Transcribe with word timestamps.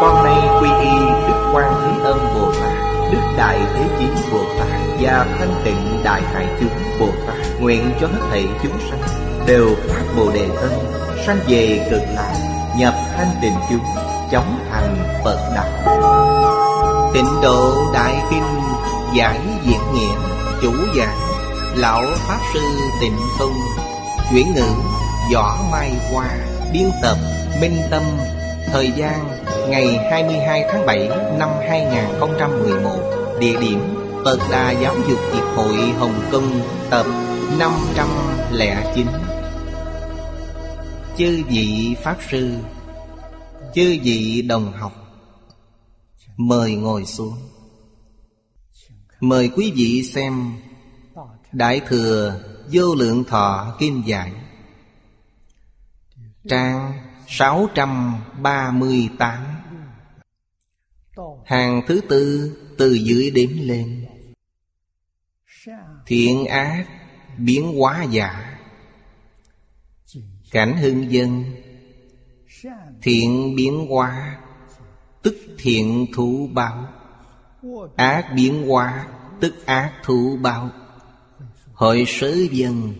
con 0.00 0.24
nay 0.24 0.48
quy 0.60 0.68
y 0.68 0.98
Đức 1.28 1.50
Quan 1.54 1.72
Thế 1.82 2.04
Âm 2.04 2.18
Bồ 2.34 2.52
Tát, 2.52 3.12
Đức 3.12 3.18
Đại 3.36 3.58
Thế 3.74 3.88
chín 3.98 4.14
Bồ 4.32 4.38
Tát 4.58 4.68
Và 5.00 5.26
Thanh 5.38 5.54
Tịnh 5.64 6.00
Đại 6.04 6.22
Hải 6.34 6.46
Chúng 6.60 7.00
Bồ 7.00 7.06
Tát 7.26 7.36
Nguyện 7.60 7.92
cho 8.00 8.06
hết 8.06 8.20
thảy 8.30 8.46
chúng 8.62 8.78
sanh 8.90 9.00
Đều 9.46 9.68
phát 9.88 10.02
Bồ 10.16 10.32
Đề 10.32 10.48
thân, 10.60 10.72
Sanh 11.26 11.38
về 11.48 11.88
cực 11.90 12.02
lạc, 12.14 12.34
Nhập 12.78 12.94
thanh 13.16 13.30
tịnh 13.42 13.54
chúng, 13.70 13.84
Chóng 14.30 14.58
thành 14.70 14.96
Phật 15.24 15.52
Đạo. 15.54 16.00
Tịnh 17.14 17.40
độ 17.42 17.92
Đại 17.94 18.14
Kinh, 18.30 18.42
Giải 19.14 19.38
Diễn 19.64 19.80
Nghĩa 19.94 20.14
Chủ 20.62 20.72
giảng, 20.96 21.18
Lão 21.74 22.02
Pháp 22.28 22.38
Sư 22.54 22.60
Tịnh 23.00 23.18
Tông, 23.38 23.54
Chuyển 24.30 24.54
ngữ, 24.54 24.68
Võ 25.34 25.56
Mai 25.70 25.92
Hoa, 26.12 26.28
Biên 26.72 26.90
tập, 27.02 27.16
Minh 27.60 27.76
Tâm, 27.90 28.02
Thời 28.72 28.92
gian 28.96 29.40
ngày 29.70 29.98
22 30.10 30.64
tháng 30.70 30.86
7 30.86 31.08
năm 31.38 31.48
2011 31.68 32.90
Địa 33.40 33.60
điểm 33.60 33.80
Phật 34.24 34.38
Đà 34.50 34.70
Giáo 34.70 34.94
dục 35.08 35.18
Hiệp 35.34 35.44
hội 35.56 35.76
Hồng 35.76 36.28
Kông, 36.32 36.60
Tập 36.90 37.06
509 37.58 39.06
Chư 41.18 41.42
vị 41.48 41.96
Pháp 42.02 42.16
Sư, 42.30 42.56
Chư 43.74 43.98
vị 44.02 44.42
đồng 44.42 44.72
học, 44.72 44.92
Mời 46.36 46.74
ngồi 46.74 47.04
xuống. 47.04 47.36
Mời 49.20 49.50
quý 49.56 49.72
vị 49.76 50.02
xem 50.02 50.52
Đại 51.52 51.80
Thừa 51.88 52.40
Vô 52.72 52.94
Lượng 52.94 53.24
Thọ 53.24 53.74
Kim 53.78 54.02
Giải, 54.02 54.32
Trang 56.48 56.92
638 57.28 59.49
Hàng 61.44 61.82
thứ 61.86 62.00
tư 62.08 62.56
từ 62.78 62.94
dưới 62.94 63.30
đếm 63.30 63.50
lên. 63.56 64.06
Thiện 66.06 66.46
ác 66.46 66.86
biến 67.38 67.76
hóa 67.78 68.04
giả, 68.10 68.60
Cảnh 70.50 70.76
hưng 70.76 71.12
dân. 71.12 71.44
Thiện 73.02 73.56
biến 73.56 73.86
hóa 73.88 74.40
Tức 75.22 75.36
thiện 75.58 76.06
thú 76.14 76.48
báo. 76.52 76.88
Ác 77.96 78.32
biến 78.36 78.66
hóa 78.68 79.06
Tức 79.40 79.66
ác 79.66 79.92
thú 80.04 80.38
báo. 80.42 80.70
Hội 81.72 82.04
sớ 82.06 82.36
dân, 82.50 82.94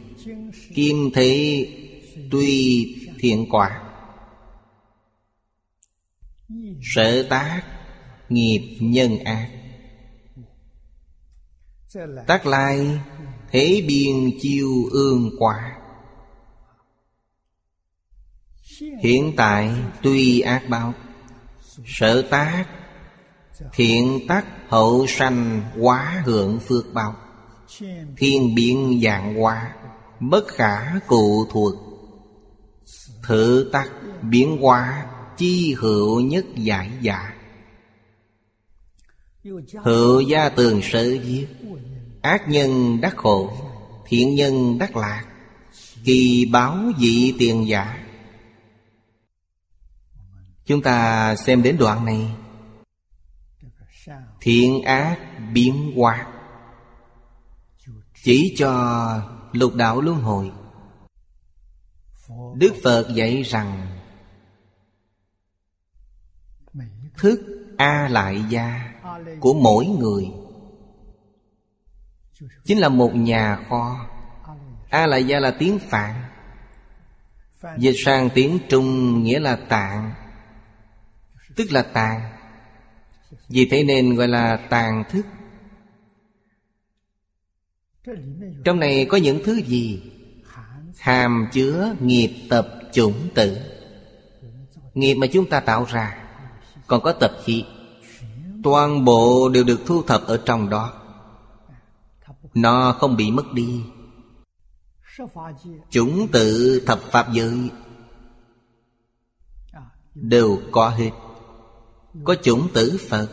Kim 0.75 1.11
thế 1.15 1.67
Tuy 2.31 2.87
thiện 3.19 3.47
quả. 3.51 3.83
Sở 6.83 7.27
tác 7.31 7.63
Nghiệp 8.31 8.79
nhân 8.81 9.19
ác. 9.25 9.49
Tác 12.27 12.47
lai, 12.47 13.01
Thế 13.51 13.85
biên 13.89 14.31
chiêu 14.41 14.69
ương 14.91 15.31
quả. 15.39 15.77
Hiện 19.03 19.33
tại 19.37 19.71
tuy 20.03 20.41
ác 20.41 20.63
báo, 20.69 20.95
Sở 21.87 22.23
tác, 22.23 22.65
Thiện 23.73 24.27
tác 24.29 24.47
hậu 24.69 25.07
sanh 25.07 25.63
quá 25.81 26.23
hưởng 26.25 26.61
phước 26.61 26.85
báo. 26.95 27.15
Thiên 28.17 28.55
biến 28.55 29.01
dạng 29.05 29.35
hóa, 29.35 29.75
Bất 30.21 30.49
khả 30.49 30.99
cụ 31.07 31.47
thuộc. 31.51 31.75
Thử 33.23 33.71
tác 33.73 33.91
biến 34.23 34.59
hóa, 34.61 35.07
Chi 35.37 35.75
hữu 35.75 36.21
nhất 36.21 36.45
giải 36.57 36.91
giả. 37.01 37.40
Hữu 39.83 40.21
gia 40.21 40.49
tường 40.49 40.81
sở 40.83 41.17
diệt, 41.25 41.49
Ác 42.23 42.49
nhân 42.49 43.01
đắc 43.01 43.17
khổ, 43.17 43.53
Thiện 44.07 44.35
nhân 44.35 44.79
đắc 44.79 44.97
lạc, 44.97 45.25
Kỳ 46.05 46.49
báo 46.53 46.79
dị 46.99 47.35
tiền 47.39 47.69
giả. 47.69 48.07
Chúng 50.67 50.83
ta 50.83 51.35
xem 51.37 51.63
đến 51.63 51.77
đoạn 51.79 52.05
này. 52.05 52.35
Thiện 54.41 54.83
ác 54.83 55.19
biến 55.53 55.93
hóa 55.97 56.27
Chỉ 58.23 58.55
cho 58.59 58.73
lục 59.53 59.75
đạo 59.75 60.01
luân 60.01 60.21
hồi. 60.21 60.51
Đức 62.55 62.75
Phật 62.85 63.09
dạy 63.15 63.43
rằng, 63.43 63.99
Thức 67.17 67.41
A 67.79 68.09
lại 68.09 68.45
gia 68.49 68.90
của 69.41 69.55
mỗi 69.55 69.87
người. 69.87 70.25
Chính 72.65 72.79
là 72.79 72.89
một 72.89 73.15
nhà 73.15 73.59
kho. 73.69 74.07
A 74.91 75.07
la 75.07 75.17
gia 75.17 75.41
là 75.41 75.51
tiếng 75.51 75.79
Phạn. 75.79 76.15
Dịch 77.79 77.97
sang 78.05 78.31
tiếng 78.35 78.59
Trung 78.69 79.23
nghĩa 79.23 79.39
là 79.39 79.57
tạng, 79.57 80.13
Tức 81.57 81.73
là 81.73 81.83
tàn 81.83 82.21
Vì 83.49 83.69
thế 83.71 83.85
nên 83.85 84.15
gọi 84.15 84.29
là 84.29 84.57
tàn 84.71 85.05
thức. 85.11 85.27
Trong 88.65 88.81
này 88.81 89.07
có 89.09 89.17
những 89.17 89.41
thứ 89.45 89.55
gì? 89.55 90.03
Hàm 90.99 91.49
chứa 91.53 91.95
nghiệp 92.01 92.47
tập 92.51 92.69
chủng 92.93 93.29
tử. 93.35 93.57
Nghiệp 94.95 95.15
mà 95.15 95.27
chúng 95.33 95.49
ta 95.51 95.61
tạo 95.61 95.85
ra, 95.85 96.19
Còn 96.87 97.01
có 97.03 97.13
tập 97.13 97.31
khí. 97.45 97.65
Toàn 98.63 99.05
bộ 99.05 99.49
đều 99.49 99.65
được 99.65 99.81
thu 99.87 100.03
thập 100.03 100.27
ở 100.27 100.43
trong 100.45 100.71
đó. 100.71 100.93
Nó 102.55 102.93
không 102.93 103.17
bị 103.17 103.31
mất 103.31 103.53
đi. 103.53 103.85
Chúng 105.91 106.29
tự 106.33 106.81
thập 106.87 107.01
pháp 107.01 107.27
giới 107.33 107.71
Đều 110.15 110.59
có 110.73 110.89
hết. 110.89 111.11
Có 112.25 112.35
chủng 112.43 112.69
tử 112.75 112.99
Phật, 113.09 113.29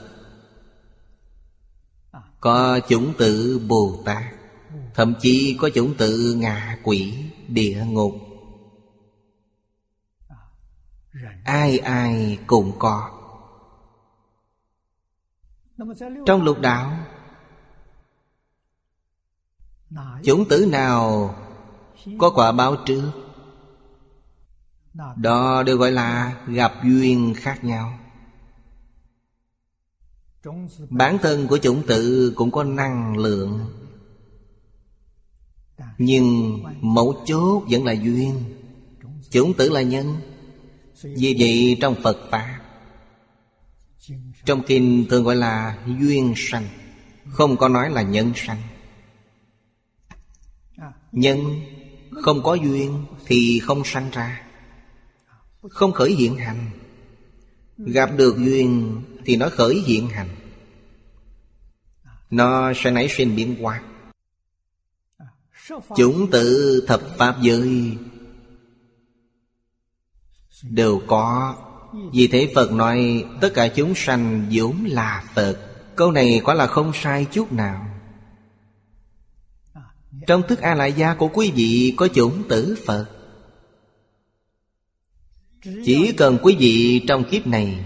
Có 2.39 2.79
chủng 2.89 3.13
tử 3.17 3.61
Bồ 3.67 4.01
Tát, 4.05 4.23
Thậm 4.93 5.13
chí 5.21 5.57
có 5.59 5.69
chủng 5.69 5.93
tử 5.97 6.35
ngạ 6.37 6.77
quỷ, 6.83 7.13
địa 7.47 7.83
ngục. 7.87 8.13
Ai 11.43 11.77
ai 11.79 12.37
cũng 12.47 12.71
có. 12.79 13.16
Trong 16.25 16.43
lục 16.43 16.59
đạo, 16.59 16.97
Chủng 20.23 20.47
tử 20.49 20.65
nào 20.71 21.35
có 22.17 22.29
quả 22.29 22.51
báo 22.51 22.75
trước? 22.85 23.11
Đó 25.15 25.63
đều 25.63 25.77
gọi 25.77 25.91
là 25.91 26.41
gặp 26.47 26.73
duyên 26.83 27.33
khác 27.37 27.63
nhau. 27.63 27.99
Bản 30.89 31.17
thân 31.21 31.47
của 31.47 31.57
chủng 31.57 31.87
tử 31.87 32.33
cũng 32.35 32.51
có 32.51 32.63
năng 32.63 33.17
lượng, 33.17 33.65
Nhưng 35.97 36.59
mẫu 36.81 37.23
chốt 37.25 37.63
vẫn 37.69 37.85
là 37.85 37.91
duyên. 37.91 38.43
Chủng 39.29 39.53
tử 39.53 39.69
là 39.69 39.81
nhân. 39.81 40.15
Vì 41.03 41.35
vậy 41.39 41.77
trong 41.81 41.95
Phật 42.03 42.17
Pháp 42.31 42.56
trong 44.47 44.63
kinh 44.67 45.05
thường 45.09 45.23
gọi 45.23 45.35
là 45.35 45.77
duyên 45.99 46.33
sanh, 46.37 46.67
Không 47.25 47.57
có 47.57 47.67
nói 47.67 47.89
là 47.89 48.01
nhân 48.01 48.31
sanh. 48.35 48.61
Nhân 51.11 51.39
không 52.23 52.43
có 52.43 52.53
duyên 52.53 53.05
thì 53.25 53.59
không 53.59 53.81
sanh 53.85 54.09
ra, 54.11 54.41
Không 55.69 55.91
khởi 55.91 56.11
hiện 56.11 56.35
hành. 56.35 56.69
Gặp 57.77 58.09
được 58.17 58.37
duyên 58.37 59.01
thì 59.25 59.35
nó 59.35 59.49
khởi 59.49 59.75
hiện 59.85 60.07
hành. 60.07 60.29
Nó 62.29 62.73
sẽ 62.75 62.91
nảy 62.91 63.07
sinh 63.09 63.35
biến 63.35 63.55
hóa. 63.61 63.81
Chúng 65.95 66.31
tự 66.31 66.83
thập 66.87 67.01
pháp 67.17 67.35
giới 67.41 67.97
Đều 70.63 71.01
có 71.07 71.55
vì 72.13 72.27
thế 72.27 72.51
Phật 72.55 72.71
nói, 72.71 73.25
Tất 73.41 73.53
cả 73.53 73.67
chúng 73.67 73.95
sanh 73.95 74.45
vốn 74.51 74.85
là 74.85 75.23
Phật. 75.33 75.57
Câu 75.95 76.11
này 76.11 76.41
quả 76.43 76.53
là 76.53 76.67
không 76.67 76.91
sai 76.93 77.25
chút 77.25 77.51
nào. 77.51 77.85
Trong 80.27 80.43
thức 80.47 80.59
A-lại 80.59 80.93
gia 80.93 81.13
của 81.13 81.27
quý 81.27 81.51
vị 81.55 81.93
Có 81.97 82.07
chủng 82.07 82.43
tử 82.49 82.77
Phật. 82.85 83.05
Chỉ 85.85 86.13
cần 86.17 86.37
quý 86.43 86.55
vị 86.59 87.01
trong 87.07 87.23
kiếp 87.23 87.47
này 87.47 87.85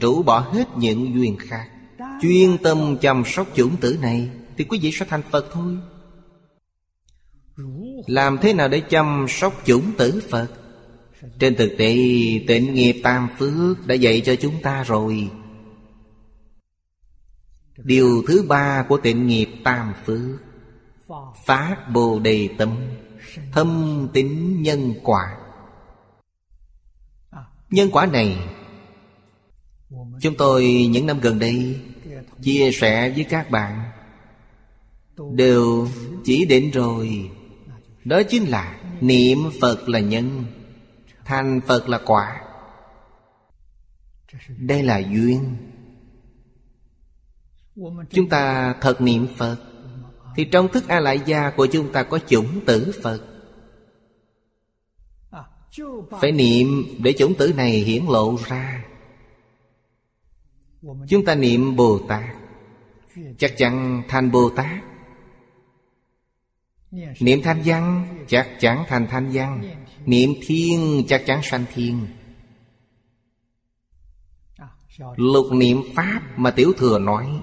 Rũ 0.00 0.22
bỏ 0.22 0.40
hết 0.40 0.68
những 0.76 1.14
duyên 1.14 1.36
khác, 1.40 1.70
Chuyên 2.22 2.58
tâm 2.58 2.96
chăm 3.00 3.22
sóc 3.26 3.46
chủng 3.54 3.76
tử 3.76 3.98
này, 4.00 4.30
Thì 4.56 4.64
quý 4.64 4.78
vị 4.82 4.90
sẽ 4.92 5.06
thành 5.08 5.22
Phật 5.30 5.46
thôi. 5.52 5.76
Làm 8.06 8.38
thế 8.42 8.52
nào 8.54 8.68
để 8.68 8.80
chăm 8.80 9.26
sóc 9.28 9.62
chủng 9.64 9.92
tử 9.98 10.22
Phật? 10.30 10.48
Trên 11.38 11.56
thực 11.56 11.74
tế, 11.78 11.94
tịnh 12.48 12.74
nghiệp 12.74 13.00
tam 13.02 13.28
phước 13.38 13.86
đã 13.86 13.94
dạy 13.94 14.22
cho 14.24 14.36
chúng 14.36 14.62
ta 14.62 14.82
rồi. 14.82 15.30
Điều 17.76 18.22
thứ 18.28 18.44
ba 18.48 18.84
của 18.88 18.96
tịnh 18.96 19.26
nghiệp 19.26 19.48
tam 19.64 19.92
phước 20.06 20.40
Phát 21.46 21.76
bồ 21.92 22.18
đề 22.18 22.48
tâm, 22.58 22.76
Thâm 23.52 24.08
tính 24.12 24.62
nhân 24.62 24.94
quả. 25.02 25.36
Nhân 27.70 27.88
quả 27.92 28.06
này, 28.06 28.36
Chúng 30.20 30.34
tôi 30.38 30.86
những 30.90 31.06
năm 31.06 31.20
gần 31.20 31.38
đây 31.38 31.80
Chia 32.42 32.70
sẻ 32.72 33.10
với 33.10 33.24
các 33.24 33.50
bạn. 33.50 33.80
Đều 35.34 35.88
chỉ 36.24 36.44
định 36.44 36.70
rồi, 36.70 37.30
Đó 38.04 38.22
chính 38.22 38.44
là 38.44 38.80
Niệm 39.00 39.38
Phật 39.60 39.88
là 39.88 40.00
nhân. 40.00 40.44
Thành 41.26 41.60
Phật 41.66 41.88
là 41.88 42.00
quả. 42.06 42.42
Đây 44.58 44.82
là 44.82 44.98
duyên. 44.98 45.56
Chúng 48.10 48.28
ta 48.28 48.74
thật 48.80 49.00
niệm 49.00 49.26
Phật, 49.36 49.56
Thì 50.36 50.44
trong 50.44 50.68
thức 50.68 50.88
A-lại 50.88 51.20
gia 51.26 51.50
của 51.50 51.66
chúng 51.66 51.92
ta 51.92 52.02
có 52.02 52.18
chủng 52.18 52.60
tử 52.66 52.92
Phật. 53.02 53.20
Phải 56.20 56.32
niệm 56.32 56.84
để 56.98 57.12
chủng 57.18 57.34
tử 57.34 57.52
này 57.56 57.70
hiển 57.70 58.04
lộ 58.04 58.36
ra. 58.46 58.84
Chúng 61.08 61.24
ta 61.24 61.34
niệm 61.34 61.76
Bồ 61.76 61.98
Tát. 62.08 62.24
Chắc 63.38 63.56
chắn 63.56 64.02
thành 64.08 64.30
Bồ 64.30 64.50
Tát. 64.50 64.82
Niệm 67.20 67.42
thanh 67.42 67.62
văn, 67.64 68.08
chắc 68.28 68.48
chắn 68.60 68.84
thành 68.88 69.06
thanh 69.10 69.30
văn. 69.32 69.85
Niệm 70.06 70.30
thiên 70.46 71.04
chắc 71.08 71.22
chắn 71.26 71.40
sanh 71.42 71.64
thiên. 71.74 72.06
Lục 75.16 75.46
niệm 75.52 75.82
Pháp 75.94 76.22
mà 76.36 76.50
Tiểu 76.50 76.72
Thừa 76.78 76.98
nói. 76.98 77.40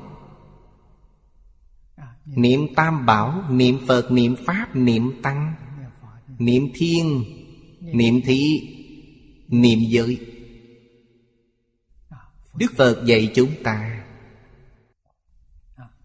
Niệm 2.26 2.76
Tam 2.76 3.06
Bảo, 3.06 3.44
niệm 3.50 3.80
Phật, 3.88 4.12
niệm 4.12 4.36
Pháp, 4.46 4.76
niệm 4.76 5.22
Tăng. 5.22 5.56
Niệm 6.40 6.68
Thiên, 6.76 7.24
niệm 7.80 8.22
Thị, 8.22 8.62
niệm 9.48 9.80
Giới. 9.90 10.20
Đức 12.58 12.72
Phật 12.78 13.04
dạy 13.06 13.32
chúng 13.36 13.52
ta. 13.64 14.06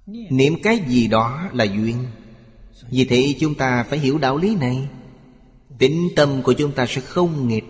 Niệm 0.06 0.54
cái 0.62 0.84
gì 0.88 1.08
đó 1.08 1.48
là 1.52 1.64
duyên. 1.64 2.06
Vì 2.90 3.04
thế 3.04 3.34
chúng 3.40 3.54
ta 3.54 3.84
phải 3.88 3.98
hiểu 3.98 4.18
đạo 4.18 4.36
lý 4.36 4.56
này. 4.56 4.88
Tính 5.78 6.08
tâm 6.16 6.42
của 6.42 6.52
chúng 6.52 6.72
ta 6.72 6.86
sẽ 6.88 7.00
không 7.00 7.48
nghịch. 7.48 7.64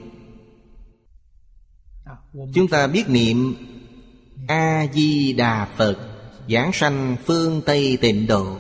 Chúng 2.55 2.69
ta 2.69 2.87
biết 2.87 3.09
niệm 3.09 3.55
A-di-đà 4.49 5.69
Phật, 5.77 5.97
Giảng 6.49 6.71
sanh 6.73 7.17
phương 7.27 7.63
Tây 7.67 7.99
tịnh 8.01 8.27
độ. 8.27 8.59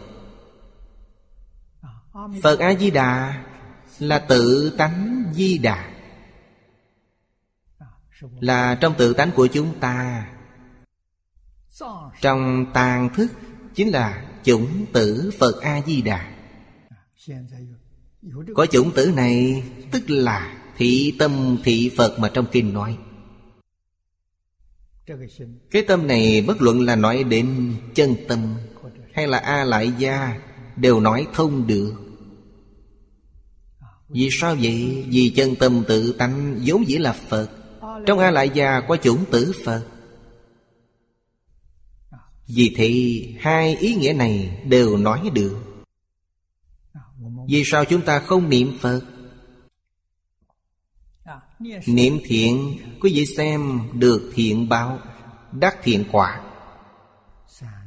Phật 2.43 2.59
A-di-đà 2.59 3.45
Là 3.99 4.19
tự 4.19 4.75
tánh 4.79 5.25
di 5.35 5.59
đà. 5.59 5.91
Là 8.41 8.75
trong 8.75 8.94
tự 8.99 9.12
tánh 9.12 9.31
của 9.31 9.47
chúng 9.47 9.79
ta. 9.81 10.29
Trong 12.21 12.67
tàn 12.75 13.09
thức 13.15 13.29
Chính 13.75 13.93
là 13.93 14.25
chủng 14.43 14.87
tử 14.93 15.31
Phật 15.39 15.61
A-di-đà 15.62 16.33
có 18.55 18.67
chủng 18.67 18.91
tử 18.91 19.13
này, 19.17 19.65
Tức 19.93 20.11
là 20.11 20.55
thị 20.77 21.15
tâm 21.19 21.59
thị 21.65 21.91
Phật 21.97 22.19
mà 22.19 22.31
trong 22.35 22.47
kinh 22.53 22.73
nói. 22.75 22.99
Cái 25.71 25.83
tâm 25.83 26.07
này 26.07 26.45
bất 26.47 26.63
luận 26.63 26.81
là 26.81 26.97
nói 26.97 27.25
đến 27.25 27.75
chân 27.95 28.15
tâm 28.29 28.55
Hay 29.13 29.27
là 29.27 29.39
A 29.39 29.65
lại 29.65 29.93
gia 29.99 30.41
Đều 30.77 31.01
nói 31.01 31.27
thông 31.35 31.67
được. 31.67 31.95
Vì 34.09 34.29
sao 34.31 34.57
vậy? 34.61 35.05
Vì 35.09 35.31
chân 35.31 35.55
tâm 35.55 35.83
tự 35.89 36.13
tánh 36.13 36.61
vốn 36.65 36.89
dĩ 36.89 36.99
là 36.99 37.13
Phật. 37.13 37.49
Trong 38.07 38.19
A 38.19 38.31
lại 38.31 38.51
gia 38.55 38.81
có 38.81 38.97
chủng 38.97 39.25
tử 39.31 39.53
Phật. 39.65 39.87
Vì 42.47 42.75
thị 42.77 43.25
hai 43.41 43.77
ý 43.77 43.95
nghĩa 43.95 44.13
này 44.13 44.63
đều 44.69 44.97
nói 44.97 45.31
được. 45.35 45.68
Vì 47.49 47.62
sao 47.65 47.85
chúng 47.85 48.03
ta 48.03 48.19
không 48.19 48.49
niệm 48.49 48.79
Phật? 48.81 49.00
Niệm 51.87 52.19
thiện, 52.25 52.79
Quý 53.00 53.12
vị 53.15 53.27
xem 53.27 53.81
được 53.93 54.33
thiện 54.35 54.69
báo, 54.69 54.99
Đắc 55.53 55.77
thiện 55.83 56.05
quả. 56.12 56.41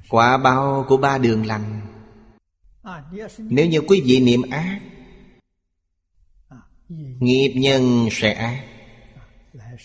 Quả 0.10 0.38
báo 0.38 0.86
của 0.88 0.98
ba 0.98 1.18
đường 1.18 1.46
lành. 1.46 1.81
Nếu 3.38 3.68
như 3.68 3.81
quý 3.81 4.02
vị 4.06 4.19
niệm 4.19 4.42
ác, 4.52 4.80
Nghiệp 7.19 7.54
nhân 7.56 8.07
sẽ 8.12 8.34
ác. 8.34 8.64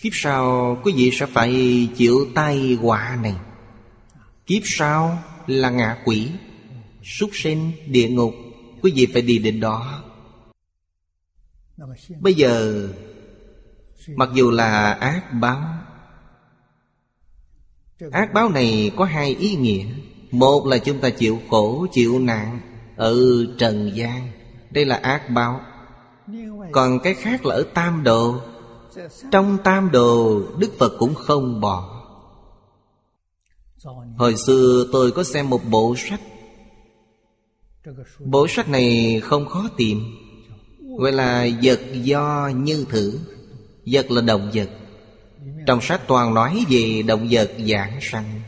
Kiếp 0.01 0.11
sau, 0.13 0.77
quý 0.83 0.93
vị 0.95 1.11
sẽ 1.13 1.25
phải 1.25 1.89
chịu 1.95 2.27
tai 2.35 2.77
họa 2.81 3.17
này. 3.21 3.35
Kiếp 4.45 4.61
sau 4.65 5.23
là 5.47 5.69
ngạ 5.69 5.97
quỷ, 6.05 6.29
Súc 7.03 7.29
sinh 7.33 7.71
địa 7.87 8.09
ngục. 8.09 8.33
Quý 8.81 8.91
vị 8.95 9.07
phải 9.13 9.21
đi 9.21 9.39
đến 9.39 9.59
đó. 9.59 10.03
Bây 12.19 12.33
giờ 12.33 12.87
Mặc 14.15 14.29
dù 14.33 14.51
là 14.51 14.91
ác 14.91 15.33
báo 15.41 15.61
Ác 18.11 18.33
báo 18.33 18.49
này 18.49 18.91
có 18.97 19.05
hai 19.05 19.35
ý 19.35 19.55
nghĩa. 19.55 19.85
Một 20.31 20.65
là 20.67 20.77
chúng 20.77 20.99
ta 20.99 21.09
chịu 21.09 21.39
khổ, 21.49 21.87
chịu 21.91 22.19
nạn 22.19 22.59
Ở 22.95 23.17
trần 23.57 23.91
gian. 23.95 24.31
Đây 24.71 24.85
là 24.85 24.95
ác 24.95 25.29
báo. 25.29 25.61
Còn 26.71 26.99
cái 26.99 27.13
khác 27.13 27.45
là 27.45 27.55
ở 27.55 27.63
tam 27.73 28.03
độ 28.03 28.35
Trong 29.31 29.57
tam 29.63 29.91
đồ 29.91 30.41
Đức 30.57 30.71
Phật 30.79 30.93
cũng 30.99 31.15
không 31.15 31.61
bỏ. 31.61 31.93
Hồi 34.17 34.35
xưa 34.35 34.85
tôi 34.91 35.11
có 35.11 35.23
xem 35.23 35.49
một 35.49 35.61
bộ 35.69 35.95
sách 35.97 36.21
Bộ 38.19 38.47
sách 38.47 38.69
này 38.69 39.19
không 39.23 39.45
khó 39.45 39.69
tìm. 39.77 40.01
Gọi 40.99 41.11
là 41.11 41.47
vật 41.63 41.79
do 41.93 42.51
như 42.55 42.85
thử, 42.89 43.19
Vật 43.91 44.11
là 44.11 44.21
động 44.21 44.51
vật. 44.53 44.69
Trong 45.67 45.81
sách 45.81 46.01
toàn 46.07 46.33
nói 46.33 46.65
về 46.69 47.03
động 47.07 47.27
vật 47.31 47.51
giảng 47.67 47.99
sanh. 48.01 48.41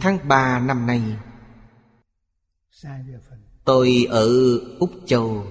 Tháng 0.00 0.28
3 0.28 0.58
năm 0.58 0.86
nay, 0.86 1.02
Tôi 3.64 4.06
ở 4.10 4.28
Úc 4.78 4.90
Châu. 5.06 5.46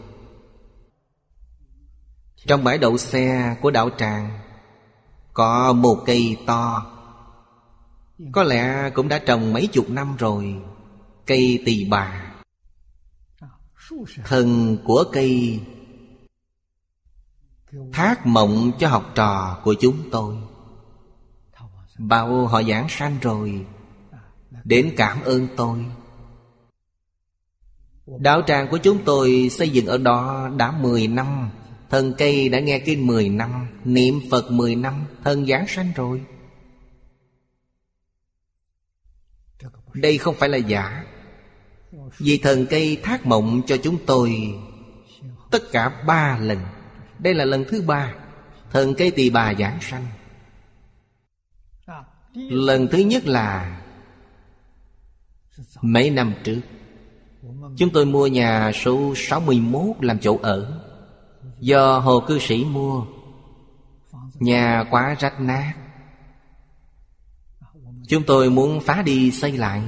Trong 2.45 2.63
bãi 2.63 2.77
đậu 2.77 2.97
xe 2.97 3.55
của 3.61 3.71
đạo 3.71 3.89
Tràng, 3.97 4.39
Có 5.33 5.73
một 5.73 6.03
cây 6.05 6.37
to. 6.45 6.91
Có 8.31 8.43
lẽ 8.43 8.89
cũng 8.93 9.07
đã 9.07 9.19
trồng 9.19 9.53
mấy 9.53 9.67
chục 9.67 9.89
năm 9.89 10.15
rồi. 10.19 10.55
Cây 11.25 11.63
tỳ 11.65 11.85
bà. 11.89 12.33
Thần 14.25 14.77
của 14.83 15.03
cây 15.13 15.59
Thác 17.93 18.25
mộng 18.25 18.71
cho 18.79 18.87
học 18.89 19.11
trò 19.15 19.61
của 19.63 19.75
chúng 19.79 20.09
tôi. 20.11 20.35
Bảo 21.97 22.47
họ 22.47 22.63
giảng 22.63 22.87
sanh 22.89 23.17
rồi, 23.21 23.65
Đến 24.63 24.93
cảm 24.97 25.21
ơn 25.23 25.47
tôi. 25.57 25.85
Đạo 28.19 28.41
tràng 28.47 28.67
của 28.71 28.77
chúng 28.77 29.03
tôi 29.05 29.49
xây 29.51 29.69
dựng 29.69 29.85
ở 29.85 29.97
đó 29.97 30.49
đã 30.57 30.71
10 30.71 31.07
năm, 31.07 31.49
thân 31.89 32.13
cây 32.17 32.49
đã 32.49 32.59
nghe 32.59 32.79
kinh 32.79 33.07
10 33.07 33.29
năm, 33.29 33.67
Niệm 33.83 34.19
Phật 34.31 34.51
10 34.51 34.75
năm, 34.75 35.05
thân 35.23 35.45
giảng 35.45 35.67
sanh 35.67 35.91
rồi. 35.95 36.21
Đây 39.93 40.17
không 40.17 40.35
phải 40.35 40.49
là 40.49 40.57
giả. 40.57 41.05
Vì 42.17 42.37
thần 42.37 42.65
cây 42.69 42.97
thác 43.03 43.25
mộng 43.25 43.61
cho 43.67 43.77
chúng 43.77 43.97
tôi 44.05 44.53
Tất 45.51 45.71
cả 45.71 46.03
ba 46.07 46.37
lần. 46.41 46.59
Đây 47.19 47.33
là 47.33 47.45
lần 47.45 47.65
thứ 47.69 47.81
ba. 47.81 48.13
Thần 48.71 48.93
cây 48.97 49.11
tỳ 49.11 49.29
bà 49.29 49.53
giảng 49.53 49.77
sanh. 49.81 50.05
Lần 52.35 52.87
thứ 52.91 52.97
nhất 52.97 53.25
là 53.25 53.79
Mấy 55.81 56.09
năm 56.09 56.33
trước, 56.43 56.61
Chúng 57.77 57.89
tôi 57.93 58.05
mua 58.05 58.27
nhà 58.27 58.71
số 58.71 59.13
61 59.15 59.95
làm 59.99 60.19
chỗ 60.19 60.39
ở 60.41 60.81
Do 61.59 61.99
hồ 61.99 62.19
cư 62.19 62.39
sĩ 62.39 62.65
mua. 62.65 63.05
Nhà 64.33 64.83
quá 64.91 65.15
rách 65.19 65.41
nát. 65.41 65.73
Chúng 68.07 68.23
tôi 68.23 68.49
muốn 68.49 68.79
phá 68.79 69.01
đi 69.01 69.31
xây 69.31 69.51
lại. 69.51 69.81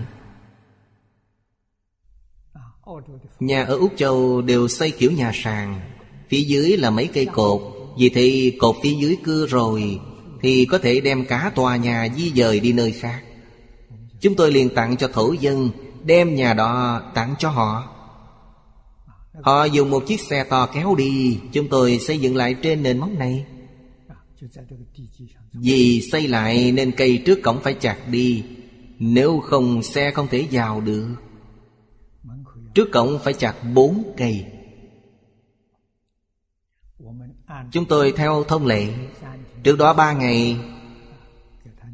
Nhà 3.40 3.64
ở 3.64 3.78
Úc 3.78 3.94
Châu 3.98 4.42
đều 4.42 4.68
xây 4.68 4.92
kiểu 4.92 5.12
nhà 5.12 5.32
sàn. 5.34 5.80
Phía 6.30 6.42
dưới 6.42 6.78
là 6.78 6.90
mấy 6.90 7.08
cây 7.08 7.26
cột. 7.26 7.62
Vì 7.98 8.10
thì 8.10 8.58
cột 8.60 8.76
phía 8.84 8.94
dưới 8.94 9.18
cưa 9.24 9.48
rồi, 9.48 10.00
Thì 10.42 10.66
có 10.66 10.78
thể 10.78 11.02
đem 11.02 11.26
cả 11.26 11.52
tòa 11.56 11.76
nhà 11.76 12.08
di 12.16 12.32
dời 12.36 12.60
đi 12.60 12.74
nơi 12.74 12.92
khác. 12.92 13.22
Chúng 14.22 14.36
tôi 14.36 14.52
liền 14.52 14.70
tặng 14.70 14.98
cho 14.98 15.08
thổ 15.08 15.32
dân, 15.32 15.70
Đem 16.04 16.36
nhà 16.36 16.54
đó 16.54 17.02
tặng 17.16 17.36
cho 17.40 17.50
họ. 17.50 17.84
Họ 19.42 19.66
dùng 19.66 19.90
một 19.90 20.04
chiếc 20.08 20.20
xe 20.22 20.44
to 20.44 20.66
kéo 20.66 20.96
đi. 20.96 21.40
Chúng 21.54 21.68
tôi 21.68 22.00
xây 22.00 22.18
dựng 22.18 22.36
lại 22.36 22.54
trên 22.54 22.84
nền 22.84 22.98
móng 22.98 23.20
này. 23.20 23.46
Vì 25.54 26.02
xây 26.12 26.28
lại 26.28 26.72
nên 26.72 26.92
cây 26.92 27.24
trước 27.26 27.40
cổng 27.44 27.60
phải 27.62 27.74
chặt 27.74 27.98
đi. 28.12 28.44
Nếu 29.00 29.40
không, 29.40 29.84
xe 29.84 30.12
không 30.12 30.28
thể 30.32 30.48
vào 30.52 30.82
được. 30.82 31.08
Trước 32.76 32.90
cổng 32.92 33.20
phải 33.24 33.34
chặt 33.34 33.56
bốn 33.74 34.14
cây. 34.18 34.46
Chúng 37.72 37.86
tôi 37.86 38.14
theo 38.16 38.44
thông 38.44 38.66
lệ. 38.66 38.94
Trước 39.64 39.78
đó 39.78 39.94
ba 39.94 40.14
ngày 40.14 40.58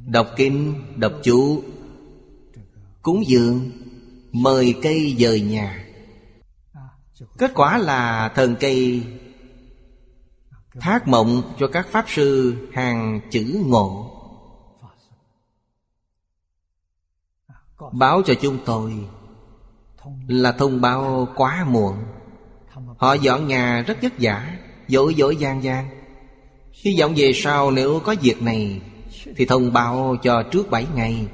Đọc 0.06 0.28
kinh, 0.36 0.84
đọc 0.96 1.14
chú 1.24 1.64
Cúng 3.02 3.24
dường 3.28 3.72
Mời 4.32 4.76
cây 4.82 5.16
dời 5.20 5.42
nhà. 5.42 5.86
Kết 7.38 7.52
quả 7.56 7.78
là 7.78 8.32
thần 8.36 8.56
cây 8.60 9.04
Thác 10.80 11.08
mộng 11.08 11.54
cho 11.60 11.68
các 11.68 11.88
Pháp 11.88 12.06
Sư 12.08 12.56
hàng 12.74 13.22
chữ 13.32 13.64
ngộ. 13.66 14.18
Báo 17.92 18.22
cho 18.26 18.34
chúng 18.42 18.58
tôi 18.66 18.94
là 20.28 20.52
thông 20.52 20.82
báo 20.82 21.28
quá 21.36 21.66
muộn. 21.70 21.96
Họ 22.98 23.14
dọn 23.14 23.48
nhà 23.48 23.84
rất 23.88 23.98
vất 24.02 24.14
vả 24.20 24.58
Dội 24.88 25.16
dội 25.18 25.36
gian 25.36 25.64
gian 25.64 25.90
Hy 26.72 27.00
vọng 27.00 27.14
về 27.16 27.32
sau 27.36 27.72
nếu 27.72 28.00
có 28.00 28.16
việc 28.22 28.42
này, 28.42 28.82
Thì 29.36 29.46
thông 29.46 29.74
báo 29.74 30.16
cho 30.24 30.44
trước 30.44 30.70
bảy 30.70 30.86
ngày. 30.96 31.28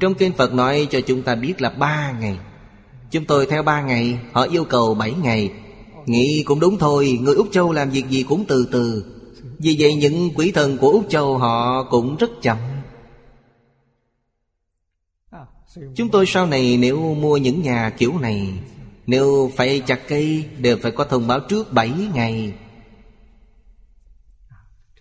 Trong 0.00 0.14
kinh 0.14 0.32
Phật 0.32 0.54
nói 0.54 0.86
cho 0.90 1.00
chúng 1.00 1.22
ta 1.22 1.34
biết 1.34 1.62
là 1.62 1.70
ba 1.70 2.12
ngày. 2.20 2.38
Chúng 3.10 3.24
tôi 3.24 3.46
theo 3.46 3.62
ba 3.62 3.82
ngày, 3.82 4.18
Họ 4.32 4.42
yêu 4.42 4.64
cầu 4.64 4.94
bảy 4.94 5.12
ngày. 5.22 5.52
Nghĩ 6.06 6.42
cũng 6.46 6.60
đúng 6.60 6.78
thôi, 6.78 7.18
Người 7.22 7.34
Úc 7.34 7.48
Châu 7.52 7.72
làm 7.72 7.90
việc 7.90 8.08
gì 8.08 8.22
cũng 8.22 8.44
từ 8.48 8.68
từ. 8.72 9.04
Vì 9.58 9.76
vậy 9.78 9.94
những 9.94 10.30
quỷ 10.34 10.52
thần 10.52 10.78
của 10.78 10.88
Úc 10.88 11.06
Châu 11.08 11.38
họ 11.38 11.84
cũng 11.90 12.16
rất 12.16 12.30
chậm. 12.42 12.58
Chúng 15.94 16.08
tôi 16.08 16.26
sau 16.26 16.46
này 16.46 16.76
nếu 16.76 17.14
mua 17.14 17.36
những 17.36 17.62
nhà 17.62 17.90
kiểu 17.98 18.18
này, 18.18 18.52
Nếu 19.06 19.50
phải 19.56 19.82
chặt 19.86 20.00
cây, 20.08 20.44
Đều 20.58 20.76
phải 20.82 20.92
có 20.92 21.04
thông 21.04 21.26
báo 21.26 21.40
trước 21.40 21.72
bảy 21.72 21.92
ngày. 22.14 22.54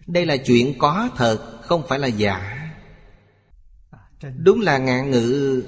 Đây 0.08 0.25
là 0.25 0.38
chuyện 0.38 0.78
có 0.78 1.10
thật, 1.18 1.62
Không 1.62 1.84
phải 1.88 2.00
là 2.00 2.08
giả. 2.08 2.58
Đúng 4.38 4.62
là 4.62 4.78
ngạn 4.78 5.12
ngữ 5.12 5.63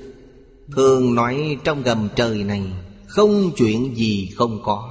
Thường 0.76 1.16
nói 1.16 1.58
trong 1.64 1.84
gầm 1.84 2.10
trời 2.16 2.44
này, 2.44 2.64
Không 3.08 3.52
chuyện 3.56 3.96
gì 3.96 4.30
không 4.36 4.62
có. 4.64 4.90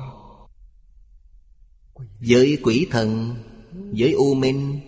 Với 2.29 2.59
quỷ 2.63 2.87
thần 2.91 3.37
Với 3.73 4.13
u 4.13 4.35
minh 4.35 4.81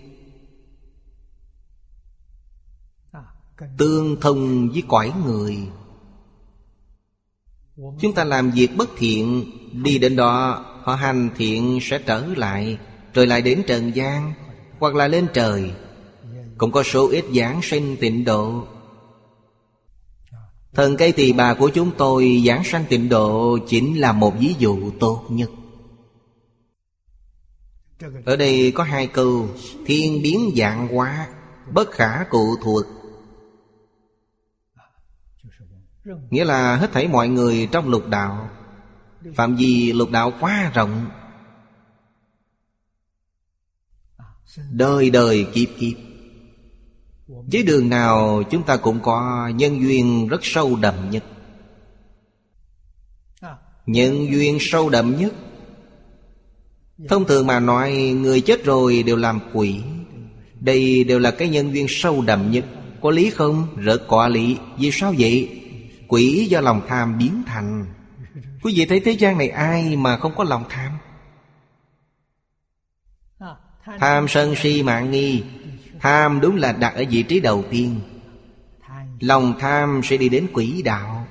Tương 3.79 4.21
thông 4.21 4.69
với 4.69 4.83
cõi 4.89 5.13
người. 5.27 5.59
Chúng 8.01 8.15
ta 8.15 8.25
làm 8.25 8.51
việc 8.51 8.77
bất 8.77 8.91
thiện, 8.97 9.45
Đi 9.73 9.99
đến 9.99 10.17
đó, 10.17 10.65
Họ 10.83 10.95
hành 10.95 11.31
thiện 11.37 11.79
sẽ 11.83 11.99
trở 11.99 12.27
lại 12.37 12.79
Rồi 13.15 13.27
lại 13.27 13.43
đến 13.43 13.63
trần 13.67 13.97
gian, 13.97 14.33
Hoặc 14.79 14.95
là 14.95 15.09
lên 15.09 15.27
trời. 15.35 15.71
Cũng 16.59 16.73
có 16.73 16.83
số 16.83 17.09
ít 17.09 17.25
giảng 17.35 17.63
sinh 17.63 17.97
tịnh 18.01 18.25
độ. 18.25 18.65
Thần 20.75 20.97
cây 20.97 21.13
tỳ 21.13 21.33
bà 21.33 21.55
của 21.55 21.71
chúng 21.75 21.91
tôi 21.99 22.43
giảng 22.47 22.65
sanh 22.65 22.85
tịnh 22.89 23.09
độ 23.09 23.59
Chính 23.69 24.01
là 24.01 24.13
một 24.13 24.39
ví 24.39 24.55
dụ 24.59 24.91
tốt 25.01 25.25
nhất. 25.29 25.51
Ở 28.25 28.37
đây 28.37 28.73
có 28.75 28.85
hai 28.85 29.07
câu, 29.07 29.49
Thiên 29.87 30.23
biến 30.23 30.51
dạng 30.57 30.89
hóa, 30.89 31.29
Bất 31.73 31.91
khả 31.91 32.25
cụ 32.31 32.57
thuộc 32.63 32.85
Nghĩa 36.05 36.45
là 36.45 36.77
hết 36.77 36.93
thảy 36.93 37.09
mọi 37.09 37.29
người 37.29 37.69
trong 37.73 37.89
lục 37.89 38.09
đạo. 38.09 38.51
Phạm 39.35 39.57
vi 39.57 39.93
lục 39.93 40.11
đạo 40.11 40.33
quá 40.41 40.71
rộng. 40.75 41.07
Đời 44.71 45.11
đời 45.11 45.47
kiếp 45.55 45.69
kiếp. 45.79 45.97
Với 47.27 47.63
đường 47.63 47.89
nào 47.89 48.43
chúng 48.51 48.63
ta 48.63 48.77
cũng 48.77 49.01
có 49.01 49.49
nhân 49.55 49.81
duyên 49.81 50.29
rất 50.29 50.41
sâu 50.43 50.77
đậm 50.77 51.11
nhất. 51.11 51.25
Nhân 53.87 54.33
duyên 54.33 54.59
sâu 54.61 54.89
đậm 54.89 55.17
nhất. 55.17 55.33
Thông 57.09 57.25
thường 57.25 57.47
mà 57.47 57.61
nói, 57.61 57.93
Người 57.93 58.41
chết 58.41 58.65
rồi 58.65 59.03
đều 59.03 59.17
làm 59.17 59.41
quỷ. 59.53 59.81
Đây 60.61 61.05
đều 61.05 61.19
là 61.19 61.31
cái 61.31 61.49
nhân 61.49 61.73
duyên 61.73 61.87
sâu 61.89 62.23
đậm 62.23 62.51
nhất. 62.51 62.65
Có 63.03 63.11
lý 63.11 63.31
không? 63.31 63.67
Rất 63.77 64.03
có 64.09 64.29
lý. 64.29 64.57
Vì 64.79 64.91
sao 64.91 65.15
vậy? 65.19 65.64
Quỷ 66.09 66.47
do 66.51 66.61
lòng 66.61 66.83
tham 66.89 67.19
biến 67.19 67.43
thành. 67.47 67.95
Quý 68.63 68.75
vị 68.77 68.87
thấy 68.87 69.01
thế 69.01 69.13
gian 69.13 69.39
này 69.39 69.49
ai 69.49 69.97
mà 69.97 70.17
không 70.17 70.35
có 70.37 70.45
lòng 70.45 70.65
tham? 70.69 70.93
Tham 73.99 74.29
sân 74.29 74.55
si 74.57 74.83
mạng 74.83 75.11
nghi. 75.11 75.45
Tham 76.01 76.41
đúng 76.41 76.57
là 76.57 76.73
đặt 76.73 76.95
ở 76.95 77.05
vị 77.11 77.23
trí 77.23 77.41
đầu 77.41 77.65
tiên. 77.71 78.01
Lòng 79.21 79.55
tham 79.61 80.01
sẽ 80.05 80.17
đi 80.17 80.29
đến 80.29 80.47
quỷ 80.53 80.83
đạo. 80.83 81.27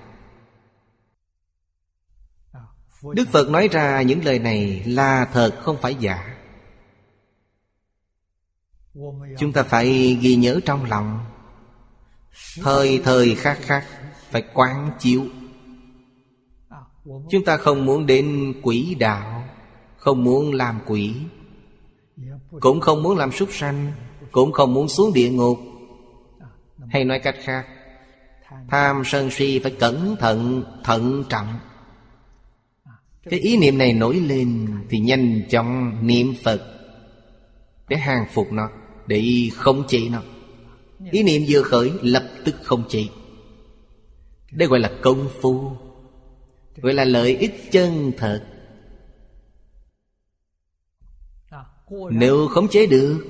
Đức 3.15 3.29
Phật 3.31 3.49
nói 3.49 3.67
ra 3.71 4.01
những 4.01 4.25
lời 4.25 4.39
này 4.39 4.83
là 4.85 5.25
thật, 5.25 5.59
không 5.61 5.77
phải 5.81 5.95
giả. 5.95 6.35
Chúng 9.39 9.53
ta 9.53 9.63
phải 9.63 10.17
ghi 10.21 10.35
nhớ 10.35 10.59
trong 10.65 10.85
lòng. 10.85 11.25
Thời 12.63 13.01
thời 13.03 13.35
khắc 13.35 13.57
khắc 13.61 13.85
phải 14.33 14.43
quán 14.53 14.91
chiếu. 14.99 15.23
Chúng 17.29 17.45
ta 17.45 17.57
không 17.57 17.85
muốn 17.85 18.05
đến 18.05 18.53
quỷ 18.61 18.95
đạo, 18.99 19.43
Không 19.97 20.23
muốn 20.23 20.53
làm 20.53 20.79
quỷ, 20.85 21.13
Cũng 22.59 22.81
không 22.81 23.03
muốn 23.03 23.17
làm 23.17 23.31
súc 23.31 23.49
sanh, 23.51 23.91
cũng 24.31 24.51
không 24.51 24.73
muốn 24.73 24.87
xuống 24.87 25.13
địa 25.13 25.29
ngục. 25.29 25.59
Hay 26.89 27.05
nói 27.05 27.19
cách 27.19 27.35
khác, 27.43 27.65
Tham 28.69 29.01
sân 29.05 29.29
si 29.29 29.59
phải 29.59 29.71
cẩn 29.71 30.15
thận 30.19 30.63
Thận 30.83 31.23
trọng. 31.29 31.59
Cái 33.29 33.39
ý 33.39 33.57
niệm 33.57 33.77
này 33.77 33.93
nổi 33.93 34.15
lên 34.15 34.67
Thì 34.89 34.99
nhanh 34.99 35.41
chóng 35.49 35.97
niệm 36.07 36.33
Phật 36.43 36.61
Để 37.87 37.97
hàng 37.97 38.25
phục 38.33 38.51
nó, 38.51 38.69
Để 39.07 39.49
không 39.55 39.83
chế 39.87 40.09
nó. 40.11 40.21
Ý 41.11 41.23
niệm 41.23 41.41
vừa 41.49 41.61
khởi 41.61 41.91
lập 42.01 42.23
tức 42.45 42.55
không 42.63 42.83
chế 42.89 43.07
đây 44.53 44.67
gọi 44.67 44.79
là 44.79 44.91
công 45.01 45.29
phu, 45.41 45.71
Gọi 46.75 46.93
là 46.93 47.05
lợi 47.05 47.37
ích 47.37 47.71
chân 47.71 48.11
thật. 48.17 48.45
Nếu 52.09 52.47
khống 52.47 52.67
chế 52.67 52.85
được, 52.85 53.25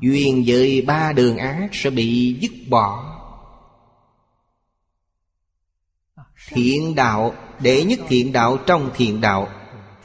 Duyên 0.00 0.44
với 0.46 0.82
ba 0.82 1.12
đường 1.12 1.36
ác 1.36 1.68
sẽ 1.72 1.90
bị 1.90 2.38
dứt 2.40 2.50
bỏ. 2.68 3.16
Thiện 6.48 6.94
đạo 6.94 7.34
Đệ 7.60 7.84
nhất 7.84 8.00
thiện 8.08 8.32
đạo 8.32 8.58
trong 8.66 8.90
thiện 8.94 9.20
đạo, 9.20 9.48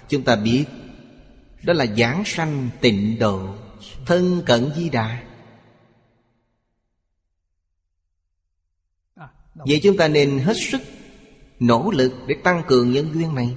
Chúng 0.10 0.24
ta 0.24 0.36
biết 0.36 0.66
Đó 1.64 1.74
là 1.74 1.86
giảng 1.86 2.24
sanh 2.26 2.70
tịnh 2.82 3.20
độ, 3.20 3.56
Thân 4.06 4.42
cận 4.46 4.72
di 4.76 4.90
đà. 4.90 5.25
Vậy 9.56 9.80
chúng 9.84 9.98
ta 9.98 10.08
nên 10.08 10.40
hết 10.40 10.54
sức 10.72 10.82
Nỗ 11.60 11.92
lực 11.92 12.14
để 12.28 12.36
tăng 12.44 12.64
cường 12.68 12.92
nhân 12.92 13.14
duyên 13.14 13.36
này. 13.36 13.56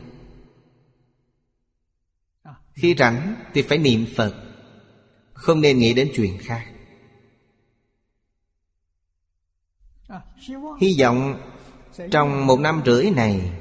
Khi 2.75 2.95
rảnh 2.99 3.37
thì 3.55 3.63
phải 3.63 3.79
niệm 3.79 4.07
Phật, 4.17 4.35
Không 5.33 5.61
nên 5.61 5.79
nghĩ 5.79 5.95
đến 5.95 6.11
chuyện 6.15 6.39
khác. 6.39 6.67
Hy 10.81 10.97
vọng 11.01 11.41
trong 12.11 12.47
một 12.47 12.61
năm 12.61 12.83
rưỡi 12.87 13.11
này 13.11 13.53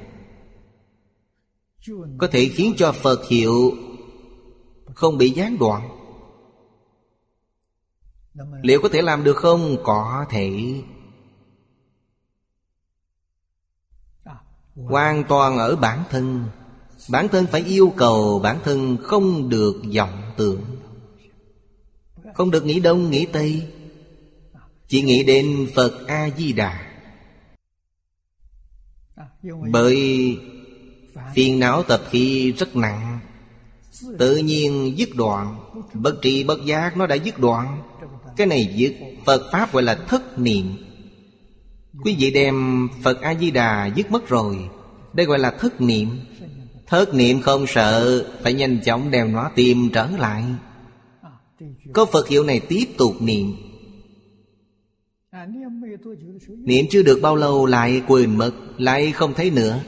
Có 2.17 2.27
thể 2.31 2.49
khiến 2.53 2.73
cho 2.77 2.91
Phật 2.91 3.27
hiệu 3.29 3.71
Không 4.95 5.17
bị 5.17 5.29
gián 5.29 5.57
đoạn. 5.59 5.89
Liệu 8.63 8.81
có 8.81 8.89
thể 8.89 9.01
làm 9.01 9.23
được 9.23 9.35
không? 9.35 9.77
Có 9.83 10.25
thể. 10.29 10.73
Hoàn 14.85 15.23
toàn 15.23 15.57
ở 15.57 15.75
bản 15.75 16.03
thân. 16.09 16.45
Bản 17.09 17.27
thân 17.27 17.45
phải 17.45 17.61
yêu 17.61 17.93
cầu 17.97 18.39
bản 18.39 18.59
thân 18.63 18.97
không 19.03 19.49
được 19.49 19.81
vọng 19.95 20.21
tưởng. 20.37 20.61
Không 22.33 22.51
được 22.51 22.65
nghĩ 22.65 22.79
đông, 22.79 23.11
nghĩ 23.11 23.25
tây. 23.25 23.67
Chỉ 24.87 25.01
nghĩ 25.01 25.23
đến 25.23 25.67
Phật 25.75 26.07
A-di-đà. 26.07 26.79
Bởi 29.71 30.37
phiền 31.35 31.59
não 31.59 31.83
tập 31.83 32.01
khi 32.09 32.51
rất 32.51 32.75
nặng. 32.75 33.19
Tự 34.19 34.37
nhiên 34.37 34.93
dứt 34.97 35.09
đoạn. 35.15 35.59
Bất 35.93 36.21
trị 36.21 36.43
bất 36.43 36.65
giác 36.65 36.97
nó 36.97 37.07
đã 37.07 37.15
dứt 37.15 37.39
đoạn. 37.39 37.81
Cái 38.37 38.47
này 38.47 38.73
dứt. 38.75 38.95
Phật 39.25 39.41
Pháp 39.51 39.73
gọi 39.73 39.83
là 39.83 39.95
thất 39.95 40.39
niệm. 40.39 40.86
Quý 42.03 42.15
vị 42.19 42.31
đem 42.31 42.87
Phật 43.03 43.21
A-di-đà 43.21 43.85
dứt 43.95 44.11
mất 44.11 44.29
rồi. 44.29 44.69
Đây 45.13 45.25
gọi 45.25 45.39
là 45.39 45.51
thất 45.51 45.81
niệm. 45.81 46.09
Thất 46.87 47.13
niệm 47.13 47.41
không 47.41 47.67
sợ, 47.67 48.25
Phải 48.43 48.53
nhanh 48.53 48.79
chóng 48.85 49.11
đem 49.11 49.31
nó 49.31 49.51
tìm 49.55 49.89
trở 49.93 50.07
lại. 50.19 50.43
Có 51.93 52.05
Phật 52.05 52.27
hiệu 52.27 52.43
này 52.43 52.59
tiếp 52.59 52.85
tục 52.97 53.15
niệm. 53.19 53.53
Niệm 56.47 56.85
chưa 56.89 57.03
được 57.03 57.19
bao 57.21 57.35
lâu 57.35 57.65
lại 57.65 58.01
quên 58.07 58.37
mất, 58.37 58.51
Lại 58.77 59.11
không 59.11 59.33
thấy 59.33 59.51
nữa. 59.51 59.79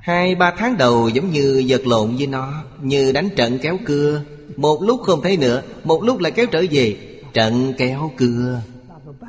Hai, 0.00 0.34
ba 0.34 0.54
tháng 0.58 0.76
đầu 0.76 1.08
giống 1.08 1.30
như 1.30 1.64
vật 1.68 1.86
lộn 1.86 2.16
với 2.16 2.26
nó, 2.26 2.64
Như 2.82 3.12
đánh 3.12 3.28
trận 3.36 3.58
kéo 3.62 3.78
cưa. 3.84 4.22
Một 4.56 4.82
lúc 4.82 5.00
không 5.02 5.20
thấy 5.22 5.36
nữa, 5.36 5.62
Một 5.84 6.02
lúc 6.02 6.18
lại 6.18 6.32
kéo 6.32 6.46
trở 6.46 6.64
về, 6.70 6.96
Trận 7.32 7.72
kéo 7.78 8.12
cưa. 8.16 8.62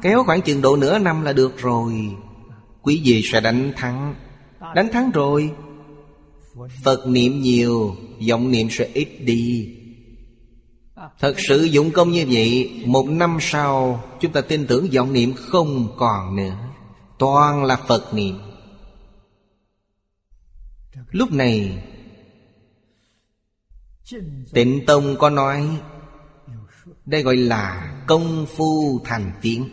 Kéo 0.02 0.24
khoảng 0.24 0.42
chừng 0.42 0.62
độ 0.62 0.76
nửa 0.76 1.00
năm 1.00 1.22
là 1.22 1.34
được 1.34 1.58
rồi. 1.58 2.16
Quý 2.82 3.02
vị 3.06 3.22
sẽ 3.26 3.42
đánh 3.42 3.74
thắng. 3.76 4.16
Đánh 4.76 4.90
thắng 4.92 5.12
rồi. 5.12 5.52
Phật 6.84 7.08
niệm 7.08 7.42
nhiều, 7.42 7.96
vọng 8.30 8.52
niệm 8.52 8.68
sẽ 8.72 8.90
ít 8.94 9.08
đi. 9.20 9.74
Thật 11.20 11.36
sự 11.38 11.64
dụng 11.64 11.92
công 11.92 12.12
như 12.12 12.26
vậy, 12.32 12.84
Một 12.86 13.10
năm 13.10 13.38
sau, 13.42 14.04
Chúng 14.20 14.32
ta 14.32 14.42
tin 14.42 14.68
tưởng 14.68 14.88
vọng 14.94 15.14
niệm 15.14 15.34
không 15.34 15.94
còn 15.98 16.36
nữa. 16.36 16.58
Toàn 17.20 17.64
là 17.64 17.76
Phật 17.76 18.14
niệm. 18.14 18.40
Lúc 21.12 21.32
này, 21.32 21.84
Tịnh 24.54 24.86
Tông 24.86 25.16
có 25.20 25.30
nói 25.30 25.80
đây 27.08 27.24
gọi 27.24 27.38
là 27.38 27.94
công 28.08 28.46
phu 28.46 29.02
thành 29.06 29.32
phiến 29.42 29.64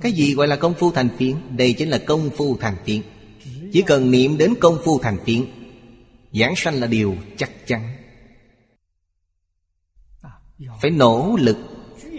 Cái 0.00 0.12
gì 0.12 0.34
gọi 0.34 0.48
là 0.48 0.56
công 0.56 0.74
phu 0.74 0.90
thành 0.92 1.08
phiến 1.16 1.36
Đây 1.56 1.72
chính 1.72 1.88
là 1.88 1.98
công 1.98 2.30
phu 2.30 2.56
thành 2.56 2.76
phiến 2.84 3.02
Chỉ 3.72 3.82
cần 3.82 4.10
niệm 4.10 4.38
đến 4.38 4.54
công 4.60 4.78
phu 4.84 4.98
thành 4.98 5.18
phiến 5.24 5.44
Giảng 6.32 6.56
sanh 6.56 6.74
là 6.74 6.86
điều 6.86 7.16
chắc 7.36 7.50
chắn. 7.66 7.96
Phải 10.82 10.90
nỗ 10.90 11.36
lực, 11.40 11.56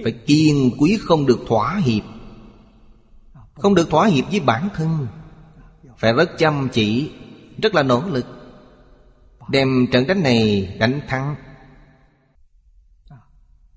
Phải 0.04 0.12
kiên 0.12 0.72
quý 0.80 0.98
không 1.02 1.26
được 1.26 1.40
thỏa 1.48 1.82
hiệp. 1.84 2.04
Không 3.54 3.76
được 3.76 3.90
thỏa 3.90 4.08
hiệp 4.08 4.26
với 4.32 4.40
bản 4.40 4.70
thân. 4.76 5.08
Phải 5.98 6.14
rất 6.14 6.30
chăm 6.38 6.70
chỉ, 6.74 7.12
Rất 7.62 7.76
là 7.76 7.84
nỗ 7.84 8.04
lực. 8.08 8.26
Đem 9.50 9.88
trận 9.92 10.08
đánh 10.08 10.24
này 10.24 10.70
đánh 10.80 11.02
thắng. 11.08 11.36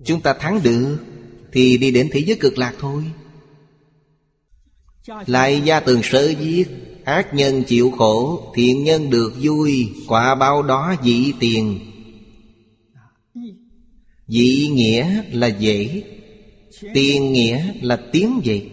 Chúng 0.05 0.21
ta 0.21 0.33
thắng 0.33 0.63
được, 0.63 0.99
Thì 1.53 1.79
đi 1.79 1.91
đến 1.91 2.09
thế 2.13 2.21
giới 2.21 2.37
cực 2.37 2.59
lạc 2.59 2.75
thôi. 2.81 3.05
Lại 5.27 5.61
gia 5.65 5.81
tường 5.81 6.03
sở 6.03 6.33
viết 6.39 6.65
Ác 7.05 7.35
nhân 7.35 7.63
chịu 7.63 7.91
khổ, 7.91 8.43
Thiện 8.55 8.85
nhân 8.85 9.11
được 9.11 9.33
vui, 9.41 9.93
Quả 10.09 10.35
bao 10.35 10.63
đó 10.63 10.95
dị 11.05 11.33
tiền. 11.41 11.81
Dị 14.29 14.69
nghĩa 14.73 15.23
là 15.33 15.47
dễ, 15.47 16.03
Tiền 16.95 17.33
nghĩa 17.33 17.73
là 17.81 18.01
tiếng 18.13 18.41
vậy 18.45 18.71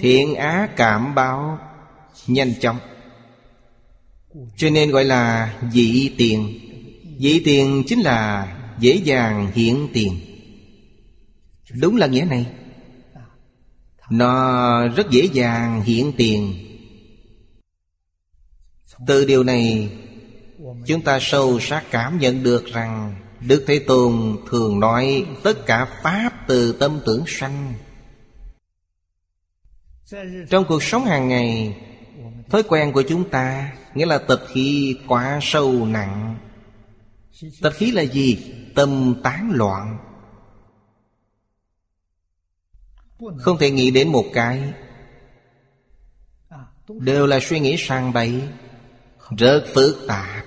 Thiện 0.00 0.34
á 0.34 0.68
cảm 0.76 1.14
báo, 1.14 1.58
Nhanh 2.26 2.52
chóng. 2.60 2.76
Cho 4.56 4.70
nên 4.70 4.90
gọi 4.90 5.04
là 5.04 5.54
dị 5.72 6.10
tiền. 6.18 6.58
Dị 7.18 7.40
tiền 7.40 7.82
chính 7.86 8.00
là 8.00 8.54
dễ 8.80 8.94
dàng 8.94 9.50
hiện 9.54 9.88
tiền. 9.92 10.20
Đúng 11.80 11.96
là 11.96 12.06
nghĩa 12.06 12.24
này. 12.30 12.46
Nó 14.10 14.88
rất 14.88 15.10
dễ 15.10 15.28
dàng 15.32 15.82
hiện 15.82 16.12
tiền. 16.16 16.54
Từ 19.06 19.24
điều 19.24 19.42
này, 19.42 19.90
Chúng 20.86 21.02
ta 21.02 21.18
sâu 21.20 21.60
sắc 21.60 21.84
cảm 21.90 22.18
nhận 22.18 22.42
được 22.42 22.66
rằng 22.66 23.14
Đức 23.40 23.64
Thế 23.66 23.78
Tôn 23.78 24.36
thường 24.50 24.80
nói 24.80 25.26
Tất 25.42 25.66
cả 25.66 26.00
Pháp 26.02 26.30
từ 26.46 26.72
tâm 26.72 27.00
tưởng 27.06 27.24
sanh. 27.26 27.74
Trong 30.50 30.64
cuộc 30.68 30.82
sống 30.82 31.04
hàng 31.04 31.28
ngày, 31.28 31.76
Thói 32.50 32.62
quen 32.62 32.92
của 32.92 33.02
chúng 33.02 33.30
ta, 33.30 33.72
Nghĩa 33.94 34.06
là 34.06 34.18
tập 34.18 34.42
khí 34.48 34.96
quá 35.06 35.38
sâu 35.42 35.86
nặng. 35.86 36.36
Tập 37.60 37.72
khí 37.76 37.90
là 37.90 38.02
gì? 38.02 38.38
Tâm 38.78 39.14
tán 39.22 39.50
loạn. 39.54 39.98
Không 43.38 43.58
thể 43.58 43.70
nghĩ 43.70 43.90
đến 43.90 44.08
một 44.08 44.24
cái. 44.32 44.72
Đều 46.88 47.26
là 47.26 47.40
suy 47.42 47.60
nghĩ 47.60 47.76
sang 47.78 48.12
bậy, 48.12 48.42
Rất 49.38 49.64
phức 49.74 50.04
tạp. 50.08 50.44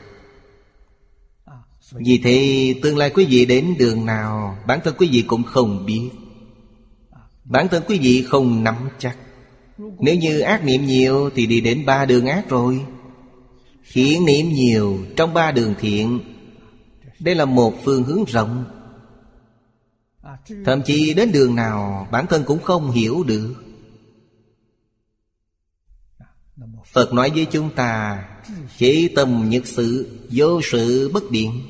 Vì 1.91 2.21
thế, 2.23 2.75
tương 2.83 2.97
lai 2.97 3.09
quý 3.09 3.25
vị 3.25 3.45
đến 3.45 3.75
đường 3.79 4.05
nào, 4.05 4.57
Bản 4.67 4.79
thân 4.83 4.95
quý 4.97 5.09
vị 5.11 5.21
cũng 5.27 5.43
không 5.43 5.85
biết. 5.85 6.09
Bản 7.43 7.67
thân 7.67 7.83
quý 7.87 7.99
vị 7.99 8.25
không 8.29 8.63
nắm 8.63 8.89
chắc. 8.99 9.17
Nếu 9.99 10.15
như 10.15 10.39
ác 10.39 10.63
niệm 10.63 10.85
nhiều 10.85 11.29
Thì 11.35 11.45
đi 11.45 11.61
đến 11.61 11.85
ba 11.85 12.05
đường 12.05 12.25
ác 12.25 12.49
rồi. 12.49 12.85
Thiện 13.91 14.25
niệm 14.25 14.49
nhiều 14.49 14.97
Trong 15.15 15.33
ba 15.33 15.51
đường 15.51 15.75
thiện 15.79 16.30
đây 17.21 17.35
là 17.35 17.45
một 17.45 17.73
phương 17.83 18.03
hướng 18.03 18.25
rộng. 18.25 18.65
Thậm 20.65 20.81
chí 20.85 21.13
đến 21.13 21.31
đường 21.31 21.55
nào, 21.55 22.07
bản 22.11 22.27
thân 22.27 22.43
cũng 22.43 22.63
không 22.63 22.91
hiểu 22.91 23.23
được. 23.23 23.55
Phật 26.85 27.13
nói 27.13 27.29
với 27.29 27.45
chúng 27.45 27.75
ta, 27.75 28.23
chỉ 28.77 29.07
tâm 29.15 29.49
nhật 29.49 29.67
sự, 29.67 30.19
Vô 30.31 30.61
sự 30.63 31.11
bất 31.13 31.31
điện. 31.31 31.61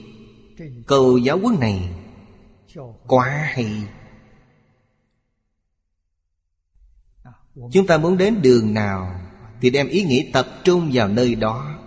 Câu 0.88 1.18
giáo 1.18 1.40
huấn 1.40 1.60
này 1.60 1.90
Quá 3.08 3.50
hay. 3.54 3.84
Chúng 7.72 7.88
ta 7.88 7.98
muốn 7.98 8.18
đến 8.18 8.42
đường 8.42 8.74
nào 8.74 9.22
Thì 9.62 9.70
đem 9.70 9.88
ý 9.88 10.04
nghĩ 10.04 10.30
tập 10.34 10.48
trung 10.64 10.90
vào 10.94 11.08
nơi 11.08 11.36
đó. 11.36 11.80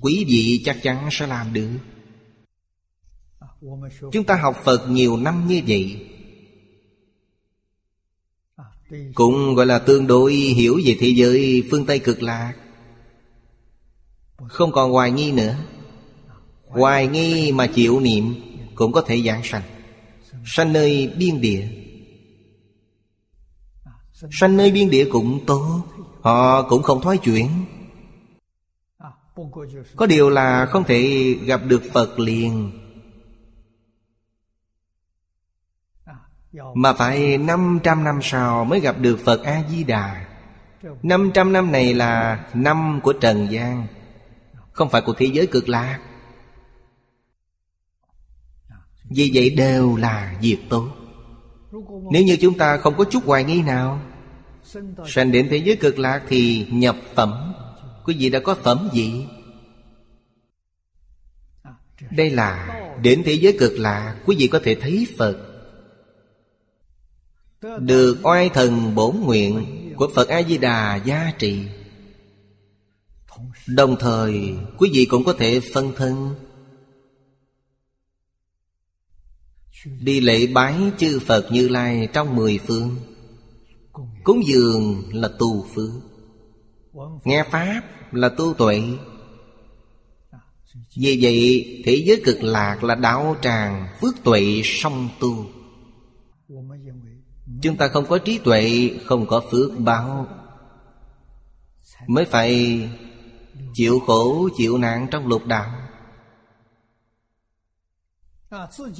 Quý 0.00 0.24
vị 0.28 0.62
chắc 0.64 0.76
chắn 0.82 1.08
sẽ 1.12 1.26
làm 1.26 1.52
được. 1.52 1.70
Chúng 4.12 4.24
ta 4.26 4.36
học 4.36 4.56
Phật 4.64 4.90
nhiều 4.90 5.16
năm 5.16 5.48
như 5.48 5.62
vậy. 5.66 6.08
Cũng 9.14 9.54
gọi 9.54 9.66
là 9.66 9.78
tương 9.78 10.06
đối 10.06 10.32
hiểu 10.32 10.80
về 10.84 10.96
thế 11.00 11.08
giới 11.08 11.64
phương 11.70 11.86
Tây 11.86 11.98
cực 11.98 12.22
lạc. 12.22 12.54
Không 14.48 14.72
còn 14.72 14.92
hoài 14.92 15.10
nghi 15.10 15.32
nữa. 15.32 15.56
Hoài 16.66 17.06
nghi 17.06 17.52
mà 17.52 17.66
chịu 17.66 18.00
niệm 18.00 18.34
Cũng 18.74 18.92
có 18.92 19.00
thể 19.00 19.22
giảng 19.22 19.40
sanh. 19.44 19.62
Sanh 20.46 20.72
nơi 20.72 21.14
biên 21.18 21.40
địa. 21.40 21.68
Sanh 24.30 24.56
nơi 24.56 24.70
biên 24.70 24.90
địa 24.90 25.08
cũng 25.10 25.46
tốt. 25.46 25.82
Họ 26.20 26.62
cũng 26.62 26.82
không 26.82 27.00
thoái 27.00 27.18
chuyển. 27.18 27.48
Có 29.96 30.06
điều 30.06 30.30
là 30.30 30.66
không 30.66 30.84
thể 30.84 31.34
gặp 31.44 31.60
được 31.66 31.82
Phật 31.92 32.18
liền. 32.18 32.70
Mà 36.52 36.92
phải 36.92 37.38
500 37.38 38.04
năm 38.04 38.18
sau 38.22 38.64
mới 38.64 38.80
gặp 38.80 38.96
được 38.98 39.18
Phật 39.24 39.42
A-di-đà. 39.44 40.24
500 41.02 41.52
năm 41.52 41.72
này 41.72 41.94
là 41.94 42.44
năm 42.54 43.00
của 43.02 43.12
Trần 43.12 43.46
gian. 43.50 43.86
Không 44.72 44.88
phải 44.88 45.00
của 45.00 45.14
thế 45.18 45.26
giới 45.26 45.46
cực 45.46 45.68
lạc. 45.68 45.98
Vì 49.10 49.30
vậy 49.34 49.50
đều 49.50 49.96
là 49.96 50.38
việc 50.40 50.58
tốt. 50.68 50.88
Nếu 52.12 52.22
như 52.22 52.36
chúng 52.40 52.58
ta 52.58 52.76
không 52.76 52.94
có 52.96 53.04
chút 53.04 53.24
hoài 53.26 53.44
nghi 53.44 53.62
nào, 53.62 54.00
Sanh 55.06 55.32
đến 55.32 55.48
thế 55.50 55.56
giới 55.56 55.76
cực 55.76 55.98
lạc 55.98 56.22
thì 56.28 56.66
nhập 56.70 56.96
phẩm. 57.14 57.54
Quý 58.04 58.16
vị 58.18 58.30
đã 58.30 58.40
có 58.40 58.54
phẩm 58.54 58.88
gì? 58.92 59.26
Đây 62.10 62.30
là 62.30 62.80
đến 63.02 63.22
thế 63.24 63.32
giới 63.32 63.56
cực 63.58 63.78
lạc, 63.78 64.16
Quý 64.26 64.36
vị 64.38 64.48
có 64.48 64.60
thể 64.64 64.74
thấy 64.74 65.06
Phật. 65.18 65.47
Được 67.78 68.18
oai 68.22 68.48
thần 68.48 68.94
bổn 68.94 69.16
nguyện 69.20 69.64
Của 69.96 70.10
Phật 70.14 70.28
A-di-đà 70.28 70.96
gia 70.96 71.32
trị 71.38 71.62
Đồng 73.66 73.96
thời 74.00 74.54
quý 74.78 74.90
vị 74.92 75.04
cũng 75.10 75.24
có 75.24 75.32
thể 75.32 75.60
phân 75.74 75.92
thân. 75.96 76.34
Đi 80.00 80.20
lễ 80.20 80.46
bái 80.46 80.74
chư 80.98 81.20
Phật 81.26 81.52
Như 81.52 81.68
Lai 81.68 82.08
trong 82.12 82.36
mười 82.36 82.58
phương. 82.58 82.96
Cúng 84.24 84.46
dường 84.46 85.02
là 85.12 85.28
tu 85.38 85.66
phương, 85.74 86.00
Nghe 87.24 87.44
Pháp 87.50 87.82
là 88.12 88.28
tu 88.28 88.54
tuệ. 88.54 88.82
Vì 90.96 91.18
vậy 91.22 91.66
thế 91.84 92.02
giới 92.06 92.22
cực 92.24 92.42
lạc 92.42 92.84
là 92.84 92.94
đạo 92.94 93.36
tràng 93.42 93.88
phước 94.00 94.14
tuệ 94.24 94.62
song 94.64 95.08
tu. 95.20 95.46
Chúng 97.62 97.76
ta 97.76 97.88
không 97.88 98.06
có 98.06 98.18
trí 98.18 98.38
tuệ, 98.38 98.90
Không 99.06 99.26
có 99.26 99.42
phước 99.50 99.78
báo. 99.78 100.26
Mới 102.06 102.24
phải 102.24 102.80
Chịu 103.74 104.00
khổ, 104.06 104.48
chịu 104.56 104.78
nạn 104.78 105.06
trong 105.10 105.26
lục 105.26 105.46
đạo. 105.46 105.70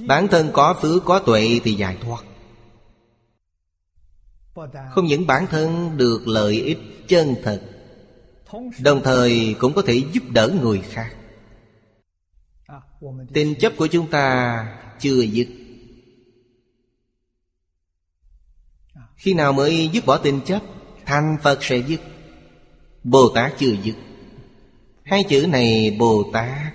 Bản 0.06 0.28
thân 0.28 0.50
có 0.52 0.74
phước, 0.82 1.04
có 1.04 1.18
tuệ 1.18 1.60
thì 1.64 1.72
giải 1.72 1.96
thoát. 2.00 2.24
Không 4.90 5.06
những 5.06 5.26
bản 5.26 5.46
thân 5.46 5.96
được 5.96 6.28
lợi 6.28 6.54
ích 6.62 6.78
chân 7.08 7.34
thật, 7.42 7.62
Đồng 8.80 9.00
thời 9.04 9.56
cũng 9.58 9.72
có 9.72 9.82
thể 9.82 10.02
giúp 10.12 10.22
đỡ 10.30 10.48
người 10.62 10.80
khác. 10.80 11.16
Tình 13.34 13.54
chấp 13.60 13.72
của 13.76 13.86
chúng 13.86 14.10
ta 14.10 14.66
chưa 15.00 15.20
dứt. 15.20 15.48
Khi 19.18 19.34
nào 19.34 19.52
mới 19.52 19.88
dứt 19.92 20.06
bỏ 20.06 20.18
tình 20.18 20.40
chấp 20.40 20.62
Thành 21.06 21.36
Phật 21.42 21.64
sẽ 21.64 21.76
dứt. 21.76 22.00
Bồ 23.04 23.28
Tát 23.34 23.52
chưa 23.58 23.72
dứt. 23.82 23.94
Hai 25.04 25.24
chữ 25.24 25.46
này 25.48 25.96
Bồ 25.98 26.30
Tát, 26.32 26.72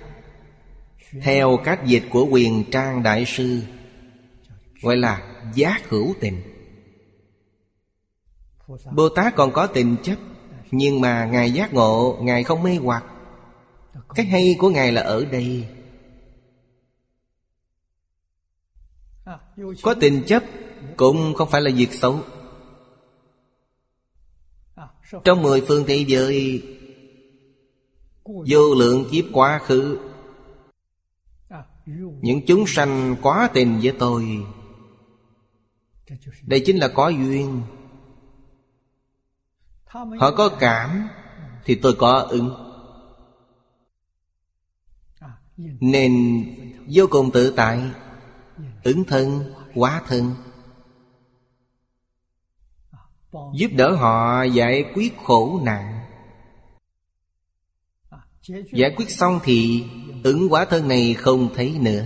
Theo 1.22 1.56
cách 1.64 1.80
dịch 1.86 2.02
của 2.10 2.26
quyền 2.30 2.64
trang 2.70 3.02
đại 3.02 3.24
sư, 3.26 3.60
Gọi 4.82 4.96
là 4.96 5.36
giác 5.54 5.88
hữu 5.88 6.14
tình. 6.20 6.42
Bồ 8.96 9.08
Tát 9.08 9.34
còn 9.36 9.52
có 9.52 9.66
tình 9.66 9.96
chấp, 10.02 10.16
Nhưng 10.70 11.00
mà 11.00 11.24
Ngài 11.24 11.52
giác 11.52 11.74
ngộ, 11.74 12.18
Ngài 12.22 12.44
không 12.44 12.62
mê 12.62 12.76
hoặc. 12.76 13.04
Cái 14.14 14.26
hay 14.26 14.56
của 14.58 14.70
Ngài 14.70 14.92
là 14.92 15.02
ở 15.02 15.24
đây. 15.24 15.68
Có 19.82 19.94
tình 20.00 20.22
chấp 20.26 20.42
Cũng 20.96 21.34
không 21.34 21.50
phải 21.50 21.60
là 21.60 21.70
việc 21.74 21.92
xấu. 21.92 22.20
Trong 25.24 25.42
mười 25.42 25.60
phương 25.60 25.84
thế 25.86 26.04
giới 26.08 26.62
Vô 28.24 28.74
lượng 28.74 29.04
kiếp 29.10 29.24
quá 29.32 29.60
khứ 29.66 29.98
Những 32.20 32.40
chúng 32.46 32.64
sanh 32.66 33.16
quá 33.22 33.50
tình 33.54 33.80
với 33.82 33.92
tôi 33.98 34.46
Đây 36.46 36.62
chính 36.66 36.76
là 36.76 36.88
có 36.88 37.08
duyên. 37.08 37.62
Họ 39.92 40.30
có 40.36 40.48
cảm 40.60 41.08
Thì 41.64 41.74
tôi 41.74 41.94
có 41.98 42.18
ứng. 42.18 42.54
Nên 45.80 46.44
vô 46.90 47.06
cùng 47.10 47.30
tự 47.30 47.52
tại 47.56 47.90
Ứng 48.84 49.04
thân, 49.04 49.52
quá 49.74 50.02
thân. 50.06 50.34
Giúp 53.54 53.70
đỡ 53.76 53.94
họ 53.94 54.42
giải 54.42 54.84
quyết 54.94 55.16
khổ 55.24 55.60
nạn. 55.64 56.00
Giải 58.72 58.94
quyết 58.96 59.10
xong 59.10 59.40
thì 59.44 59.84
ứng 60.22 60.48
quả 60.52 60.64
thân 60.64 60.88
này 60.88 61.14
không 61.14 61.54
thấy 61.54 61.76
nữa. 61.80 62.04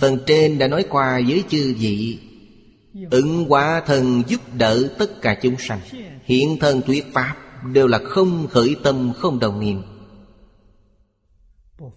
Phần 0.00 0.18
trên 0.26 0.58
đã 0.58 0.68
nói 0.68 0.84
qua 0.90 1.20
với 1.28 1.44
chư 1.48 1.74
vị. 1.78 2.18
Ứng 3.10 3.52
quả 3.52 3.82
thân 3.86 4.22
giúp 4.26 4.40
đỡ 4.54 4.88
tất 4.98 5.22
cả 5.22 5.38
chúng 5.42 5.56
sanh. 5.58 5.80
Hiện 6.24 6.56
thân 6.60 6.82
thuyết 6.82 7.12
pháp 7.12 7.36
Đều 7.64 7.86
là 7.86 7.98
không 7.98 8.46
khởi 8.50 8.76
tâm, 8.82 9.12
không 9.16 9.38
đồng 9.38 9.60
niệm. 9.60 9.82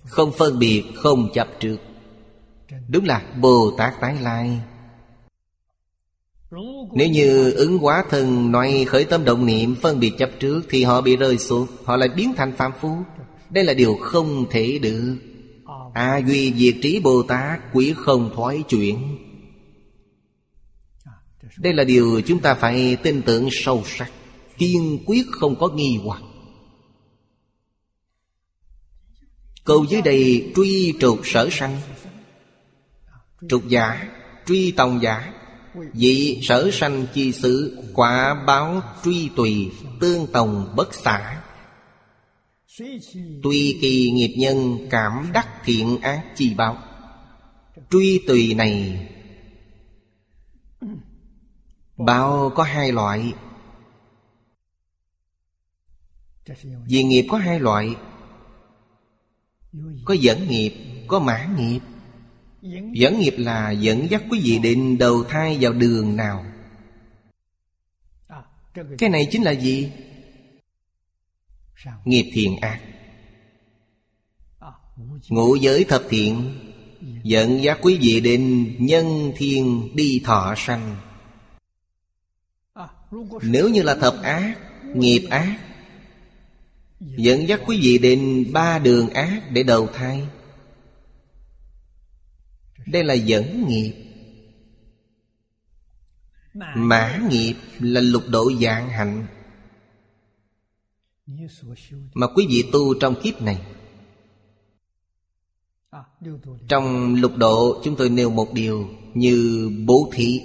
Không 0.03 0.31
phân 0.31 0.59
biệt, 0.59 0.83
không 0.95 1.29
chấp 1.33 1.47
trước. 1.59 1.77
Đúng 2.89 3.05
là 3.05 3.23
Bồ 3.41 3.71
Tát 3.77 3.93
tái 4.01 4.15
lai 4.21 4.59
nếu 6.93 7.09
như 7.09 7.51
ứng 7.51 7.77
hóa 7.77 8.03
thân 8.09 8.51
nói 8.51 8.85
khởi 8.87 9.05
tâm 9.05 9.25
động 9.25 9.45
niệm 9.45 9.75
phân 9.75 9.99
biệt 9.99 10.11
chấp 10.17 10.29
trước 10.39 10.61
Thì 10.69 10.83
họ 10.83 11.01
bị 11.01 11.15
rơi 11.15 11.37
xuống 11.37 11.67
Họ 11.83 11.95
lại 11.95 12.09
biến 12.15 12.33
thành 12.37 12.55
phạm 12.57 12.71
phu. 12.81 12.97
Đây 13.49 13.63
là 13.63 13.73
điều 13.73 13.97
không 14.01 14.45
thể 14.49 14.79
được. 14.81 15.15
A 15.93 16.17
duy 16.17 16.53
diệt 16.53 16.75
trí 16.81 16.99
Bồ 16.99 17.23
Tát 17.23 17.59
Quỷ 17.73 17.93
không 17.97 18.31
thoái 18.35 18.63
chuyển. 18.69 19.17
Đây 21.57 21.73
là 21.73 21.83
điều 21.83 22.21
chúng 22.25 22.39
ta 22.39 22.53
phải 22.53 22.97
tin 23.03 23.21
tưởng 23.21 23.49
sâu 23.51 23.83
sắc. 23.85 24.11
Kiên 24.57 24.99
quyết 25.05 25.25
không 25.31 25.55
có 25.55 25.69
nghi 25.69 25.99
hoặc. 26.03 26.21
Câu 29.63 29.85
dưới 29.89 30.01
đây 30.01 30.51
truy 30.55 30.93
trục 30.99 31.19
sở 31.23 31.49
sanh. 31.51 31.81
Trục 33.49 33.67
giả 33.67 34.07
Truy 34.47 34.71
tòng 34.71 35.01
giả 35.01 35.33
Vị 35.73 36.39
sở 36.43 36.69
sanh 36.73 37.05
chi 37.13 37.31
sự 37.31 37.83
Quả 37.93 38.43
báo 38.47 38.81
truy 39.03 39.29
tùy 39.35 39.71
Tương 39.99 40.27
tòng 40.27 40.73
bất 40.75 40.93
xả. 40.93 41.41
Tuy 43.43 43.77
kỳ 43.81 44.11
nghiệp 44.11 44.35
nhân 44.37 44.87
Cảm 44.89 45.29
đắc 45.33 45.47
thiện 45.63 46.01
ác 46.01 46.25
chi 46.35 46.53
báo. 46.53 46.77
Truy 47.89 48.21
tùy 48.27 48.53
này, 48.53 49.07
Báo 51.97 52.51
có 52.55 52.63
hai 52.63 52.91
loại. 52.91 53.33
Vì 56.87 57.03
nghiệp 57.03 57.25
có 57.29 57.37
hai 57.37 57.59
loại. 57.59 57.95
Có 60.05 60.13
dẫn 60.13 60.47
nghiệp, 60.49 60.73
Có 61.07 61.19
mãn 61.19 61.55
nghiệp. 61.57 61.79
Dẫn 62.61 63.19
nghiệp 63.19 63.35
là 63.37 63.71
dẫn 63.71 64.07
dắt 64.09 64.23
quý 64.29 64.39
vị 64.43 64.59
định 64.59 64.97
đầu 64.97 65.23
thai 65.23 65.57
vào 65.61 65.73
đường 65.73 66.15
nào? 66.15 66.45
Cái 68.97 69.09
này 69.09 69.27
chính 69.31 69.43
là 69.43 69.51
gì? 69.51 69.91
Nghiệp 72.05 72.31
thiện 72.33 72.57
ác. 72.61 72.79
Ngũ 75.29 75.55
giới. 75.55 75.83
Thập 75.83 76.03
thiện. 76.09 76.59
Dẫn 77.23 77.63
dắt 77.63 77.79
quý 77.81 77.97
vị 78.01 78.19
định 78.19 78.75
nhân 78.79 79.31
thiên 79.35 79.89
đi 79.95 80.21
thọ 80.25 80.53
sanh. 80.57 80.95
Nếu 83.41 83.69
như 83.69 83.81
là 83.81 83.95
thập 83.95 84.21
ác 84.23 84.55
Nghiệp 84.95 85.27
ác 85.29 85.57
Dẫn 86.99 87.47
dắt 87.47 87.61
quý 87.65 87.79
vị 87.81 87.97
định 87.97 88.53
ba 88.53 88.79
đường 88.79 89.09
ác 89.09 89.41
để 89.51 89.63
đầu 89.63 89.87
thai 89.93 90.27
đây 92.85 93.03
là 93.03 93.13
dẫn 93.13 93.67
nghiệp. 93.67 93.93
Mã 96.75 97.19
nghiệp. 97.29 97.55
là 97.79 98.01
lục 98.01 98.23
độ 98.29 98.51
dạng 98.61 98.89
hạnh 98.89 99.27
Mà 102.13 102.27
quý 102.35 102.47
vị 102.49 102.63
tu 102.71 102.93
trong 102.99 103.15
kiếp 103.23 103.41
này 103.41 103.61
Trong 106.67 107.15
lục 107.15 107.37
độ 107.37 107.81
chúng 107.83 107.95
tôi 107.95 108.09
nêu 108.09 108.29
một 108.29 108.53
điều 108.53 108.89
Như 109.13 109.69
bố 109.85 110.09
thí. 110.13 110.41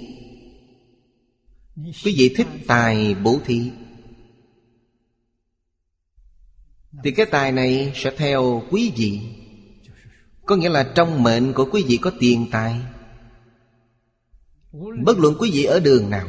Quý 1.75 2.15
vị 2.17 2.33
thích 2.37 2.47
tài 2.67 3.15
bố 3.15 3.39
thí. 3.45 3.71
Thì 7.03 7.11
cái 7.11 7.25
tài 7.25 7.51
này 7.51 7.91
sẽ 7.95 8.11
theo 8.17 8.63
quý 8.69 8.93
vị 8.95 9.36
có 10.47 10.55
nghĩa 10.55 10.69
là 10.69 10.91
trong 10.95 11.23
mệnh 11.23 11.53
của 11.53 11.67
quý 11.71 11.83
vị 11.87 11.97
có 11.97 12.11
tiền 12.19 12.47
tài. 12.51 12.81
Bất 15.03 15.17
luận 15.19 15.35
quý 15.39 15.51
vị 15.53 15.63
ở 15.63 15.79
đường 15.79 16.09
nào, 16.09 16.27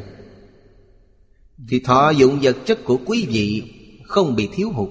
Thì 1.68 1.80
thọ 1.80 2.10
dụng 2.10 2.38
vật 2.42 2.56
chất 2.66 2.78
của 2.84 2.98
quý 3.06 3.26
vị 3.28 3.74
Không 4.04 4.36
bị 4.36 4.48
thiếu 4.52 4.70
hụt. 4.70 4.88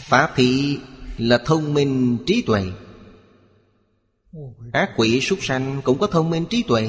Pháp 0.00 0.32
thị 0.36 0.78
là 1.18 1.38
thông 1.38 1.74
minh 1.74 2.18
trí 2.26 2.42
tuệ. 2.42 2.62
Ác 4.72 4.90
quỷ 4.96 5.20
súc 5.20 5.38
sanh 5.42 5.80
cũng 5.84 5.98
có 5.98 6.06
thông 6.06 6.30
minh 6.30 6.44
trí 6.50 6.62
tuệ. 6.62 6.88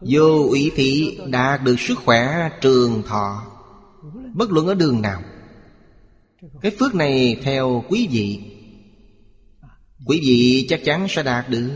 Vô 0.00 0.46
ủy 0.48 0.72
thị 0.74 1.18
đạt 1.26 1.62
được 1.62 1.80
sức 1.80 1.98
khỏe 2.04 2.50
trường 2.60 3.02
thọ. 3.02 3.46
Bất 4.34 4.50
luận 4.50 4.66
ở 4.66 4.74
đường 4.74 5.02
nào 5.02 5.22
cái 6.60 6.72
phước 6.78 6.94
này 6.94 7.40
theo 7.42 7.84
quý 7.88 8.08
vị. 8.10 8.40
Quý 10.06 10.20
vị 10.22 10.66
chắc 10.68 10.84
chắn 10.84 11.06
sẽ 11.08 11.22
đạt 11.22 11.50
được. 11.50 11.70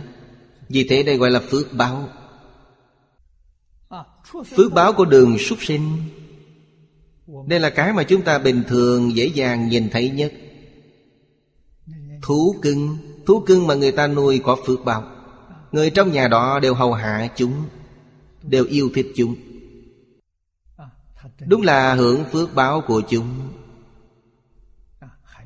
Vì 0.68 0.87
thế 0.88 1.02
đây 1.02 1.16
gọi 1.16 1.31
là 1.31 1.40
phước 1.40 1.72
báo. 1.72 2.09
Phước 4.57 4.72
báo 4.72 4.92
của 4.92 5.05
đường 5.05 5.38
súc 5.38 5.59
sinh. 5.62 5.96
Đây 7.48 7.61
là 7.61 7.70
cái 7.70 7.92
mà 7.92 8.02
chúng 8.02 8.22
ta 8.22 8.38
bình 8.38 8.62
thường 8.68 9.16
dễ 9.16 9.26
dàng 9.26 9.68
nhìn 9.68 9.88
thấy 9.90 10.11
nhất. 10.11 10.33
Thú 12.22 12.57
cưng. 12.62 12.96
Thú 13.26 13.40
cưng 13.46 13.66
mà 13.66 13.74
người 13.74 13.92
ta 13.92 14.07
nuôi 14.07 14.38
có 14.38 14.57
phước 14.66 14.85
báo. 14.85 15.05
Người 15.72 15.90
trong 15.90 16.12
nhà 16.12 16.29
đó 16.29 16.61
đều 16.61 16.74
hầu 16.74 16.92
hạ 16.92 17.29
chúng, 17.37 17.52
Đều 18.42 18.64
yêu 18.64 18.90
thích 18.94 19.07
chúng. 19.16 19.35
Đúng 21.46 21.62
là 21.62 21.94
hưởng 21.94 22.24
phước 22.33 22.55
báo 22.55 22.81
của 22.87 23.02
chúng. 23.09 23.26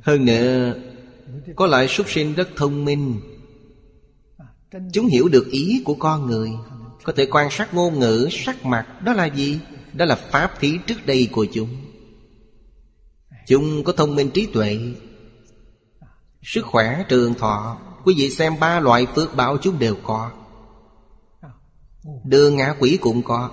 Hơn 0.03 0.25
nữa 0.25 0.75
Có 1.57 1.67
loại 1.67 1.89
súc 1.89 2.11
sinh 2.11 2.35
rất 2.35 2.49
thông 2.57 2.85
minh. 2.85 3.21
Chúng 4.93 5.07
hiểu 5.07 5.29
được 5.29 5.47
ý 5.51 5.83
của 5.85 5.95
con 5.95 6.27
người. 6.27 6.51
Có 7.05 7.13
thể 7.17 7.27
quan 7.31 7.51
sát 7.51 7.75
ngôn 7.75 7.99
ngữ, 7.99 8.29
sắc 8.31 8.65
mặt 8.65 9.03
Đó 9.05 9.13
là 9.13 9.27
gì? 9.27 9.61
Đó 9.93 10.05
là 10.05 10.17
pháp 10.17 10.61
thí 10.61 10.79
trước 10.87 11.07
đây 11.07 11.29
của 11.33 11.47
chúng. 11.53 11.69
Chúng 13.47 13.85
có 13.85 13.93
thông 13.93 14.15
minh 14.15 14.31
trí 14.31 14.47
tuệ. 14.47 14.79
Sức 16.43 16.67
khỏe 16.67 17.05
trường 17.09 17.35
thọ 17.35 17.79
Quý 18.05 18.15
vị 18.17 18.31
xem 18.31 18.55
ba 18.61 18.81
loại 18.81 19.07
phước 19.15 19.37
báo 19.37 19.57
chúng 19.63 19.79
đều 19.79 19.97
có. 20.03 20.31
Đường 22.25 22.57
ngã 22.57 22.75
quỷ 22.79 22.99
cũng 23.01 23.23
có. 23.23 23.51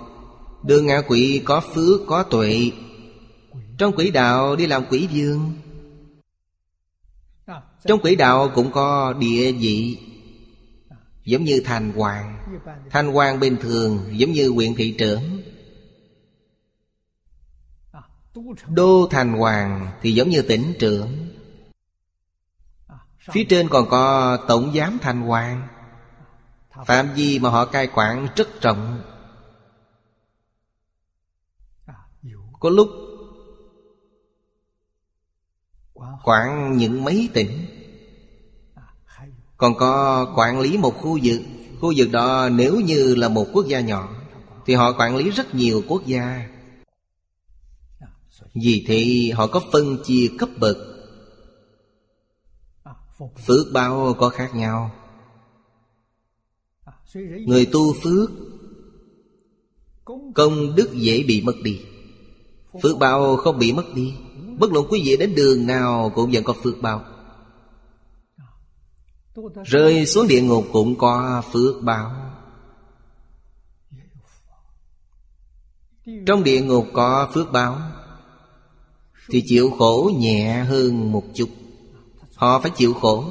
Đường 0.64 0.86
ngã 0.86 1.02
quỷ 1.08 1.42
có 1.44 1.60
phước 1.74 2.00
có 2.06 2.22
tuệ. 2.22 2.70
Trong 3.78 3.92
quỷ 3.96 4.10
đạo 4.10 4.56
đi 4.56 4.66
làm 4.66 4.84
quỷ 4.90 5.08
dương 5.12 5.52
trong 7.84 8.00
quỷ 8.02 8.16
đạo 8.16 8.50
cũng 8.54 8.72
có 8.72 9.12
địa 9.12 9.52
vị, 9.52 9.98
Giống 11.28 11.44
như 11.44 11.62
thành 11.64 11.92
hoàng. 11.92 12.38
Thành 12.90 13.12
hoàng 13.12 13.40
bình 13.40 13.56
thường, 13.60 14.04
giống 14.12 14.32
như 14.32 14.48
huyện 14.48 14.74
thị 14.74 14.94
trưởng. 14.98 15.42
Đô 18.68 19.08
thành 19.10 19.32
hoàng 19.32 19.92
thì 20.02 20.12
giống 20.12 20.28
như 20.28 20.42
tỉnh 20.42 20.74
trưởng. 20.78 21.28
Phía 23.32 23.44
trên 23.44 23.68
còn 23.68 23.88
có 23.88 24.36
tổng 24.48 24.72
giám 24.74 24.98
thành 25.02 25.20
hoàng. 25.22 25.68
Phạm 26.86 27.08
vi 27.14 27.38
mà 27.38 27.50
họ 27.50 27.64
cai 27.64 27.86
quản 27.86 28.28
rất 28.36 28.62
rộng. 28.62 29.02
Có 32.60 32.70
lúc 32.70 32.88
Quản 36.24 36.76
những 36.76 37.04
mấy 37.04 37.28
tỉnh? 37.34 37.66
Còn 39.56 39.74
có 39.74 40.24
quản 40.36 40.60
lý 40.60 40.78
một 40.78 40.94
khu 40.96 41.18
vực. 41.22 41.40
Khu 41.80 41.92
vực 41.96 42.08
đó 42.12 42.48
nếu 42.48 42.80
như 42.80 43.14
là 43.14 43.28
một 43.28 43.46
quốc 43.52 43.66
gia 43.66 43.80
nhỏ, 43.80 44.08
Thì 44.66 44.74
họ 44.74 44.92
quản 44.98 45.16
lý 45.16 45.30
rất 45.30 45.54
nhiều 45.54 45.82
quốc 45.88 46.06
gia. 46.06 46.48
Vì 48.54 48.84
thế, 48.86 49.30
họ 49.34 49.46
có 49.46 49.60
phân 49.72 49.98
chia 50.04 50.28
cấp 50.38 50.48
bậc. 50.60 50.76
Phước 53.46 53.66
bao 53.72 54.14
có 54.18 54.28
khác 54.28 54.54
nhau. 54.54 54.90
Người 57.46 57.66
tu 57.72 57.94
phước, 58.02 58.30
Công 60.34 60.74
đức 60.74 60.90
dễ 60.94 61.22
bị 61.22 61.42
mất 61.42 61.54
đi. 61.62 61.80
Phước 62.82 62.98
bao 62.98 63.36
không 63.36 63.58
bị 63.58 63.72
mất 63.72 63.84
đi. 63.94 64.14
Bất 64.58 64.72
luận 64.72 64.86
quý 64.90 65.02
vị 65.04 65.16
đến 65.16 65.34
đường 65.34 65.66
nào 65.66 66.12
Cũng 66.14 66.30
vẫn 66.32 66.44
có 66.44 66.54
phước 66.62 66.82
báo. 66.82 67.04
Rơi 69.64 70.06
xuống 70.06 70.28
địa 70.28 70.42
ngục 70.42 70.64
cũng 70.72 70.98
có 70.98 71.42
phước 71.52 71.82
báo. 71.82 72.10
Trong 76.26 76.44
địa 76.44 76.60
ngục 76.60 76.86
có 76.92 77.28
phước 77.34 77.52
báo, 77.52 77.78
Thì 79.30 79.42
chịu 79.46 79.70
khổ 79.78 80.10
nhẹ 80.16 80.64
hơn 80.64 81.12
một 81.12 81.24
chút. 81.34 81.48
Họ 82.34 82.60
phải 82.60 82.70
chịu 82.76 82.94
khổ, 82.94 83.24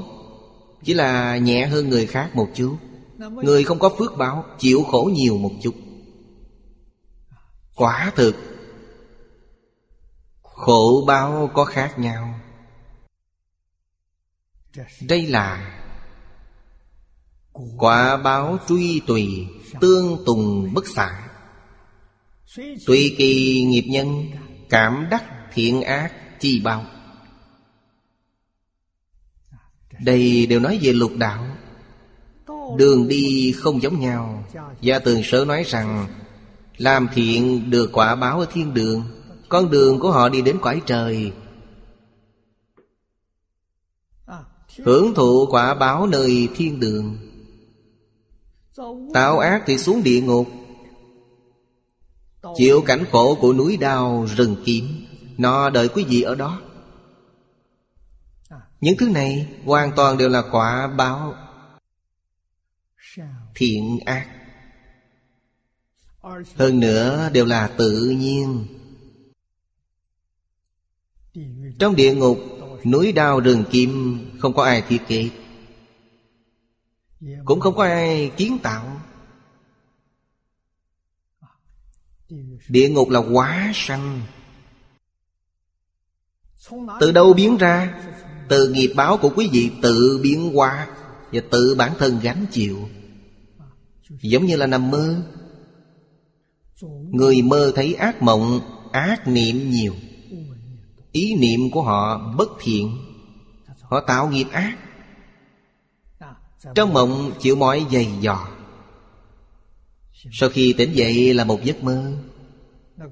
Chỉ 0.84 0.94
là 0.94 1.38
nhẹ 1.38 1.66
hơn 1.66 1.90
người 1.90 2.06
khác 2.06 2.36
một 2.36 2.48
chút. 2.56 2.78
Người 3.18 3.64
không 3.64 3.80
có 3.80 3.90
phước 3.90 4.18
báo, 4.18 4.46
Chịu 4.60 4.84
khổ 4.84 5.12
nhiều 5.14 5.38
một 5.38 5.52
chút. 5.62 5.74
Quả 7.76 8.12
thực 8.16 8.36
Khổ 10.58 11.04
báo 11.08 11.52
có 11.54 11.66
khác 11.66 12.00
nhau. 12.00 12.40
Đây 15.02 15.28
là 15.28 15.80
Quả 17.78 18.18
báo 18.18 18.58
truy 18.68 19.02
tùy 19.08 19.48
Tương 19.82 20.24
tùng 20.26 20.74
bất 20.74 20.88
xả. 20.88 21.30
Tùy 22.86 23.16
kỳ 23.18 23.64
nghiệp 23.64 23.84
nhân, 23.88 24.26
Cảm 24.70 25.08
đắc 25.12 25.24
thiện 25.54 25.82
ác 25.82 26.14
chi 26.40 26.62
bao. 26.62 26.86
Đây 30.00 30.46
đều 30.46 30.60
nói 30.60 30.80
về 30.82 30.94
lục 30.94 31.12
đạo. 31.18 31.46
Đường 32.78 33.08
đi 33.08 33.54
không 33.58 33.82
giống 33.82 34.00
nhau. 34.00 34.44
Gia 34.82 35.00
tường 35.00 35.22
sở 35.24 35.46
nói 35.46 35.64
rằng, 35.68 36.08
Làm 36.78 37.08
thiện 37.14 37.70
được 37.70 37.90
quả 37.94 38.16
báo 38.16 38.40
ở 38.40 38.46
thiên 38.54 38.74
đường 38.74 39.17
con 39.50 39.70
đường 39.70 40.00
của 40.00 40.12
họ 40.12 40.30
đi 40.30 40.42
đến 40.42 40.58
cõi 40.62 40.82
trời. 40.86 41.34
Hưởng 44.86 45.14
thụ 45.14 45.48
quả 45.50 45.74
báo 45.74 46.08
nơi 46.08 46.50
thiên 46.56 46.80
đường. 46.80 47.18
Tạo 49.14 49.40
ác 49.40 49.64
thì 49.66 49.78
xuống 49.78 50.04
địa 50.04 50.22
ngục. 50.22 50.48
Chịu 52.56 52.82
cảnh 52.86 53.06
khổ 53.12 53.38
của 53.42 53.54
núi 53.54 53.78
đao 53.78 54.28
rừng 54.38 54.56
kiếm. 54.66 54.86
Nó 55.38 55.70
đợi 55.70 55.88
quý 55.88 56.06
vị 56.10 56.22
ở 56.22 56.36
đó. 56.36 56.62
Những 58.82 58.98
thứ 58.98 59.10
này 59.10 59.48
hoàn 59.66 59.92
toàn 59.96 60.18
đều 60.18 60.30
là 60.30 60.44
quả 60.52 60.88
báo 60.88 61.36
Thiện 63.56 64.00
ác. 64.06 64.28
Hơn 66.56 66.80
nữa 66.80 67.30
đều 67.34 67.46
là 67.46 67.68
tự 67.68 68.16
nhiên. 68.20 68.77
Trong 71.80 71.96
địa 71.96 72.16
ngục, 72.16 72.40
Núi 72.86 73.12
đao 73.12 73.40
rừng 73.40 73.64
kim, 73.72 74.20
Không 74.40 74.54
có 74.54 74.64
ai 74.64 74.82
thiết 74.82 75.02
kế 75.08 75.30
Cũng 77.46 77.60
không 77.60 77.76
có 77.76 77.84
ai 77.84 78.32
kiến 78.38 78.58
tạo. 78.64 79.02
Địa 82.70 82.90
ngục 82.90 83.10
là 83.10 83.20
quá 83.20 83.72
sanh. 83.76 84.22
Từ 87.00 87.12
đâu 87.12 87.34
biến 87.34 87.58
ra? 87.58 88.02
Từ 88.50 88.70
nghiệp 88.70 88.94
báo 88.96 89.18
của 89.18 89.30
quý 89.36 89.50
vị 89.52 89.72
tự 89.82 90.20
biến 90.24 90.54
hóa 90.54 90.88
Và 91.32 91.42
tự 91.52 91.76
bản 91.78 91.92
thân 92.00 92.20
gánh 92.24 92.46
chịu. 92.52 92.90
Giống 94.10 94.46
như 94.46 94.56
là 94.56 94.68
nằm 94.68 94.92
mơ. 94.92 95.22
Người 97.12 97.42
mơ 97.42 97.72
thấy 97.76 97.94
ác 97.94 98.22
mộng, 98.22 98.62
Ác 98.92 99.28
niệm 99.28 99.70
nhiều. 99.70 99.94
Ý 101.18 101.36
niệm 101.36 101.72
của 101.72 101.82
họ 101.82 102.18
bất 102.38 102.50
thiện. 102.60 102.98
Họ 103.82 104.00
tạo 104.02 104.30
nghiệp 104.30 104.48
ác. 104.52 104.78
Trong 106.76 106.94
mộng 106.94 107.32
chịu 107.40 107.56
mọi 107.56 107.86
dày 107.92 108.12
dò. 108.20 108.48
Sau 110.32 110.50
khi 110.50 110.74
tỉnh 110.78 110.94
dậy 110.94 111.34
là 111.34 111.44
một 111.44 111.64
giấc 111.64 111.84
mơ. 111.84 112.14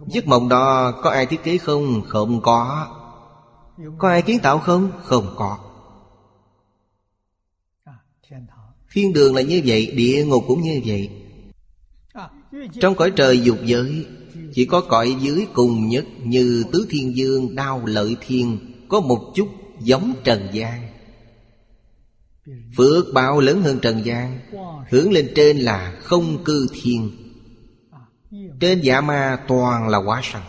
Giấc 0.07 0.27
mộng 0.27 0.49
đó 0.49 0.91
có 1.03 1.09
ai 1.09 1.25
thiết 1.25 1.43
kế 1.43 1.57
không? 1.57 2.01
Không 2.07 2.41
có. 2.41 2.87
Có 3.97 4.09
ai 4.09 4.21
kiến 4.21 4.39
tạo 4.39 4.59
không? 4.59 4.91
Không 5.03 5.33
có. 5.35 5.57
Thiên 8.91 9.13
đường 9.13 9.35
là 9.35 9.41
như 9.41 9.61
vậy, 9.65 9.91
Địa 9.95 10.25
ngục 10.25 10.43
cũng 10.47 10.61
như 10.61 10.81
vậy. 10.85 11.09
Trong 12.81 12.95
cõi 12.95 13.11
trời 13.15 13.41
dục 13.41 13.57
giới 13.63 14.05
chỉ 14.55 14.65
có 14.65 14.81
cõi 14.81 15.15
dưới 15.19 15.47
cùng 15.53 15.89
nhất 15.89 16.05
Như 16.23 16.63
Tứ 16.71 16.87
Thiên 16.89 17.15
Dương, 17.15 17.55
Đao 17.55 17.85
Lợi 17.85 18.15
Thiên 18.21 18.59
Có 18.89 18.99
một 18.99 19.31
chút 19.35 19.49
giống 19.81 20.13
Trần 20.23 20.49
gian. 20.53 20.87
Phước 22.77 23.05
báo 23.13 23.39
lớn 23.39 23.61
hơn 23.61 23.79
Trần 23.81 24.05
gian 24.05 24.39
Hướng 24.89 25.11
lên 25.11 25.31
trên 25.35 25.57
là 25.57 25.99
không 26.01 26.43
cư 26.43 26.67
thiên. 26.73 27.11
Trên 28.59 28.81
dạ 28.81 29.01
ma 29.01 29.39
toàn 29.47 29.87
là 29.87 29.97
quá 29.97 30.21
sanh. 30.23 30.43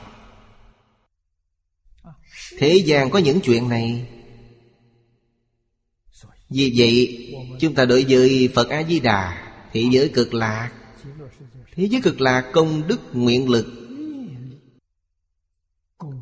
Thế 2.58 2.82
gian 2.86 3.10
có 3.10 3.18
những 3.18 3.40
chuyện 3.40 3.68
này. 3.68 4.06
Vì 6.50 6.74
vậy 6.76 7.26
Chúng 7.60 7.74
ta 7.74 7.84
đối 7.84 8.04
với 8.08 8.48
Phật 8.54 8.68
A-di-đà 8.68 9.52
Thế 9.72 9.84
giới 9.92 10.08
cực 10.08 10.34
lạc. 10.34 10.70
Thế 11.74 11.88
giới 11.90 12.00
cực 12.02 12.20
lạc 12.20 12.50
công 12.52 12.88
đức 12.88 13.00
nguyện 13.12 13.48
lực 13.48 13.85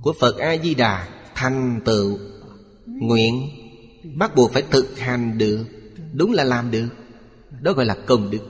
của 0.05 0.13
Phật 0.13 0.39
A-di-đà 0.39 1.09
Thành 1.35 1.81
tựu 1.85 2.19
Nguyện, 2.87 3.51
Bắt 4.17 4.35
buộc 4.35 4.53
phải 4.53 4.63
thực 4.71 4.99
hành 4.99 5.39
được. 5.39 5.67
Đúng 6.13 6.33
là 6.33 6.45
làm 6.45 6.71
được. 6.71 6.89
Đó 7.61 7.73
gọi 7.73 7.87
là 7.87 7.97
công 8.07 8.31
đức. 8.31 8.41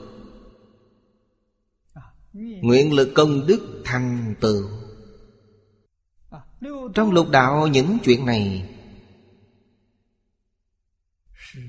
Nguyện 2.33 2.93
lực 2.93 3.11
công 3.15 3.47
đức 3.47 3.81
thành 3.85 4.35
tựu. 4.41 4.69
Trong 6.93 7.11
lục 7.11 7.29
đạo, 7.29 7.67
những 7.67 7.97
chuyện 8.03 8.25
này 8.25 8.69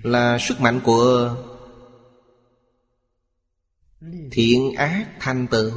Là 0.03 0.39
sức 0.41 0.61
mạnh 0.61 0.81
của 0.85 1.37
Thiện 4.31 4.75
ác 4.75 5.07
thành 5.21 5.47
tựu. 5.51 5.71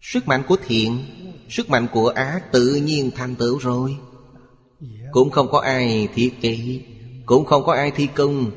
Sức 0.00 0.26
mạnh 0.26 0.42
của 0.48 0.56
thiện 0.66 1.04
Sức 1.50 1.70
mạnh 1.70 1.86
của 1.92 2.08
ác 2.08 2.52
tự 2.52 2.74
nhiên 2.74 3.10
thành 3.14 3.36
tựu 3.36 3.58
rồi. 3.58 3.96
Cũng 5.12 5.30
không 5.30 5.48
có 5.50 5.60
ai 5.60 6.08
thiết 6.14 6.34
kế 6.40 6.80
Cũng 7.26 7.44
không 7.44 7.64
có 7.64 7.72
ai 7.72 7.90
thi 7.90 8.08
công. 8.14 8.50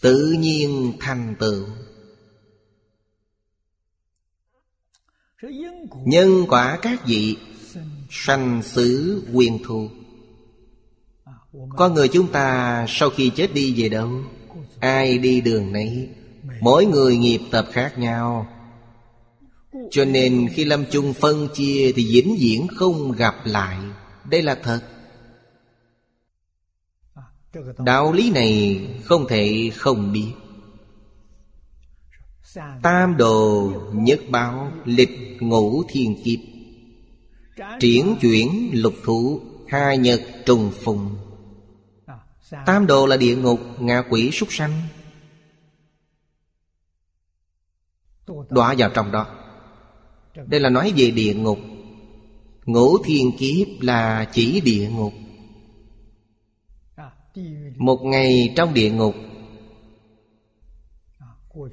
Tự 0.00 0.34
nhiên 0.38 0.92
thành 1.00 1.34
tựu. 1.38 1.66
Nhân 6.04 6.44
quả 6.48 6.78
các 6.82 7.06
vị 7.06 7.36
Sanh 8.10 8.62
xứ 8.62 9.22
quyền 9.32 9.62
thù. 9.64 9.88
Con 11.76 11.94
người 11.94 12.08
chúng 12.08 12.32
ta 12.32 12.84
sau 12.88 13.10
khi 13.10 13.30
chết 13.30 13.54
đi 13.54 13.74
về 13.82 13.88
đâu, 13.88 14.10
Ai 14.80 15.18
đi 15.18 15.40
đường 15.40 15.72
nấy, 15.72 16.08
Mỗi 16.60 16.86
người 16.86 17.16
nghiệp 17.16 17.40
tập 17.50 17.66
khác 17.72 17.98
nhau. 17.98 18.55
Cho 19.90 20.04
nên 20.04 20.48
khi 20.52 20.64
lâm 20.64 20.84
chung 20.90 21.12
phân 21.12 21.48
chia 21.54 21.92
Thì 21.96 22.06
vĩnh 22.12 22.36
viễn 22.40 22.66
không 22.68 23.12
gặp 23.12 23.34
lại. 23.44 23.78
Đây 24.30 24.42
là 24.42 24.54
thật. 24.54 24.80
Đạo 27.78 28.12
lý 28.12 28.30
này 28.30 28.80
không 29.04 29.26
thể 29.28 29.70
không 29.74 30.12
biết. 30.12 30.32
Tam 32.82 33.16
đồ 33.16 33.72
nhất 33.92 34.20
báo 34.30 34.72
lịch 34.84 35.36
ngũ 35.40 35.82
thiên 35.88 36.22
kiếp. 36.24 36.38
Triển 37.80 38.16
chuyển 38.20 38.70
lục 38.72 38.94
thủ 39.04 39.40
Hai 39.68 39.98
nhật 39.98 40.20
trùng 40.46 40.72
phùng. 40.82 41.16
Tam 42.66 42.86
đồ 42.86 43.06
là 43.06 43.16
địa 43.16 43.36
ngục, 43.36 43.60
ngạ 43.80 44.02
quỷ 44.10 44.30
súc 44.30 44.52
sanh. 44.52 44.82
Đọa 48.50 48.74
vào 48.78 48.90
trong 48.94 49.12
đó. 49.12 49.45
Đây 50.46 50.60
là 50.60 50.70
nói 50.70 50.92
về 50.96 51.10
địa 51.10 51.34
ngục. 51.34 51.58
Ngũ 52.64 52.98
thiên 53.04 53.36
kiếp 53.38 53.66
là 53.80 54.30
chỉ 54.32 54.60
địa 54.60 54.88
ngục. 54.90 55.12
Một 57.76 58.00
ngày 58.04 58.52
trong 58.56 58.74
địa 58.74 58.90
ngục. 58.90 59.14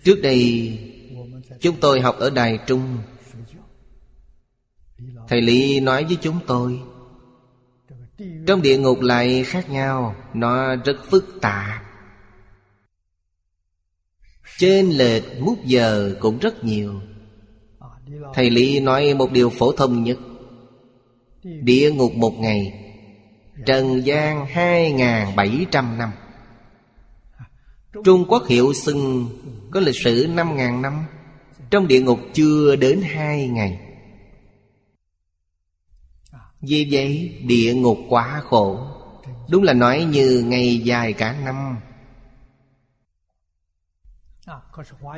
Trước 0.04 0.22
đây 0.22 0.80
Chúng 1.60 1.80
tôi 1.80 2.02
học 2.02 2.16
ở 2.20 2.30
Đài 2.30 2.60
Trung. 2.68 2.98
Thầy 5.28 5.42
Lý 5.42 5.80
nói 5.80 6.04
với 6.04 6.18
chúng 6.22 6.40
tôi 6.48 6.82
Trong 8.48 8.62
địa 8.62 8.78
ngục 8.78 9.00
lại 9.02 9.44
khác 9.44 9.70
nhau 9.70 10.16
Nó 10.34 10.76
rất 10.76 10.98
phức 11.10 11.38
tạp. 11.42 11.84
Trên 14.58 14.90
lệch 14.90 15.24
mút 15.40 15.58
giờ 15.66 16.16
cũng 16.20 16.40
rất 16.40 16.64
nhiều 16.64 17.02
Thầy 18.34 18.50
Lý 18.50 18.80
nói 18.80 19.14
một 19.14 19.32
điều 19.32 19.50
phổ 19.50 19.72
thông 19.72 20.04
nhất. 20.04 20.18
Địa 21.44 21.92
ngục 21.92 22.14
một 22.16 22.34
ngày, 22.40 22.74
Trần 23.66 24.06
gian 24.06 24.46
hai 24.46 24.92
ngàn 24.92 25.36
bảy 25.36 25.66
trăm 25.72 25.98
năm. 25.98 26.10
Trung 28.04 28.26
Quốc 28.28 28.48
hiệu 28.48 28.74
xưng 28.74 29.30
có 29.72 29.80
lịch 29.80 29.96
sử 30.04 30.28
năm 30.34 30.56
ngàn 30.56 30.82
năm, 30.82 31.06
Trong 31.70 31.88
địa 31.88 32.02
ngục 32.02 32.20
chưa 32.34 32.76
đến 32.76 33.02
hai 33.02 33.48
ngày. 33.48 33.80
Vì 36.62 36.88
vậy, 36.92 37.40
địa 37.46 37.74
ngục 37.74 37.98
quá 38.10 38.42
khổ. 38.46 38.80
Đúng 39.50 39.64
là 39.64 39.74
nói 39.74 40.04
như 40.04 40.44
ngày 40.48 40.78
dài 40.78 41.14
cả 41.14 41.36
năm. 41.46 41.78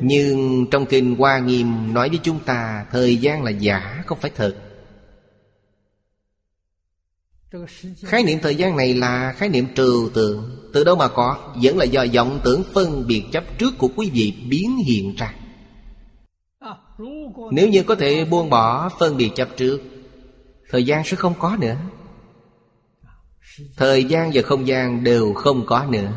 Nhưng 0.02 0.66
trong 0.72 0.86
kinh 0.86 1.16
Hoa 1.16 1.40
Nghiêm 1.40 1.94
nói 1.94 2.10
với 2.10 2.20
chúng 2.24 2.40
ta 2.40 2.86
Thời 2.92 3.18
gian 3.18 3.44
là 3.44 3.52
giả 3.52 4.04
không 4.06 4.20
phải 4.20 4.32
thật. 4.36 4.56
Khái 8.04 8.24
niệm 8.24 8.40
thời 8.42 8.56
gian 8.56 8.78
này 8.78 8.94
là 8.94 9.34
khái 9.38 9.50
niệm 9.50 9.68
trừu 9.76 10.10
tượng. 10.14 10.70
Từ 10.74 10.84
đâu 10.84 10.96
mà 10.96 11.08
có? 11.08 11.54
Vẫn 11.64 11.78
là 11.78 11.86
do 11.86 12.06
vọng 12.14 12.40
tưởng 12.44 12.64
phân 12.74 13.08
biệt 13.08 13.24
chấp 13.32 13.44
trước 13.58 13.78
của 13.78 13.90
quý 13.96 14.10
vị 14.14 14.34
biến 14.50 14.78
hiện 14.78 15.16
ra. 15.16 15.34
Nếu 17.52 17.70
như 17.70 17.84
có 17.84 17.96
thể 17.96 18.26
buông 18.26 18.50
bỏ 18.50 18.90
phân 19.00 19.18
biệt 19.18 19.32
chấp 19.36 19.50
trước 19.58 19.82
Thời 20.70 20.84
gian 20.84 21.04
sẽ 21.04 21.16
không 21.16 21.34
có 21.40 21.58
nữa. 21.60 21.76
Thời 23.78 24.04
gian 24.04 24.32
và 24.34 24.42
không 24.42 24.68
gian 24.68 25.04
đều 25.04 25.34
không 25.34 25.66
có 25.66 25.86
nữa 25.90 26.12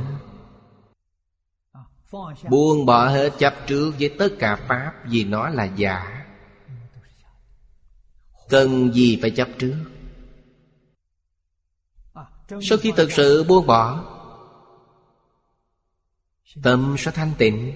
Buông 2.50 2.86
bỏ 2.86 3.08
hết 3.08 3.32
chấp 3.38 3.54
trước 3.66 3.92
với 3.98 4.14
tất 4.18 4.28
cả 4.38 4.56
Pháp 4.56 4.92
Vì 5.04 5.24
nó 5.24 5.48
là 5.48 5.64
giả. 5.64 6.26
Cần 8.48 8.92
gì 8.92 9.18
phải 9.22 9.30
chấp 9.30 9.48
trước? 9.58 9.76
Sau 12.62 12.78
khi 12.78 12.92
thực 12.96 13.12
sự 13.12 13.44
buông 13.44 13.66
bỏ, 13.66 14.04
Tâm 16.62 16.96
sẽ 16.98 17.10
thanh 17.10 17.32
tịnh. 17.38 17.72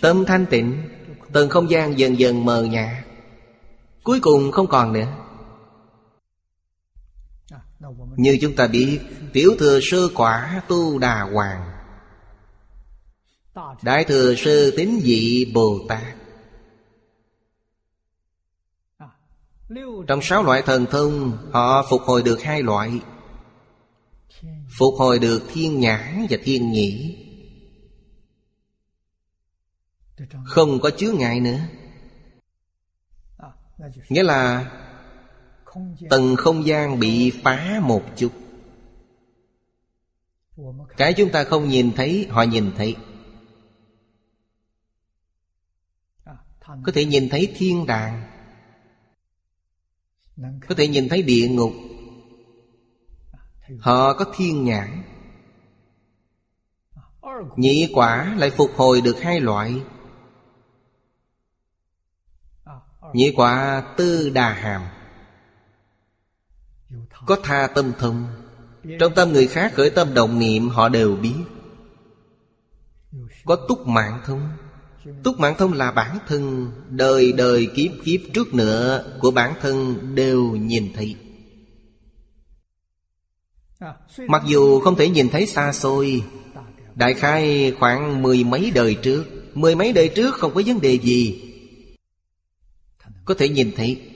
Tâm 0.00 0.24
thanh 0.26 0.46
tịnh 0.46 0.88
từng 1.32 1.48
không 1.48 1.70
gian 1.70 1.98
dần 1.98 2.18
dần 2.18 2.44
mờ 2.44 2.62
nhạt. 2.62 3.04
Cuối 4.02 4.20
cùng 4.20 4.52
không 4.52 4.66
còn 4.66 4.92
nữa. 4.92 5.06
Như 8.16 8.38
chúng 8.40 8.56
ta 8.56 8.66
biết, 8.66 9.00
Tiểu 9.32 9.56
thừa 9.58 9.78
sơ 9.82 10.08
quả 10.14 10.62
tu 10.68 10.98
đà 10.98 11.22
hoàng. 11.22 11.70
Đại 13.82 14.04
thừa 14.04 14.34
sơ 14.34 14.70
tín 14.76 15.00
dị 15.02 15.44
Bồ 15.54 15.78
Tát. 15.88 16.16
Trong 20.08 20.22
sáu 20.22 20.42
loại 20.42 20.62
thần 20.62 20.86
thông, 20.90 21.38
Họ 21.52 21.86
phục 21.90 22.02
hồi 22.02 22.22
được 22.22 22.42
hai 22.42 22.62
loại. 22.62 23.00
Phục 24.78 24.94
hồi 24.98 25.18
được 25.18 25.42
thiên 25.52 25.80
nhãn 25.80 26.26
và 26.30 26.38
thiên 26.44 26.72
nhĩ. 26.72 27.16
Không 30.44 30.80
có 30.80 30.90
chứa 30.96 31.12
ngại 31.12 31.40
nữa. 31.40 31.58
Nghĩa 34.08 34.22
là 34.22 34.70
Tầng 36.10 36.36
không 36.36 36.66
gian 36.66 36.98
bị 36.98 37.32
phá 37.42 37.80
một 37.82 38.02
chút. 38.16 38.32
Cái 40.96 41.14
chúng 41.14 41.30
ta 41.32 41.44
không 41.44 41.68
nhìn 41.68 41.92
thấy, 41.96 42.26
Họ 42.30 42.42
nhìn 42.42 42.72
thấy. 42.76 42.96
Có 46.82 46.92
thể 46.94 47.04
nhìn 47.04 47.28
thấy 47.28 47.52
thiên 47.56 47.86
đàng. 47.86 48.22
Có 50.68 50.74
thể 50.74 50.88
nhìn 50.88 51.08
thấy 51.08 51.22
địa 51.22 51.48
ngục. 51.48 51.72
Họ 53.78 54.14
có 54.14 54.24
thiên 54.36 54.64
nhãn. 54.64 55.02
Nhị 57.56 57.90
quả 57.94 58.34
lại 58.38 58.50
phục 58.50 58.70
hồi 58.76 59.00
được 59.00 59.20
hai 59.20 59.40
loại. 59.40 59.82
Nhị 63.12 63.32
quả 63.36 63.82
tư 63.96 64.30
đà 64.30 64.52
hàm 64.52 64.99
có 67.26 67.36
tha 67.42 67.66
tâm 67.74 67.92
thông. 67.98 68.26
Trong 69.00 69.14
tâm 69.14 69.32
người 69.32 69.46
khác 69.46 69.72
khởi 69.74 69.90
tâm 69.90 70.14
động 70.14 70.38
niệm, 70.38 70.68
họ 70.68 70.88
đều 70.88 71.16
biết. 71.16 71.34
Có 73.44 73.56
túc 73.68 73.86
mạng 73.86 74.20
thông. 74.26 74.48
Túc 75.22 75.38
mạng 75.38 75.54
thông 75.58 75.72
là 75.72 75.92
bản 75.92 76.18
thân. 76.28 76.72
Đời 76.88 77.32
đời 77.32 77.68
kiếp 77.74 77.90
kiếp 78.04 78.20
trước 78.34 78.54
nữa 78.54 79.04
Của 79.20 79.30
bản 79.30 79.54
thân 79.60 79.96
đều 80.14 80.42
nhìn 80.42 80.92
thấy. 80.94 81.16
Mặc 84.28 84.42
dù 84.46 84.80
không 84.80 84.96
thể 84.96 85.08
nhìn 85.08 85.28
thấy 85.28 85.46
xa 85.46 85.72
xôi, 85.72 86.22
Đại 86.94 87.14
khai 87.14 87.72
khoảng 87.78 88.22
mười 88.22 88.44
mấy 88.44 88.70
đời 88.74 88.94
trước. 88.94 89.24
Mười 89.54 89.74
mấy 89.74 89.92
đời 89.92 90.08
trước 90.08 90.34
không 90.34 90.54
có 90.54 90.62
vấn 90.66 90.80
đề 90.80 90.98
gì. 90.98 91.42
Có 93.24 93.34
thể 93.34 93.48
nhìn 93.48 93.72
thấy. 93.76 94.09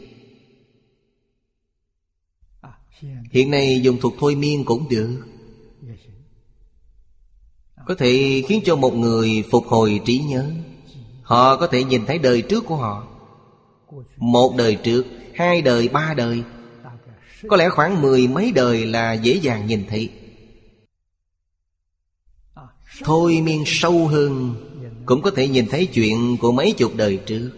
Hiện 3.30 3.50
nay 3.50 3.80
dùng 3.82 4.00
thuật 4.00 4.14
thôi 4.18 4.34
miên 4.34 4.64
cũng 4.64 4.88
được. 4.88 5.20
Có 7.86 7.94
thể 7.94 8.42
khiến 8.48 8.60
cho 8.64 8.76
một 8.76 8.94
người 8.94 9.44
phục 9.50 9.66
hồi 9.66 10.00
trí 10.04 10.18
nhớ. 10.18 10.50
Họ 11.22 11.56
có 11.56 11.66
thể 11.66 11.84
nhìn 11.84 12.06
thấy 12.06 12.18
đời 12.18 12.42
trước 12.42 12.64
của 12.66 12.76
họ. 12.76 13.06
Một 14.16 14.54
đời 14.56 14.74
trước, 14.74 15.06
hai 15.34 15.62
đời, 15.62 15.88
ba 15.88 16.14
đời. 16.16 16.42
Có 17.48 17.56
lẽ 17.56 17.68
khoảng 17.68 18.02
mười 18.02 18.28
mấy 18.28 18.52
đời 18.52 18.86
là 18.86 19.12
dễ 19.12 19.34
dàng 19.34 19.66
nhìn 19.66 19.84
thấy. 19.88 20.10
Thôi 23.04 23.40
miên 23.40 23.62
sâu 23.66 24.06
hơn 24.06 24.54
Cũng 25.06 25.22
có 25.22 25.30
thể 25.30 25.48
nhìn 25.48 25.66
thấy 25.66 25.86
chuyện 25.86 26.36
của 26.40 26.52
mấy 26.52 26.72
chục 26.72 26.92
đời 26.96 27.18
trước. 27.26 27.50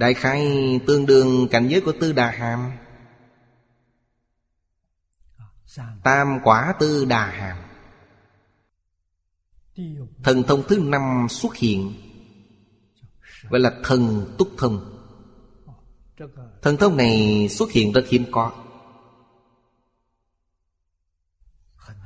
Đại 0.00 0.14
khai 0.14 0.80
tương 0.86 1.06
đương 1.06 1.48
cảnh 1.50 1.68
giới 1.68 1.80
của 1.80 1.92
Tư 2.00 2.12
Đà 2.12 2.30
Hàm. 2.30 2.72
Tam 6.04 6.38
quả 6.44 6.74
Tư 6.78 7.04
Đà 7.04 7.26
Hàm. 7.26 7.56
Thần 10.24 10.42
thông 10.42 10.62
thứ 10.68 10.78
năm 10.78 11.26
xuất 11.30 11.56
hiện. 11.56 11.94
Gọi 13.50 13.60
là 13.60 13.72
thần 13.84 14.34
túc 14.38 14.48
thông 14.58 15.06
Thần 16.62 16.76
thông 16.76 16.96
này 16.96 17.48
xuất 17.50 17.70
hiện 17.70 17.92
rất 17.92 18.04
hiếm 18.08 18.24
có. 18.30 18.52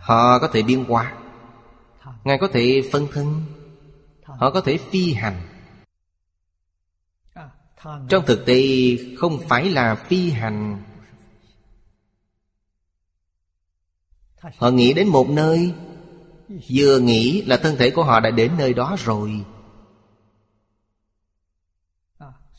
Họ 0.00 0.38
có 0.38 0.48
thể 0.52 0.62
biến 0.62 0.84
hóa 0.84 1.18
Ngài 2.24 2.38
có 2.38 2.48
thể 2.52 2.88
phân 2.92 3.06
thân. 3.12 3.42
Họ 4.24 4.50
có 4.50 4.60
thể 4.60 4.78
phi 4.90 5.12
hành. 5.12 5.53
Trong 8.08 8.26
thực 8.26 8.46
tế, 8.46 8.62
không 9.16 9.38
phải 9.48 9.70
là 9.70 9.94
phi 9.94 10.30
hành. 10.30 10.82
Họ 14.56 14.70
nghĩ 14.70 14.92
đến 14.92 15.08
một 15.08 15.30
nơi, 15.30 15.72
Vừa 16.70 16.98
nghĩ 16.98 17.42
là 17.42 17.56
thân 17.56 17.76
thể 17.76 17.90
của 17.90 18.04
họ 18.04 18.20
đã 18.20 18.30
đến 18.30 18.52
nơi 18.58 18.74
đó 18.74 18.96
rồi. 19.04 19.44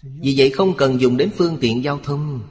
Vì 0.01 0.34
vậy 0.38 0.49
không 0.49 0.78
cần 0.78 1.01
dùng 1.01 1.17
đến 1.17 1.30
phương 1.38 1.57
tiện 1.61 1.84
giao 1.84 1.99
thông. 2.03 2.47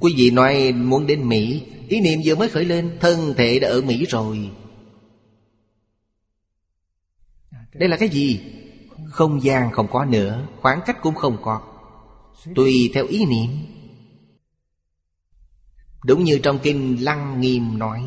Quý 0.00 0.14
vị 0.16 0.30
nói 0.30 0.72
muốn 0.72 1.06
đến 1.06 1.28
Mỹ, 1.28 1.66
Ý 1.88 2.00
niệm 2.00 2.20
vừa 2.24 2.34
mới 2.34 2.48
khởi 2.48 2.64
lên, 2.64 2.96
Thân 3.00 3.34
thể 3.36 3.58
đã 3.58 3.68
ở 3.68 3.82
Mỹ 3.82 4.06
rồi. 4.06 4.50
Đây 7.72 7.88
là 7.88 7.96
cái 7.96 8.08
gì? 8.08 8.40
Không 9.10 9.42
gian 9.42 9.72
không 9.72 9.88
có 9.90 10.04
nữa, 10.04 10.46
Khoảng 10.60 10.80
cách 10.86 11.02
cũng 11.02 11.14
không 11.14 11.36
có 11.42 11.60
Tùy 12.54 12.90
theo 12.94 13.06
ý 13.06 13.24
niệm. 13.24 13.50
Đúng 16.04 16.24
như 16.24 16.38
trong 16.38 16.58
kinh 16.62 17.04
Lăng 17.04 17.40
Nghiêm 17.40 17.78
nói, 17.78 18.02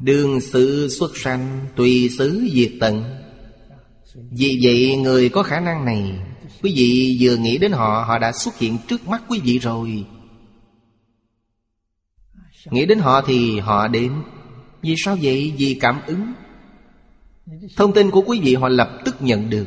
Đường 0.00 0.40
sự 0.40 0.88
xuất 0.88 1.16
sanh 1.16 1.66
Tùy 1.76 2.10
xứ 2.18 2.48
diệt 2.52 2.72
tận. 2.80 3.04
Vì 4.14 4.60
vậy, 4.62 4.96
người 4.96 5.28
có 5.28 5.42
khả 5.42 5.60
năng 5.60 5.84
này, 5.84 6.18
Quý 6.62 6.72
vị 6.76 7.18
vừa 7.20 7.36
nghĩ 7.36 7.58
đến 7.58 7.72
họ 7.72 8.04
Họ 8.06 8.18
đã 8.18 8.32
xuất 8.32 8.58
hiện 8.58 8.78
trước 8.88 9.08
mắt 9.08 9.22
quý 9.28 9.40
vị 9.44 9.58
rồi. 9.58 10.06
Nghĩ 12.70 12.86
đến 12.86 12.98
họ 12.98 13.22
thì 13.26 13.58
họ 13.58 13.88
đến. 13.88 14.12
Vì 14.82 14.94
sao 14.98 15.16
vậy? 15.22 15.54
Vì 15.58 15.78
cảm 15.80 16.00
ứng. 16.06 16.32
Thông 17.76 17.92
tin 17.92 18.10
của 18.10 18.22
quý 18.26 18.40
vị 18.40 18.54
họ 18.54 18.68
lập 18.68 18.90
tức 19.04 19.16
nhận 19.20 19.50
được. 19.50 19.66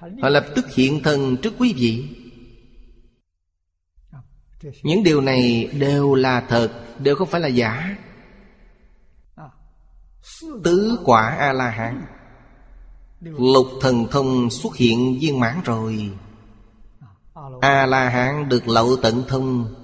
Họ 0.00 0.28
lập 0.28 0.46
tức 0.54 0.66
hiện 0.74 1.02
thân 1.02 1.36
trước 1.36 1.54
quý 1.58 1.74
vị. 1.76 2.16
Những 4.82 5.02
điều 5.02 5.20
này 5.20 5.70
đều 5.78 6.14
là 6.14 6.40
thật, 6.40 6.70
Đều 6.98 7.16
không 7.16 7.28
phải 7.28 7.40
là 7.40 7.48
giả. 7.48 7.96
Tứ 10.64 10.98
quả 11.04 11.28
A-la-hán, 11.28 12.02
Lục 13.20 13.66
thần 13.80 14.06
thông 14.10 14.50
xuất 14.50 14.76
hiện 14.76 15.18
viên 15.20 15.40
mãn 15.40 15.60
rồi. 15.64 16.10
A-la-hán 17.60 18.48
được 18.48 18.68
lậu 18.68 18.96
tận 19.02 19.24
thông 19.28 19.74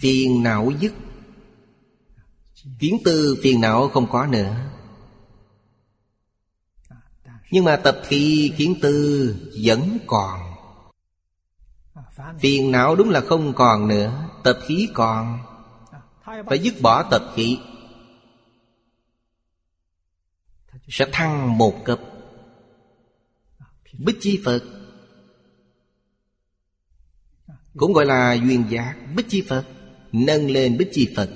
Phiền 0.00 0.42
não 0.42 0.70
dứt. 0.80 0.92
Kiến 2.78 2.96
tư 3.04 3.38
phiền 3.42 3.60
não 3.60 3.88
không 3.88 4.10
có 4.10 4.26
nữa. 4.26 4.56
Nhưng 7.50 7.64
mà 7.64 7.76
tập 7.76 8.00
khí 8.04 8.52
kiến 8.56 8.74
tư 8.82 9.36
vẫn 9.64 9.98
còn. 10.06 10.40
Phiền 12.38 12.70
não 12.70 12.96
đúng 12.96 13.10
là 13.10 13.20
không 13.20 13.52
còn 13.54 13.88
nữa, 13.88 14.28
Tập 14.44 14.58
khí 14.66 14.88
còn. 14.94 15.38
Phải 16.24 16.58
dứt 16.58 16.74
bỏ 16.82 17.02
tập 17.02 17.32
khí. 17.34 17.58
Sẽ 20.88 21.06
thăng 21.12 21.58
một 21.58 21.84
cấp. 21.84 22.00
Bích 23.98 24.16
chi 24.20 24.40
Phật. 24.44 24.60
Cũng 27.76 27.92
gọi 27.92 28.06
là 28.06 28.32
duyên 28.32 28.64
giác, 28.70 28.96
Bích 29.16 29.26
chi 29.28 29.44
Phật. 29.48 29.64
Nâng 30.12 30.50
lên 30.50 30.78
Bích 30.78 30.88
Chi 30.92 31.12
Phật. 31.16 31.30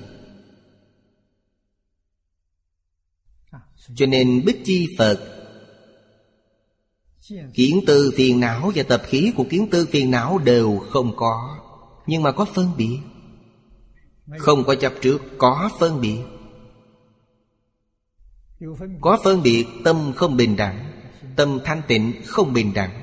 Cho 3.95 4.05
nên 4.05 4.45
Bích 4.45 4.61
Chi 4.65 4.95
Phật 4.97 5.34
Kiến 7.53 7.81
tư 7.87 8.13
phiền 8.15 8.39
não 8.39 8.71
và 8.75 8.83
tập 8.83 9.01
khí 9.05 9.33
của 9.35 9.45
kiến 9.49 9.67
tư 9.71 9.87
phiền 9.91 10.11
não 10.11 10.37
đều 10.37 10.79
không 10.89 11.15
có 11.15 11.59
Nhưng 12.07 12.23
mà 12.23 12.31
có 12.31 12.45
phân 12.45 12.71
biệt. 12.77 12.99
Không 14.37 14.63
có 14.63 14.75
chấp 14.75 14.93
trước, 15.01 15.21
có 15.37 15.69
phân 15.79 16.01
biệt. 16.01 16.19
Có 19.01 19.19
phân 19.23 19.43
biệt 19.43 19.65
tâm 19.83 20.13
không 20.15 20.37
bình 20.37 20.55
đẳng 20.55 20.91
Tâm 21.35 21.59
thanh 21.65 21.81
tịnh 21.87 22.13
không 22.25 22.53
bình 22.53 22.73
đẳng. 22.73 23.01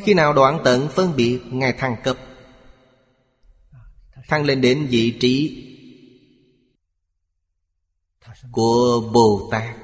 Khi 0.00 0.14
nào 0.14 0.32
đoạn 0.32 0.60
tận 0.64 0.88
phân 0.88 1.16
biệt 1.16 1.40
Ngài 1.50 1.72
thăng 1.72 1.96
cấp. 2.04 2.16
Thăng 4.28 4.44
lên 4.44 4.60
đến 4.60 4.86
vị 4.90 5.18
trí 5.20 5.64
Của 8.52 9.10
Bồ 9.12 9.48
Tát. 9.50 9.81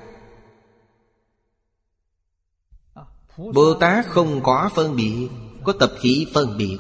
Bồ 3.39 3.75
Tát 3.75 4.07
không 4.07 4.43
có 4.43 4.71
phân 4.75 4.97
biệt, 4.97 5.29
Có 5.65 5.73
tập 5.73 5.93
khí 6.01 6.27
phân 6.35 6.59
biệt. 6.59 6.79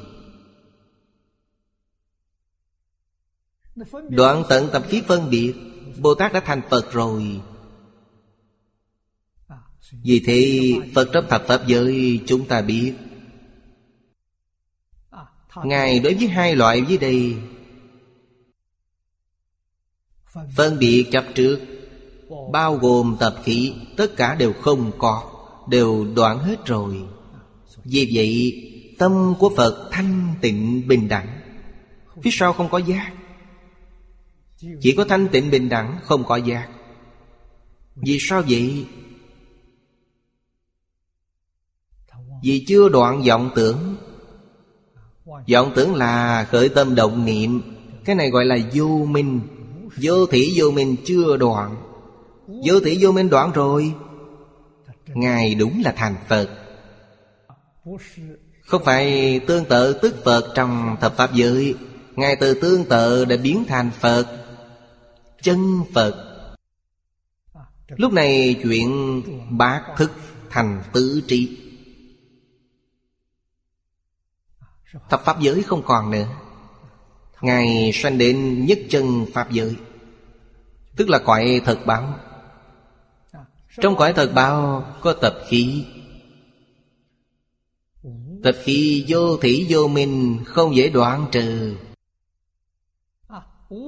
Đoạn 4.09 4.44
tận 4.48 4.68
tập 4.72 4.82
khí 4.88 5.02
phân 5.09 5.30
biệt 5.30 5.54
Bồ 5.98 6.14
Tát 6.14 6.32
đã 6.32 6.40
thành 6.40 6.61
Phật 6.70 6.92
rồi. 6.92 7.40
Vì 10.02 10.22
thế, 10.26 10.72
Phật 10.94 11.09
trong 11.12 11.24
thập 11.28 11.46
Pháp 11.46 11.66
giới 11.66 12.20
chúng 12.26 12.46
ta 12.46 12.62
biết, 12.62 12.94
Ngài 15.64 16.00
đối 16.00 16.14
với 16.14 16.28
hai 16.28 16.56
loại 16.56 16.84
dưới 16.88 16.98
đây. 16.98 17.36
Phân 20.56 20.78
biệt 20.78 21.09
chấp 21.12 21.24
trước, 21.34 21.61
Bao 22.52 22.76
gồm 22.76 23.16
tập 23.20 23.36
khí, 23.44 23.74
Tất 23.96 24.16
cả 24.16 24.34
đều 24.34 24.52
không 24.52 24.92
có. 24.98 25.38
Đều 25.68 26.06
đoạn 26.16 26.38
hết 26.38 26.66
rồi. 26.66 27.02
Vì 27.84 28.10
vậy, 28.14 28.64
Tâm 28.98 29.34
của 29.38 29.50
Phật 29.56 29.88
thanh 29.92 30.34
tịnh 30.40 30.88
bình 30.88 31.08
đẳng. 31.08 31.40
Phía 32.22 32.30
sau 32.32 32.52
không 32.52 32.68
có 32.68 32.78
giác. 32.78 33.12
Chỉ 34.80 34.94
có 34.96 35.04
thanh 35.04 35.28
tịnh 35.28 35.50
bình 35.50 35.68
đẳng, 35.68 35.98
Không 36.04 36.24
có 36.24 36.36
giác. 36.36 36.68
Vì 37.96 38.18
sao 38.20 38.42
vậy? 38.48 38.86
Vì 42.42 42.64
chưa 42.68 42.88
đoạn 42.88 43.22
vọng 43.22 43.50
tưởng. 43.54 43.96
Vọng 45.52 45.72
tưởng 45.74 45.94
là 45.94 46.44
khởi 46.50 46.68
tâm 46.68 46.94
động 46.94 47.24
niệm. 47.24 47.62
Cái 48.04 48.16
này 48.16 48.30
gọi 48.30 48.44
là 48.44 48.58
vô 48.74 49.06
minh. 49.08 49.40
Vô 50.02 50.26
thủy 50.26 50.52
vô 50.56 50.70
minh 50.70 50.96
chưa 51.04 51.36
đoạn. 51.36 51.76
Vô 52.46 52.80
thủy 52.80 52.98
vô 53.00 53.12
minh 53.12 53.30
đoạn 53.30 53.52
rồi 53.52 53.94
ngài 55.14 55.54
đúng 55.54 55.82
là 55.84 55.92
thành 55.96 56.16
phật. 56.28 56.48
Không 58.62 58.84
phải 58.84 59.40
tương 59.46 59.64
tự 59.64 59.98
tức 60.02 60.24
phật 60.24 60.52
trong 60.54 60.96
thập 61.00 61.16
pháp 61.16 61.34
giới. 61.34 61.74
Ngài 62.16 62.36
từ 62.36 62.54
tương 62.54 62.84
tự 62.84 63.24
đã 63.24 63.36
biến 63.36 63.64
thành 63.68 63.90
phật, 64.00 64.26
chân 65.42 65.82
phật. 65.94 66.24
Lúc 67.88 68.12
này 68.12 68.61
chuyện 68.62 69.22
bác 69.59 69.82
thức 69.96 70.12
thành 70.50 70.82
tứ 70.92 71.22
trị 71.28 71.59
Thập 75.11 75.24
Pháp 75.24 75.40
giới 75.40 75.62
không 75.62 75.82
còn 75.82 76.11
nữa. 76.11 76.26
Ngài 77.40 77.90
sanh 77.94 78.18
đến 78.18 78.66
nhất 78.66 78.78
chân 78.88 79.26
Pháp 79.34 79.50
giới, 79.50 79.76
Tức 80.96 81.09
là 81.09 81.18
cõi 81.18 81.61
thật 81.64 81.78
báo. 81.86 82.14
Trong 83.80 83.96
cõi 83.96 84.12
thật 84.12 84.32
bao 84.34 84.84
có 85.00 85.12
tập 85.12 85.34
khí. 85.48 85.84
Tập 88.42 88.54
khí 88.64 89.04
vô 89.08 89.36
thủy 89.36 89.66
vô 89.68 89.88
minh, 89.88 90.38
Không 90.46 90.76
dễ 90.76 90.88
đoạn 90.88 91.26
trừ. 91.32 91.76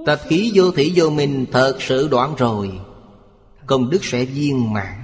Tập 0.07 0.21
khí 0.29 0.53
vô 0.55 0.71
thủy 0.71 0.93
vô 0.97 1.11
minh 1.11 1.47
Thật 1.53 1.77
sự 1.81 2.09
đoạn 2.09 2.35
rồi, 2.39 2.81
Công 3.67 3.91
đức 3.91 4.05
sẽ 4.05 4.25
viên 4.25 4.73
mãn. 4.73 4.97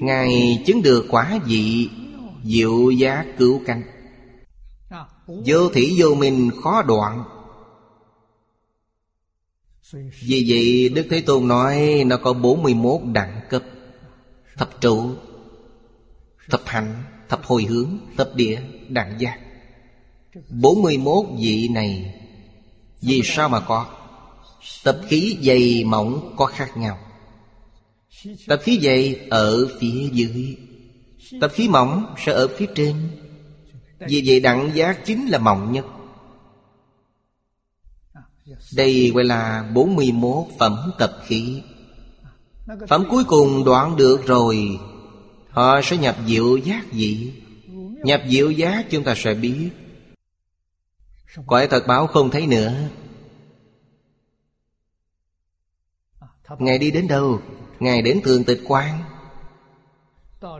Ngài 0.00 0.62
chứng 0.66 0.82
được 0.82 1.06
quả 1.10 1.40
vị 1.46 1.90
Diệu 2.44 2.90
giá 2.90 3.24
cứu 3.38 3.60
canh 3.66 3.82
Vô 5.26 5.68
thủy 5.68 5.94
vô 5.98 6.14
minh 6.14 6.50
khó 6.62 6.82
đoạn 6.82 7.24
vì 10.20 10.44
vậy, 10.48 10.88
Đức 10.88 11.06
Thế 11.10 11.20
Tôn 11.20 11.48
nói 11.48 12.02
Nó 12.06 12.16
có 12.16 12.32
41 12.32 13.00
đẳng 13.12 13.40
cấp, 13.50 13.62
Thập 14.56 14.80
trụ, 14.80 15.10
Thập 16.50 16.60
hạnh 16.66 17.02
Thập 17.28 17.44
hồi 17.44 17.64
hướng, 17.64 17.98
Thập 18.16 18.34
địa, 18.34 18.60
Đẳng 18.88 19.20
giác. 19.20 19.38
41 20.50 21.26
vị 21.38 21.68
này, 21.68 22.14
Vì 23.00 23.22
sao 23.24 23.48
mà 23.48 23.60
có? 23.60 23.86
Tập 24.84 25.00
khí 25.08 25.36
dày 25.42 25.84
mỏng 25.84 26.34
có 26.36 26.46
khác 26.46 26.76
nhau. 26.76 26.98
Tập 28.46 28.60
khí 28.62 28.80
dày 28.82 29.16
ở 29.30 29.68
phía 29.80 30.08
dưới, 30.12 30.56
Tập 31.40 31.50
khí 31.54 31.68
mỏng 31.68 32.14
sẽ 32.26 32.32
ở 32.32 32.48
phía 32.48 32.66
trên. 32.74 32.94
Vì 34.08 34.22
vậy, 34.26 34.40
đẳng 34.40 34.70
giác 34.74 35.06
chính 35.06 35.26
là 35.26 35.38
mỏng 35.38 35.72
nhất. 35.72 35.84
Đây 38.76 39.10
gọi 39.14 39.24
là 39.24 39.70
41 39.74 40.46
phẩm 40.58 40.92
tập 40.98 41.12
khí. 41.26 41.62
Phẩm 42.88 43.04
cuối 43.10 43.24
cùng 43.24 43.64
đoạn 43.64 43.96
được 43.96 44.26
rồi. 44.26 44.78
Họ 45.48 45.80
sẽ 45.82 45.96
nhập 45.96 46.16
diệu 46.26 46.56
giác 46.56 46.92
gì? 46.92 47.32
Nhập 48.04 48.22
diệu 48.28 48.50
giác 48.50 48.86
chúng 48.90 49.04
ta 49.04 49.14
sẽ 49.16 49.34
biết. 49.34 49.70
Cõi 51.46 51.66
thật 51.66 51.86
báo 51.86 52.06
không 52.06 52.30
thấy 52.30 52.46
nữa. 52.46 52.72
Ngài 56.58 56.78
đi 56.78 56.90
đến 56.90 57.08
đâu? 57.08 57.40
Ngài 57.80 58.02
đến 58.02 58.20
thường 58.24 58.44
tịch 58.44 58.60
quan 58.66 59.04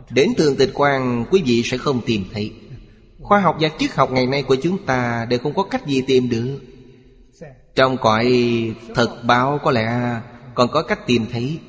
Đến 0.09 0.33
thường 0.37 0.55
tịch 0.55 0.71
quan 0.73 1.25
Quý 1.31 1.41
vị 1.45 1.61
sẽ 1.65 1.77
không 1.77 2.01
tìm 2.05 2.25
thấy. 2.33 2.53
Khoa 3.21 3.39
học 3.39 3.57
và 3.59 3.69
triết 3.79 3.91
học 3.91 4.11
ngày 4.11 4.27
nay 4.27 4.43
của 4.43 4.55
chúng 4.55 4.85
ta 4.85 5.25
Đều 5.29 5.39
không 5.39 5.53
có 5.53 5.63
cách 5.63 5.87
gì 5.87 6.01
tìm 6.07 6.29
được. 6.29 6.59
Trong 7.75 7.97
cõi 7.97 8.27
thật 8.95 9.21
báo 9.23 9.59
có 9.63 9.71
lẽ 9.71 10.21
Còn 10.55 10.71
có 10.71 10.83
cách 10.83 11.07
tìm 11.07 11.25
thấy. 11.31 11.59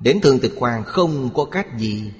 Đến 0.00 0.20
thường 0.20 0.38
tịch 0.42 0.52
quan 0.56 0.84
không 0.84 1.30
có 1.34 1.44
cách 1.44 1.66
gì. 1.78 2.12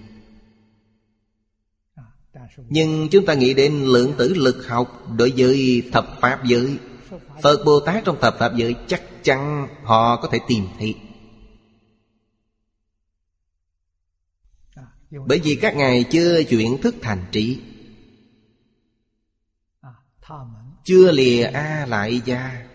Nhưng 2.69 3.09
chúng 3.11 3.27
ta 3.27 3.35
nghĩ 3.35 3.55
đến 3.55 3.85
lượng 3.85 4.13
tử 4.19 4.35
lực 4.35 4.67
học 4.69 5.03
Đối 5.17 5.33
với 5.37 5.83
thập 5.93 6.21
pháp 6.21 6.45
giới. 6.45 6.79
Phật 7.43 7.65
Bồ 7.65 7.81
Tát 7.81 8.05
trong 8.05 8.21
thập 8.21 8.39
pháp 8.39 8.57
giới 8.57 8.75
Chắc 8.87 9.03
chắn 9.23 9.69
họ 9.85 10.17
có 10.17 10.29
thể 10.33 10.39
tìm 10.49 10.67
thấy. 10.79 10.95
Bởi 15.11 15.41
vì 15.45 15.55
các 15.57 15.77
ngài 15.77 16.05
chưa 16.05 16.43
chuyển 16.43 16.83
thức 16.83 16.95
thành 17.03 17.25
trí. 17.33 17.59
Chưa 20.85 21.13
lìa 21.13 21.43
A 21.43 21.87
lại 21.87 22.23
gia. 22.25 22.68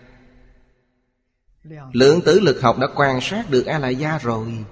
Lượng 1.92 2.20
tử 2.24 2.40
lực 2.40 2.62
học 2.62 2.78
đã 2.78 2.86
quan 2.94 3.18
sát 3.20 3.50
được 3.50 3.66
A 3.66 3.78
lại 3.78 3.96
gia 3.96 4.18
rồi 4.18 4.64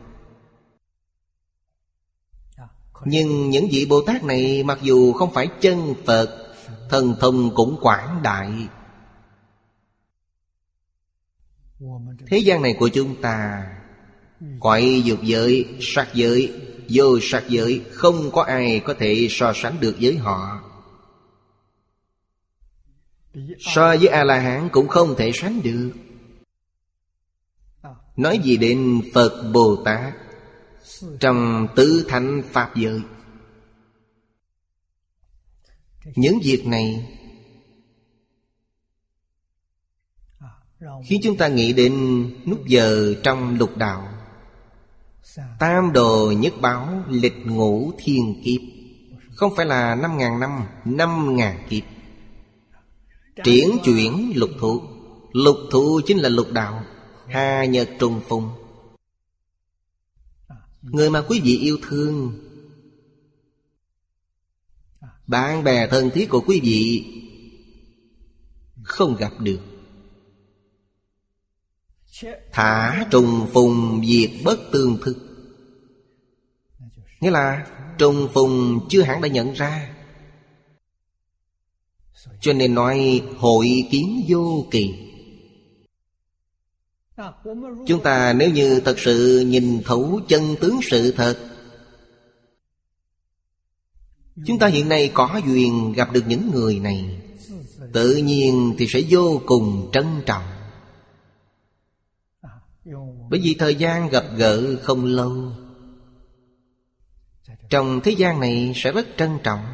Nhưng 3.04 3.50
những 3.50 3.68
vị 3.72 3.86
Bồ 3.90 4.00
Tát 4.06 4.24
này 4.24 4.62
Mặc 4.62 4.78
dù 4.82 5.12
không 5.12 5.32
phải 5.32 5.48
chân 5.60 5.94
Phật 6.06 6.54
Thần 6.88 7.14
thông 7.20 7.54
cũng 7.54 7.78
quảng 7.80 8.20
đại. 8.22 8.68
Thế 12.26 12.38
gian 12.38 12.62
này 12.62 12.76
của 12.78 12.88
chúng 12.88 13.22
ta 13.22 13.66
Cõi 14.60 15.02
dục 15.04 15.18
giới, 15.22 15.68
sắc 15.80 16.08
giới 16.14 16.52
Vô 16.88 17.18
sắc 17.22 17.44
giới 17.48 17.84
Không 17.90 18.30
có 18.30 18.42
ai 18.42 18.80
có 18.84 18.94
thể 18.98 19.26
so 19.30 19.52
sánh 19.54 19.76
được 19.80 19.96
với 20.00 20.16
họ. 20.16 20.60
So 23.60 23.88
với 23.88 24.06
A-la-hán 24.06 24.68
cũng 24.72 24.88
không 24.88 25.14
thể 25.18 25.30
sánh 25.34 25.60
được 25.62 25.92
Nói 28.16 28.38
gì 28.38 28.56
đến 28.56 29.00
Phật 29.14 29.50
Bồ 29.52 29.76
Tát? 29.84 30.14
Trong 31.20 31.68
tứ 31.76 32.06
thánh 32.08 32.42
Pháp 32.52 32.76
giới. 32.76 33.00
Những 36.14 36.38
việc 36.42 36.66
này 36.66 37.08
Khiến 41.04 41.20
chúng 41.22 41.36
ta 41.36 41.48
nghĩ 41.48 41.72
đến 41.72 41.94
nút 42.46 42.66
giờ 42.66 43.14
trong 43.22 43.58
lục 43.58 43.76
đạo. 43.76 44.08
Tam 45.58 45.92
đồ 45.92 46.32
nhất 46.36 46.54
báo 46.60 47.04
lịch 47.08 47.46
ngũ 47.46 47.92
thiên 47.98 48.42
kiếp. 48.44 48.60
Không 49.34 49.56
phải 49.56 49.66
là 49.66 49.94
năm 49.94 50.18
ngàn 50.18 50.40
năm 50.40 50.50
Năm 50.84 51.36
ngàn 51.36 51.66
kiếp. 51.68 51.82
Triển 53.44 53.78
chuyển 53.84 54.32
lục 54.34 54.50
thụ 54.60 54.82
Lục 55.32 55.56
thụ 55.70 56.00
chính 56.06 56.18
là 56.18 56.28
lục 56.28 56.46
đạo. 56.52 56.84
Hà 57.28 57.64
nhật 57.64 57.88
trùng 57.98 58.20
phùng. 58.28 58.48
Người 60.82 61.10
mà 61.10 61.24
quý 61.28 61.40
vị 61.44 61.58
yêu 61.58 61.78
thương, 61.82 62.38
Bạn 65.26 65.64
bè 65.64 65.88
thân 65.88 66.10
thiết 66.10 66.30
của 66.30 66.40
quý 66.46 66.60
vị 66.60 67.04
Không 68.82 69.16
gặp 69.16 69.32
được. 69.40 69.60
Thả 72.52 73.06
trùng 73.10 73.46
phùng 73.52 74.06
diệt 74.06 74.30
bất 74.44 74.58
tương 74.72 74.98
thức 75.02 75.16
Nghĩa 77.20 77.30
là 77.30 77.66
trùng 77.98 78.28
phùng 78.34 78.86
chưa 78.88 79.02
hẳn 79.02 79.20
đã 79.20 79.28
nhận 79.28 79.52
ra. 79.52 79.94
Cho 82.40 82.52
nên 82.52 82.74
nói 82.74 83.22
hội 83.38 83.88
kiến 83.90 84.24
vô 84.28 84.66
kỳ. 84.70 85.11
Chúng 87.86 88.02
ta 88.02 88.32
nếu 88.32 88.50
như 88.50 88.80
thật 88.84 88.98
sự 88.98 89.44
nhìn 89.46 89.82
thấu 89.84 90.20
chân 90.28 90.56
tướng 90.60 90.80
sự 90.82 91.12
thật, 91.12 91.48
Chúng 94.46 94.58
ta 94.58 94.66
hiện 94.66 94.88
nay 94.88 95.10
có 95.14 95.40
duyên 95.46 95.92
gặp 95.92 96.12
được 96.12 96.24
những 96.26 96.50
người 96.50 96.78
này, 96.78 97.20
Tự 97.92 98.16
nhiên 98.16 98.74
thì 98.78 98.86
sẽ 98.88 99.00
vô 99.08 99.42
cùng 99.46 99.90
trân 99.92 100.06
trọng. 100.26 100.42
Bởi 103.30 103.40
vì 103.42 103.56
thời 103.58 103.74
gian 103.74 104.08
gặp 104.08 104.24
gỡ 104.36 104.76
không 104.82 105.04
lâu, 105.04 105.52
Trong 107.70 108.00
thế 108.04 108.12
gian 108.12 108.40
này 108.40 108.72
sẽ 108.76 108.92
rất 108.92 109.06
trân 109.18 109.38
trọng. 109.42 109.64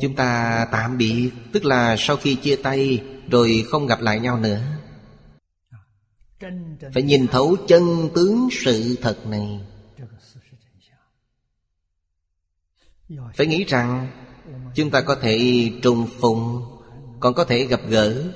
Chúng 0.00 0.16
ta 0.16 0.66
tạm 0.72 0.98
biệt, 0.98 1.30
Tức 1.52 1.64
là 1.64 1.96
sau 1.98 2.16
khi 2.16 2.34
chia 2.34 2.56
tay 2.56 3.04
Rồi 3.30 3.64
không 3.70 3.86
gặp 3.86 4.00
lại 4.00 4.20
nhau 4.20 4.38
nữa. 4.38 4.81
Phải 6.94 7.02
nhìn 7.02 7.26
thấu 7.26 7.56
chân 7.68 8.08
tướng 8.14 8.48
sự 8.52 8.96
thật 9.02 9.26
này. 9.26 9.60
Phải 13.34 13.46
nghĩ 13.46 13.64
rằng, 13.64 14.08
Chúng 14.74 14.90
ta 14.90 15.00
có 15.00 15.14
thể 15.14 15.70
trùng 15.82 16.06
phùng, 16.20 16.62
Còn 17.20 17.34
có 17.34 17.44
thể 17.44 17.64
gặp 17.64 17.80
gỡ. 17.88 18.32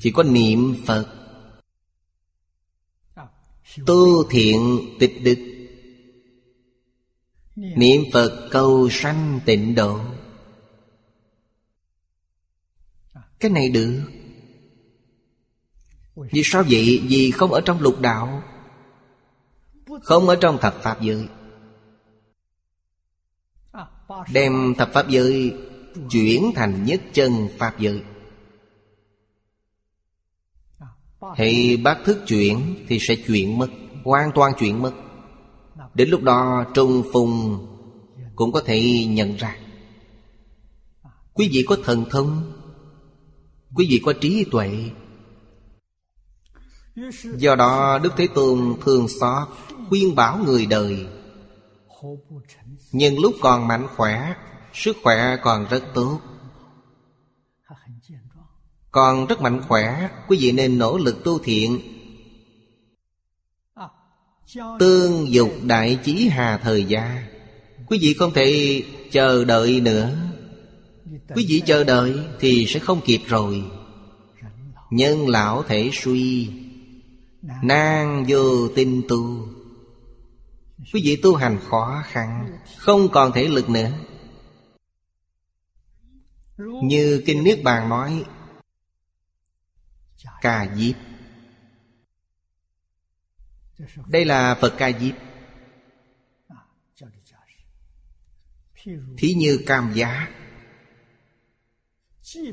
Chỉ 0.00 0.10
có 0.10 0.22
niệm 0.22 0.76
Phật. 0.86 1.06
Tu 3.86 4.28
thiện 4.30 4.80
tịch 4.98 5.12
đức. 5.24 5.38
Niệm 7.56 8.02
Phật 8.12 8.48
cầu 8.50 8.88
sanh 8.90 9.40
tịnh 9.44 9.74
độ. 9.74 10.00
Cái 13.40 13.50
này 13.50 13.68
được. 13.68 14.02
Vì 16.16 16.42
sao 16.44 16.62
vậy? 16.70 17.02
Vì 17.08 17.30
không 17.30 17.52
ở 17.52 17.60
trong 17.60 17.80
lục 17.80 18.00
đạo. 18.00 18.42
Không 20.02 20.28
ở 20.28 20.36
trong 20.36 20.58
thập 20.58 20.82
Pháp 20.82 21.00
giới. 21.00 21.28
Đem 24.32 24.74
thập 24.78 24.92
Pháp 24.92 25.08
giới 25.08 25.54
Chuyển 26.10 26.52
thành 26.54 26.84
nhất 26.84 27.00
chân 27.12 27.48
Pháp 27.58 27.78
giới. 27.78 28.02
Hệ 31.36 31.76
bác 31.76 31.98
thức 32.04 32.18
chuyển 32.26 32.84
Thì 32.88 32.98
sẽ 33.00 33.16
chuyển 33.26 33.58
mất, 33.58 33.68
Hoàn 34.04 34.30
toàn 34.34 34.52
chuyển 34.58 34.82
mất. 34.82 34.92
Đến 35.94 36.08
lúc 36.08 36.22
đó, 36.22 36.64
Trung 36.74 37.02
Phùng 37.12 37.66
Cũng 38.36 38.52
có 38.52 38.62
thể 38.66 39.04
nhận 39.08 39.36
ra. 39.36 39.56
Quý 41.32 41.48
vị 41.52 41.64
có 41.68 41.76
thần 41.84 42.04
thông, 42.10 42.52
Quý 43.74 43.86
vị 43.90 44.00
có 44.04 44.12
trí 44.12 44.44
tuệ 44.50 44.90
Do 47.36 47.54
đó 47.54 47.98
Đức 48.02 48.12
Thế 48.16 48.28
Tôn 48.34 48.74
thường 48.84 49.08
xót 49.08 49.48
Khuyên 49.88 50.14
bảo 50.14 50.38
người 50.38 50.66
đời, 50.66 51.06
Nhưng 52.92 53.20
lúc 53.20 53.34
còn 53.40 53.68
mạnh 53.68 53.86
khỏe, 53.96 54.34
Sức 54.74 54.96
khỏe 55.02 55.36
còn 55.42 55.66
rất 55.70 55.82
tốt. 55.94 56.20
Còn 58.90 59.26
rất 59.26 59.40
mạnh 59.40 59.62
khỏe, 59.68 60.08
Quý 60.28 60.38
vị 60.40 60.52
nên 60.52 60.78
nỗ 60.78 60.98
lực 60.98 61.24
tu 61.24 61.38
thiện. 61.38 61.80
Tương 64.78 65.32
dục 65.32 65.50
đại 65.62 65.98
chí 66.04 66.28
hà 66.28 66.58
thời 66.58 66.84
gia, 66.84 67.24
Quý 67.86 67.98
vị 68.02 68.14
không 68.18 68.32
thể 68.32 68.82
chờ 69.12 69.44
đợi 69.44 69.80
nữa. 69.80 70.10
Quý 71.34 71.46
vị 71.48 71.62
chờ 71.66 71.84
đợi 71.84 72.18
thì 72.40 72.66
sẽ 72.68 72.80
không 72.80 73.00
kịp 73.04 73.20
rồi. 73.26 73.64
Nhân 74.90 75.28
lão 75.28 75.62
thể 75.62 75.90
suy 75.92 76.48
nàng 77.42 78.24
vô 78.28 78.68
tin 78.68 79.02
tu. 79.08 79.48
Quý 80.92 81.02
vị 81.04 81.20
tu 81.22 81.34
hành 81.34 81.58
khó 81.68 82.02
khăn, 82.06 82.58
Không 82.76 83.08
còn 83.12 83.32
thể 83.32 83.48
lực 83.48 83.70
nữa. 83.70 83.90
Như 86.82 87.22
Kinh 87.26 87.44
Niết 87.44 87.62
Bàn 87.62 87.88
nói 87.88 88.24
Ca 90.40 90.74
Diếp. 90.76 90.96
Đây 94.06 94.24
là 94.24 94.54
Phật 94.60 94.74
Ca 94.78 94.92
Diếp. 95.00 95.14
Thí 99.18 99.34
như 99.34 99.58
cam 99.66 99.92
giá. 99.94 100.28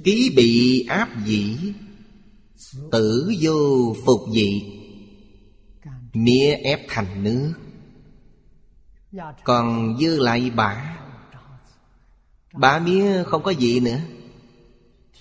Ký 0.04 0.34
bị 0.36 0.86
áp 0.90 1.26
dĩ, 1.26 1.74
Tử 2.92 3.32
vô 3.42 3.96
phục 4.06 4.22
dị. 4.34 4.79
Mía 6.24 6.56
ép 6.64 6.82
thành 6.88 7.24
nước 7.24 7.54
Còn 9.44 9.98
dư 10.00 10.20
lại 10.20 10.50
bả 10.50 11.00
Bả 12.54 12.80
mía 12.80 13.24
không 13.24 13.44
có 13.44 13.52
gì 13.52 13.80
nữa. 13.80 14.00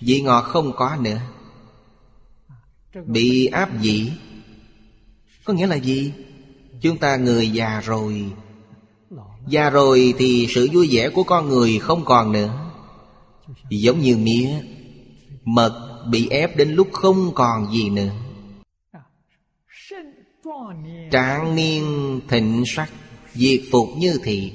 Vị 0.01 0.21
ngọt 0.21 0.43
không 0.43 0.73
có 0.77 0.97
nữa. 1.01 1.19
Bị 3.07 3.47
áp 3.47 3.71
vị. 3.81 4.13
Có 5.45 5.53
nghĩa 5.53 5.67
là 5.67 5.77
gì? 5.77 6.13
Chúng 6.81 6.99
ta 6.99 7.17
người 7.17 7.49
già 7.49 7.81
rồi. 7.81 8.25
Già 9.49 9.71
rồi 9.71 10.15
thì 10.19 10.47
sự 10.51 10.69
vui 10.73 10.89
vẻ 10.91 11.09
của 11.09 11.23
con 11.23 11.49
người 11.49 11.79
không 11.79 12.05
còn 12.05 12.33
nữa. 12.33 12.71
Giống 13.71 14.01
như 14.01 14.17
mía, 14.17 14.49
Mật 15.45 16.05
bị 16.11 16.29
ép 16.29 16.57
đến 16.57 16.71
lúc 16.71 16.89
không 16.93 17.35
còn 17.35 17.73
gì 17.73 17.91
nữa. 17.91 18.11
Trạng 21.11 21.57
niên 21.57 21.85
thịnh 22.29 22.63
sắc, 22.67 22.91
Diệt 23.35 23.61
phục 23.73 23.89
như 23.99 24.21
thị. 24.25 24.53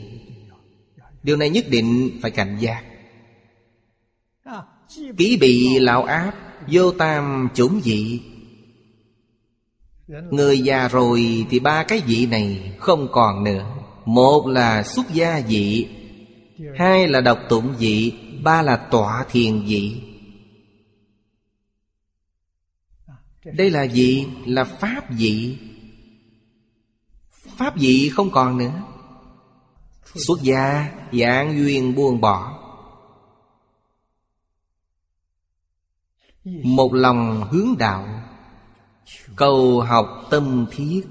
Điều 1.24 1.38
này 1.38 1.50
nhất 1.50 1.66
định 1.70 2.20
phải 2.22 2.32
cảnh 2.32 2.58
giác. 2.60 2.84
Ký 5.18 5.38
bị 5.42 5.80
lão 5.80 6.04
áp, 6.04 6.34
Vô 6.68 6.92
tam 6.92 7.50
chủng 7.54 7.82
dị. 7.84 8.22
Người 10.08 10.60
già 10.60 10.88
rồi 10.88 11.46
thì 11.50 11.60
ba 11.60 11.84
cái 11.84 12.02
vị 12.06 12.26
này 12.26 12.74
không 12.80 13.08
còn 13.12 13.44
nữa. 13.44 13.76
Một 14.06 14.48
là 14.48 14.84
xuất 14.84 15.14
gia 15.14 15.42
dị, 15.42 15.88
Hai 16.78 17.08
là 17.08 17.22
độc 17.22 17.40
tụng 17.50 17.74
dị, 17.80 18.12
Ba 18.44 18.62
là 18.62 18.76
tọa 18.76 19.26
thiền 19.32 19.68
dị. 19.68 20.02
Đây 23.46 23.70
là 23.70 23.84
gì? 23.84 24.28
Là 24.46 24.64
pháp 24.64 25.04
dị. 25.18 25.58
Pháp 27.58 27.80
dị 27.80 28.10
không 28.10 28.32
còn 28.32 28.58
nữa. 28.58 28.82
Xuất 30.16 30.42
gia 30.42 30.92
dạng 31.12 31.58
duyên 31.58 31.96
buông 31.96 32.22
bỏ. 32.22 32.60
Một 36.64 36.94
lòng 36.94 37.48
hướng 37.52 37.78
đạo, 37.78 38.24
Cầu 39.36 39.82
học 39.82 40.28
tâm 40.30 40.66
thiết. 40.72 41.02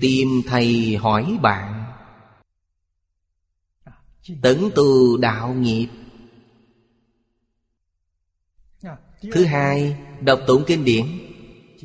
Tìm 0.00 0.28
thầy 0.46 0.96
hỏi 0.96 1.38
bạn, 1.42 1.84
Tấn 4.42 4.70
từ 4.76 5.16
đạo 5.20 5.54
nghiệp. 5.54 5.88
Thứ 9.32 9.44
hai, 9.44 9.96
Đọc 10.20 10.40
tụng 10.46 10.64
kinh 10.66 10.84
điển 10.84 11.06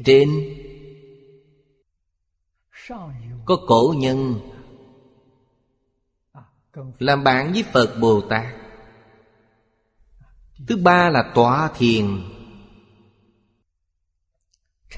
Trên 0.06 0.51
có 3.46 3.56
cổ 3.68 3.94
nhân 3.98 4.40
Làm 7.00 7.24
bạn 7.24 7.54
với 7.54 7.64
Phật 7.74 7.96
Bồ 8.00 8.22
Tát. 8.22 8.56
Thứ 10.68 10.78
ba 10.78 11.10
là 11.10 11.32
tọa 11.36 11.70
thiền. 11.78 12.22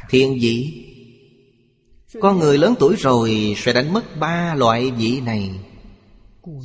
Thiền 0.10 0.34
dĩ 0.40 0.86
Con 2.22 2.40
người 2.40 2.58
lớn 2.58 2.76
tuổi 2.80 2.96
rồi 2.96 3.56
Sẽ 3.58 3.74
đánh 3.74 3.94
mất 3.94 4.04
ba 4.20 4.56
loại 4.56 4.92
vị 4.92 5.22
này. 5.22 5.52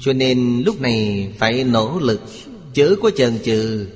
Cho 0.00 0.12
nên 0.12 0.62
lúc 0.66 0.80
này 0.80 1.32
phải 1.38 1.64
nỗ 1.64 1.98
lực 1.98 2.20
Chớ 2.74 2.96
có 3.02 3.10
chần 3.16 3.38
chừ. 3.44 3.88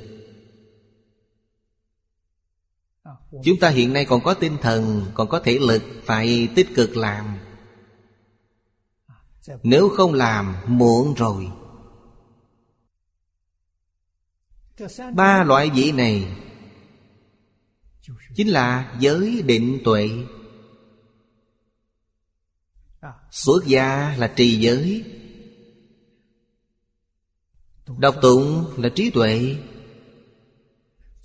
Chúng 3.45 3.59
ta 3.61 3.69
hiện 3.69 3.93
nay 3.93 4.05
còn 4.05 4.21
có 4.25 4.35
tinh 4.35 4.57
thần, 4.61 5.07
Còn 5.15 5.29
có 5.29 5.41
thể 5.41 5.59
lực 5.59 5.83
Phải 6.05 6.49
tích 6.55 6.69
cực 6.75 6.97
làm. 6.97 7.39
Nếu 9.63 9.89
không 9.89 10.15
làm, 10.15 10.57
Muộn 10.67 11.15
rồi. 11.15 11.49
Ba 15.15 15.45
loại 15.45 15.71
vị 15.75 15.93
này 15.93 16.37
Chính 18.35 18.49
là 18.49 18.97
giới 19.01 19.43
định 19.43 19.81
tuệ. 19.85 20.11
Xuất 23.31 23.67
gia 23.67 24.17
là 24.17 24.33
trì 24.37 24.61
giới. 24.61 25.05
Đọc 27.99 28.17
tụng 28.23 28.65
là 28.77 28.89
trí 28.89 29.11
tuệ. 29.11 29.57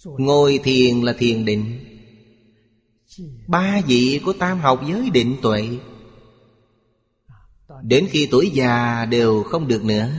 Ngồi 0.03 0.60
thiền 0.64 1.01
là 1.01 1.14
thiền 1.14 1.45
định. 1.45 1.97
Ba 3.47 3.82
vị 3.88 4.22
của 4.26 4.34
tam 4.34 4.59
học 4.59 4.82
giới 4.88 5.09
định 5.09 5.38
tuệ. 5.41 5.70
Đến 7.82 8.07
khi 8.09 8.28
tuổi 8.32 8.49
già 8.53 9.05
đều 9.05 9.43
không 9.43 9.68
được 9.68 9.84
nữa. 9.84 10.09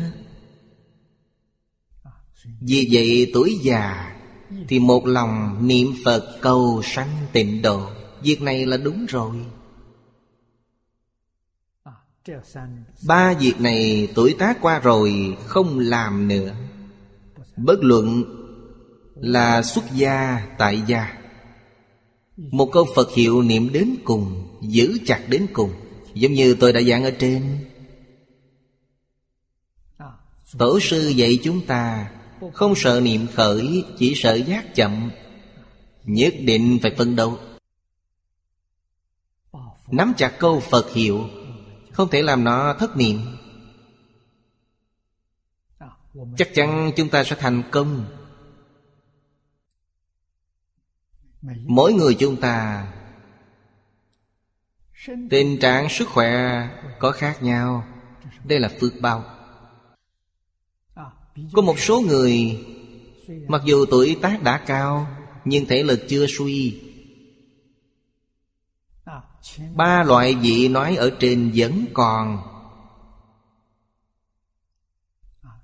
Vì 2.61 2.89
vậy 2.93 3.31
tuổi 3.35 3.59
già 3.63 4.15
Thì 4.69 4.79
một 4.79 5.07
lòng 5.07 5.67
niệm 5.69 5.95
Phật 6.05 6.39
cầu 6.41 6.83
sanh 6.85 7.27
tịnh 7.33 7.63
độ. 7.63 7.91
Việc 8.23 8.43
này 8.43 8.67
là 8.67 8.77
đúng 8.77 9.07
rồi. 9.07 9.37
Ba 13.07 13.35
việc 13.35 13.61
này 13.61 14.09
tuổi 14.15 14.37
tác 14.39 14.59
qua 14.61 14.79
rồi 14.79 15.37
không 15.47 15.79
làm 15.79 16.29
nữa. 16.29 16.55
Bất 17.57 17.79
luận 17.81 18.25
là 19.15 19.63
xuất 19.63 19.85
gia, 19.95 20.47
tại 20.59 20.83
gia 20.87 21.18
một 22.39 22.69
câu 22.73 22.87
Phật 22.95 23.15
hiệu 23.15 23.43
niệm 23.43 23.73
đến 23.73 23.97
cùng, 24.05 24.45
Giữ 24.61 24.99
chặt 25.07 25.25
đến 25.29 25.47
cùng, 25.53 25.73
Giống 26.15 26.33
như 26.33 26.57
tôi 26.61 26.73
đã 26.73 26.81
giảng 26.83 27.05
ở 27.05 27.11
trên. 27.11 27.65
Tổ 30.59 30.81
sư 30.81 31.09
dạy 31.09 31.39
chúng 31.43 31.67
ta, 31.67 32.11
Không 32.53 32.75
sợ 32.77 33.01
niệm 33.01 33.27
khởi, 33.35 33.85
Chỉ 33.99 34.15
sợ 34.17 34.35
giác 34.35 34.75
chậm. 34.75 35.11
Nhất 36.05 36.35
định 36.41 36.79
phải 36.83 36.95
phân 36.99 37.17
đấu. 37.17 37.39
Nắm 39.91 40.13
chặt 40.17 40.35
câu 40.39 40.61
Phật 40.61 40.93
hiệu, 40.93 41.25
Không 41.93 42.09
thể 42.11 42.23
làm 42.23 42.45
nó 42.45 42.75
thất 42.79 42.97
niệm. 42.97 43.21
Chắc 46.37 46.49
chắn 46.55 46.93
chúng 46.97 47.09
ta 47.09 47.25
sẽ 47.25 47.37
thành 47.41 47.63
công. 47.71 48.18
Mỗi 51.43 51.93
người 51.93 52.15
chúng 52.15 52.37
ta 52.37 52.87
tình 55.31 55.59
trạng 55.59 55.89
sức 55.89 56.09
khỏe 56.09 56.69
có 56.99 57.13
khác 57.13 57.43
nhau. 57.43 57.85
Đây 58.45 58.61
là 58.61 58.71
phước 58.81 58.93
báo. 59.01 59.25
Có 61.53 61.63
một 61.63 61.79
số 61.79 62.01
người 62.01 62.65
mặc 63.49 63.63
dù 63.65 63.87
tuổi 63.91 64.17
tác 64.23 64.43
đã 64.43 64.59
cao 64.67 65.07
nhưng 65.45 65.67
thể 65.67 65.83
lực 65.83 66.01
chưa 66.09 66.27
suy. 66.39 66.83
Ba 69.75 70.03
loại 70.03 70.35
vị 70.35 70.69
nói 70.69 70.97
ở 70.97 71.11
trên 71.21 71.53
vẫn 71.55 71.85
còn. 71.95 72.39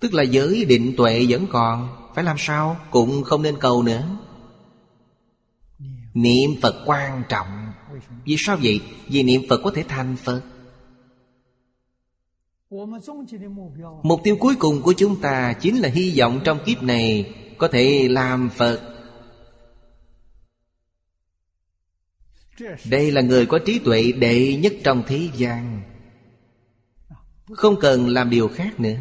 Tức 0.00 0.14
là 0.14 0.22
giới 0.22 0.64
định 0.64 0.94
tuệ 0.96 1.26
vẫn 1.28 1.46
còn. 1.50 2.10
Phải 2.14 2.24
làm 2.24 2.36
sao? 2.38 2.76
Cũng 2.90 3.24
không 3.24 3.42
nên 3.42 3.56
cầu 3.60 3.82
nữa 3.82 4.23
Niệm 6.14 6.50
Phật 6.62 6.74
quan 6.86 7.22
trọng. 7.28 7.72
Vì 8.24 8.36
sao 8.38 8.56
vậy? 8.62 8.80
Vì 9.08 9.22
niệm 9.22 9.42
Phật 9.48 9.60
có 9.64 9.70
thể 9.74 9.84
thành 9.88 10.16
Phật. 10.16 10.42
Mục 14.02 14.20
tiêu 14.24 14.36
cuối 14.40 14.54
cùng 14.58 14.82
của 14.82 14.94
chúng 14.96 15.20
ta 15.20 15.52
Chính 15.52 15.78
là 15.78 15.88
hy 15.88 16.14
vọng 16.18 16.40
trong 16.44 16.58
kiếp 16.66 16.82
này 16.82 17.34
Có 17.58 17.68
thể 17.68 18.08
làm 18.08 18.50
Phật. 18.56 18.94
Đây 22.90 23.10
là 23.10 23.20
người 23.20 23.46
có 23.46 23.58
trí 23.58 23.78
tuệ 23.78 24.12
đệ 24.12 24.56
nhất 24.56 24.72
trong 24.84 25.02
thế 25.06 25.28
gian. 25.36 25.82
Không 27.52 27.80
cần 27.80 28.08
làm 28.08 28.30
điều 28.30 28.48
khác 28.48 28.80
nữa. 28.80 28.96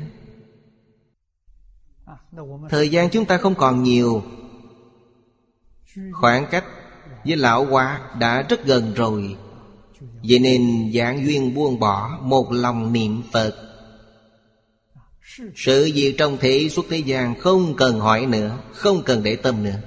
Thời 2.70 2.90
gian 2.90 3.10
chúng 3.10 3.26
ta 3.26 3.38
không 3.38 3.56
còn 3.56 3.84
nhiều. 3.84 4.24
Khoảng 6.12 6.48
cách 6.52 6.66
với 7.26 7.38
lão 7.38 7.66
hóa 7.66 8.00
đã 8.20 8.42
rất 8.50 8.66
gần 8.66 8.94
rồi. 8.94 9.36
Vậy 10.24 10.40
nên 10.40 10.92
dạng 10.94 11.26
duyên 11.26 11.54
buông 11.54 11.80
bỏ 11.80 12.20
Một 12.22 12.52
lòng 12.52 12.94
niệm 12.94 13.22
Phật. 13.32 13.56
Sự 15.56 15.92
việc 15.96 16.16
trong 16.18 16.38
thế 16.40 16.70
suốt 16.70 16.86
thế 16.90 16.98
gian 16.98 17.40
Không 17.40 17.76
cần 17.76 18.00
hỏi 18.00 18.26
nữa, 18.26 18.58
Không 18.72 19.04
cần 19.04 19.24
để 19.24 19.36
tâm 19.36 19.64
nữa. 19.64 19.80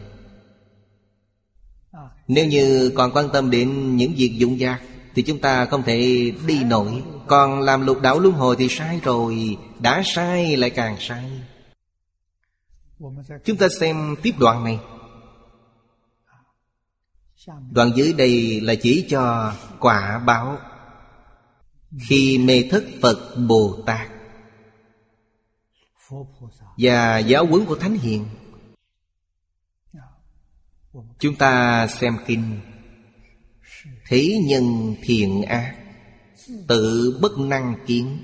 Nếu 2.28 2.46
như 2.46 2.92
còn 2.94 3.12
quan 3.12 3.28
tâm 3.32 3.50
đến 3.50 3.96
những 3.96 4.12
việc 4.16 4.32
dụng 4.36 4.58
dạc 4.58 4.82
Thì 5.14 5.22
chúng 5.22 5.38
ta 5.38 5.64
không 5.64 5.82
thể 5.82 6.32
đi 6.46 6.64
nổi. 6.64 7.02
Còn 7.26 7.60
làm 7.60 7.86
lục 7.86 8.00
đảo 8.00 8.18
luân 8.18 8.34
hồi 8.34 8.56
thì 8.58 8.68
sai 8.68 9.00
rồi, 9.02 9.56
Đã 9.78 10.02
sai 10.04 10.56
lại 10.56 10.70
càng 10.70 10.96
sai. 11.00 11.24
Chúng 13.44 13.56
ta 13.56 13.68
xem 13.80 14.16
tiếp 14.22 14.32
đoạn 14.38 14.64
này. 14.64 14.78
Đoạn 17.70 17.92
dưới 17.96 18.12
đây 18.12 18.60
là 18.60 18.74
chỉ 18.74 19.06
cho 19.08 19.52
quả 19.80 20.18
báo. 20.26 20.58
Khi 22.08 22.38
mê 22.38 22.68
thất 22.70 22.84
Phật 23.02 23.36
Bồ 23.48 23.82
Tát 23.86 24.08
Và 26.78 27.18
giáo 27.18 27.46
huấn 27.46 27.64
của 27.64 27.76
Thánh 27.76 27.94
Hiền, 27.94 28.24
Chúng 31.18 31.36
ta 31.36 31.86
xem 31.86 32.16
kinh. 32.26 32.60
Thế 34.06 34.38
nhân 34.46 34.94
thiện 35.02 35.42
ác, 35.42 35.76
Tự 36.68 37.18
bất 37.22 37.38
năng 37.38 37.74
kiến. 37.86 38.18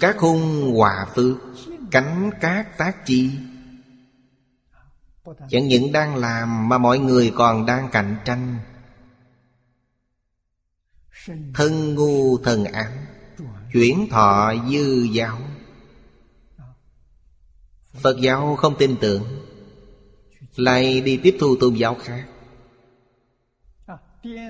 Các 0.00 0.18
hung 0.18 0.74
hòa 0.76 1.06
phước, 1.14 1.36
Cánh 1.90 2.30
các 2.40 2.78
tác 2.78 3.06
chi. 3.06 3.30
Chẳng 5.24 5.68
những 5.68 5.92
đang 5.92 6.16
làm 6.16 6.68
mà 6.68 6.78
mọi 6.78 6.98
người 6.98 7.32
còn 7.36 7.66
đang 7.66 7.88
cạnh 7.92 8.16
tranh. 8.24 8.58
Thân 11.54 11.94
ngu 11.94 12.38
thần 12.38 12.64
ám 12.64 12.92
Chuyển 13.72 14.08
thọ 14.10 14.54
dư 14.70 15.02
giáo. 15.12 15.38
Phật 17.92 18.16
giáo 18.20 18.56
không 18.56 18.74
tin 18.78 18.96
tưởng 19.00 19.24
Lại 20.56 21.00
đi 21.00 21.16
tiếp 21.16 21.36
thu 21.40 21.56
tôn 21.60 21.74
giáo 21.74 21.94
khác. 21.94 22.26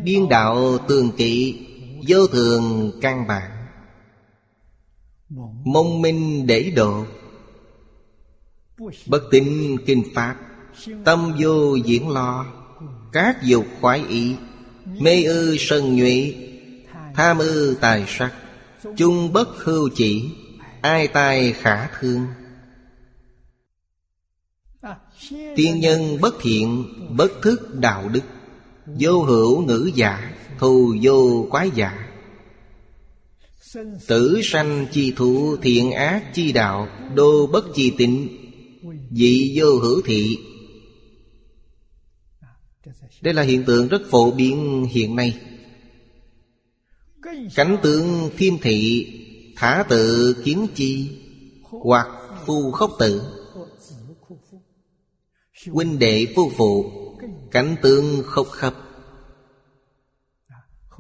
Điên 0.03 0.29
đạo 0.29 0.79
tường 0.89 1.13
kỵ 1.17 1.67
Vô 2.09 2.27
thường 2.27 2.93
căn 3.03 3.27
bản. 3.27 3.67
Mông 5.65 6.03
minh 6.03 6.47
để 6.47 6.73
độ. 6.77 7.05
Bất 9.07 9.23
tín 9.31 9.77
kinh 9.87 10.03
pháp 10.15 10.50
Tâm 11.05 11.33
vô 11.39 11.75
diễn 11.75 12.09
lo, 12.09 12.47
Các 13.13 13.43
dục 13.43 13.67
khoái 13.81 14.05
ý, 14.09 14.35
Mê 15.01 15.23
ư 15.23 15.57
sân 15.59 15.97
nhuệ, 15.97 16.35
Tham 17.15 17.39
ư 17.39 17.77
tài 17.81 18.05
sắc, 18.09 18.33
Chung 18.97 19.33
bất 19.33 19.49
hưu 19.65 19.89
chỉ, 19.95 20.31
Ai 20.81 21.09
tai 21.09 21.53
khả 21.53 21.89
thương. 22.01 22.27
Tiên 25.57 25.81
nhân 25.81 26.21
bất 26.21 26.35
thiện, 26.41 26.85
Bất 27.17 27.33
thức 27.43 27.75
đạo 27.75 28.09
đức, 28.09 28.25
Vô 28.87 29.23
hữu 29.23 29.63
ngữ 29.63 29.91
giả, 29.95 30.33
Thù 30.59 30.97
vô 31.03 31.47
quái 31.51 31.71
giả. 31.75 32.07
Tử 34.07 34.41
sanh 34.45 34.87
chi 34.93 35.13
thủ 35.17 35.57
thiện 35.63 35.93
ác 35.93 36.35
chi 36.35 36.53
đạo, 36.53 36.89
Đô 37.15 37.47
bất 37.47 37.65
chi 37.75 37.95
tịnh 37.99 38.29
Dị 39.11 39.53
vô 39.59 39.79
hữu 39.79 40.03
thị 40.05 40.39
đây 43.21 43.35
là 43.35 43.43
hiện 43.43 43.65
tượng 43.65 43.89
rất 43.89 44.03
phổ 44.11 44.31
biến 44.31 44.85
hiện 44.91 45.17
nay. 45.17 45.39
Cảnh 47.55 47.77
tượng 47.83 48.31
thiên 48.37 48.59
thị, 48.63 49.07
Thả 49.57 49.85
tự 49.89 50.35
kiến 50.45 50.67
chi, 50.75 51.19
Hoặc 51.63 52.09
phu 52.47 52.71
khốc 52.71 52.91
tử 52.99 53.23
Huynh 55.67 55.99
đệ 55.99 56.27
phu 56.37 56.51
phụ, 56.57 56.93
Cảnh 57.51 57.77
tượng 57.83 58.23
khốc 58.25 58.47
khập. 58.47 58.75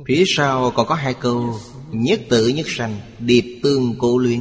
Phía 0.06 0.24
sau 0.36 0.70
còn 0.70 0.86
có 0.86 0.94
hai 0.94 1.14
câu, 1.14 1.54
Nhất 1.90 2.20
tự 2.28 2.48
nhất 2.48 2.66
sanh, 2.68 3.00
Điệp 3.18 3.60
tương 3.62 3.94
cố 3.98 4.18
luyện 4.18 4.40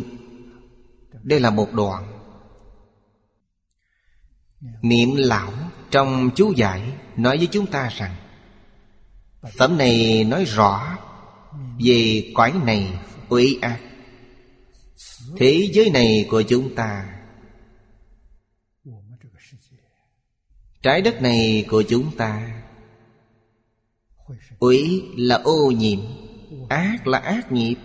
Đây 1.23 1.39
là 1.39 1.49
một 1.49 1.73
đoạn. 1.73 2.21
Niệm 4.81 5.09
lão 5.15 5.68
trong 5.91 6.29
chú 6.35 6.53
giải 6.55 6.93
nói 7.17 7.37
với 7.37 7.47
chúng 7.51 7.65
ta 7.65 7.89
rằng, 7.97 8.15
Phẩm 9.57 9.77
này 9.77 10.23
nói 10.23 10.45
rõ 10.45 10.97
về 11.85 12.31
cõi 12.33 12.53
này 12.63 12.99
uy 13.29 13.59
ác. 13.61 13.79
Thế 15.37 15.69
giới 15.73 15.89
này 15.89 16.25
của 16.29 16.41
chúng 16.41 16.75
ta, 16.75 17.19
Trái 20.81 21.01
đất 21.01 21.21
này 21.21 21.65
của 21.69 21.83
chúng 21.89 22.11
ta, 22.17 22.61
Uy 24.59 25.03
là 25.15 25.35
ô 25.35 25.71
nhiễm, 25.77 25.99
Ác 26.69 27.07
là 27.07 27.19
ác 27.19 27.51
nghiệp. 27.51 27.75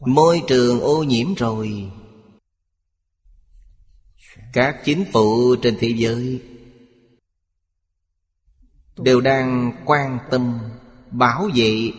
Môi 0.00 0.42
trường 0.48 0.80
ô 0.80 1.02
nhiễm 1.02 1.34
rồi 1.34 1.90
các 4.52 4.76
chính 4.84 5.04
phủ 5.12 5.56
trên 5.62 5.76
thế 5.80 5.88
giới 5.96 6.42
đều 8.96 9.20
đang 9.20 9.72
quan 9.84 10.18
tâm, 10.30 10.58
bảo 11.10 11.48
vệ 11.54 11.90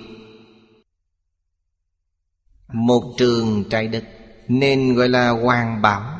một 2.74 3.16
trường 3.18 3.64
trái 3.70 3.88
đất 3.88 4.04
nên 4.48 4.94
gọi 4.94 5.10
là 5.10 5.30
hoàng 5.30 5.82
bảo. 5.82 6.20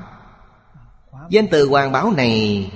Danh 1.30 1.48
từ 1.52 1.68
hoàng 1.68 1.92
bảo 1.92 2.12
này 2.12 2.72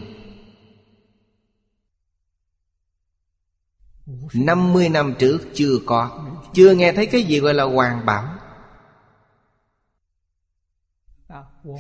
năm 4.34 4.74
mươi 4.74 4.90
năm 4.90 5.14
trước 5.20 5.40
chưa 5.54 5.78
có. 5.86 6.26
Chưa 6.54 6.76
nghe 6.76 6.94
thấy 6.94 7.06
cái 7.06 7.24
gì 7.24 7.40
gọi 7.40 7.54
là 7.54 7.64
hoàng 7.64 8.06
bảo. 8.06 8.37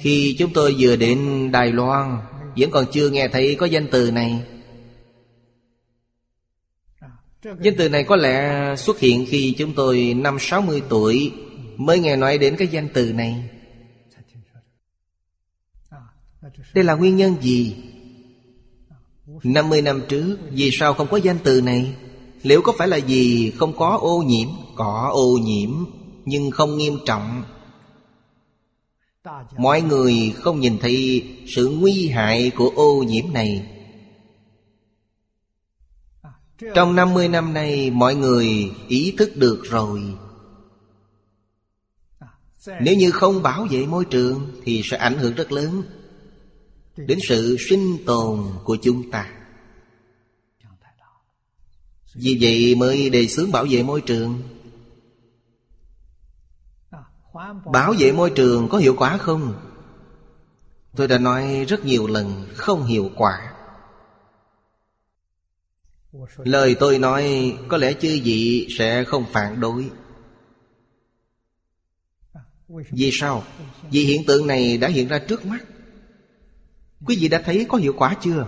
Khi 0.01 0.35
chúng 0.39 0.53
tôi 0.53 0.75
vừa 0.79 0.95
đến 0.95 1.51
Đài 1.51 1.71
Loan, 1.71 2.17
Vẫn 2.57 2.71
còn 2.71 2.85
chưa 2.91 3.09
nghe 3.09 3.27
thấy 3.27 3.55
có 3.55 3.65
danh 3.65 3.88
từ 3.91 4.11
này 4.11 4.43
Danh 7.43 7.73
từ 7.77 7.89
này 7.89 8.03
có 8.03 8.15
lẽ 8.15 8.75
xuất 8.77 8.99
hiện 8.99 9.25
khi 9.29 9.55
chúng 9.57 9.73
tôi 9.73 10.13
năm 10.17 10.38
60 10.39 10.81
tuổi 10.89 11.33
Mới 11.77 11.99
nghe 11.99 12.15
nói 12.15 12.38
đến 12.38 12.55
cái 12.57 12.67
danh 12.67 12.88
từ 12.93 13.13
này 13.13 13.49
Đây 16.73 16.83
là 16.83 16.95
nguyên 16.95 17.15
nhân 17.15 17.35
gì? 17.41 17.75
50 19.43 19.81
năm 19.81 20.01
trước, 20.09 20.38
Vì 20.51 20.71
sao 20.71 20.93
không 20.93 21.07
có 21.07 21.17
danh 21.17 21.38
từ 21.43 21.61
này? 21.61 21.95
Liệu 22.43 22.61
có 22.61 22.73
phải 22.77 22.88
là 22.88 22.97
gì 22.97 23.51
không 23.51 23.77
có 23.77 23.97
ô 24.01 24.23
nhiễm? 24.27 24.47
Có 24.75 25.09
ô 25.13 25.38
nhiễm, 25.41 25.69
Nhưng 26.25 26.51
không 26.51 26.77
nghiêm 26.77 26.97
trọng 27.05 27.43
mọi 29.57 29.82
người 29.82 30.34
không 30.36 30.59
nhìn 30.59 30.78
thấy 30.80 31.23
sự 31.47 31.78
nguy 31.80 32.07
hại 32.07 32.51
của 32.55 32.69
ô 32.75 33.03
nhiễm 33.07 33.34
này. 33.34 33.73
Trong 36.75 36.95
50 36.95 37.28
năm 37.28 37.53
nay, 37.53 37.91
mọi 37.91 38.15
người 38.15 38.71
ý 38.88 39.13
thức 39.17 39.32
được 39.36 39.63
rồi. 39.63 40.01
Nếu 42.82 42.95
như 42.95 43.11
không 43.11 43.43
bảo 43.43 43.67
vệ 43.71 43.86
môi 43.86 44.05
trường, 44.05 44.61
Thì 44.63 44.82
sẽ 44.84 44.97
ảnh 44.97 45.17
hưởng 45.17 45.36
rất 45.36 45.51
lớn 45.51 45.84
Đến 46.97 47.19
sự 47.28 47.57
sinh 47.59 47.97
tồn 48.05 48.39
của 48.63 48.78
chúng 48.84 49.11
ta. 49.11 49.34
Vì 52.15 52.38
vậy 52.41 52.75
mới 52.75 53.09
đề 53.09 53.28
xướng 53.28 53.51
bảo 53.51 53.65
vệ 53.69 53.84
môi 53.84 54.01
trường. 54.01 54.41
Bảo 57.54 57.93
vệ 58.00 58.12
môi 58.12 58.30
trường 58.30 58.70
có 58.70 58.78
hiệu 58.78 58.95
quả 58.98 59.18
không? 59.18 59.54
Tôi 60.95 61.08
đã 61.08 61.18
nói 61.18 61.66
rất 61.68 61.86
nhiều 61.86 62.08
lần, 62.08 62.48
không 62.56 62.86
hiệu 62.86 63.12
quả 63.16 63.54
Lời 66.38 66.76
tôi 66.80 67.00
nói, 67.00 67.56
có 67.68 67.78
lẽ 67.78 67.93
chư 67.93 68.20
vị 68.24 68.68
sẽ 68.78 69.04
không 69.04 69.26
phản 69.32 69.60
đối 69.60 69.89
Vì 72.68 73.10
sao? 73.14 73.43
Vì 73.91 74.04
hiện 74.04 74.22
tượng 74.28 74.48
này 74.48 74.78
đã 74.78 74.88
hiện 74.88 75.08
ra 75.08 75.20
trước 75.20 75.45
mắt 75.45 75.66
Quý 77.06 77.18
vị 77.20 77.28
đã 77.28 77.41
thấy 77.45 77.66
có 77.70 77.78
hiệu 77.78 77.93
quả 77.98 78.16
chưa? 78.22 78.48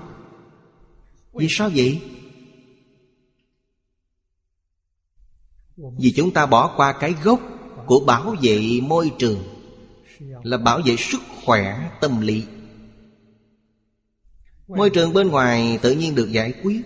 Vì 1.33 1.47
sao 1.49 1.69
vậy? 1.75 2.01
Vì 5.77 6.13
chúng 6.15 6.33
ta 6.33 6.45
bỏ 6.45 6.73
qua 6.77 6.93
cái 6.99 7.15
gốc 7.23 7.58
của 7.89 7.99
bảo 7.99 8.35
vệ 8.41 8.79
môi 8.83 9.11
trường 9.19 9.43
Là 10.43 10.57
bảo 10.57 10.81
vệ 10.85 10.95
sức 10.95 11.21
khỏe 11.45 11.91
tâm 12.01 12.21
lý. 12.21 12.43
Môi 14.67 14.89
trường 14.89 15.13
bên 15.13 15.27
ngoài 15.27 15.79
tự 15.81 15.91
nhiên 15.91 16.15
được 16.15 16.31
giải 16.31 16.53
quyết. 16.63 16.81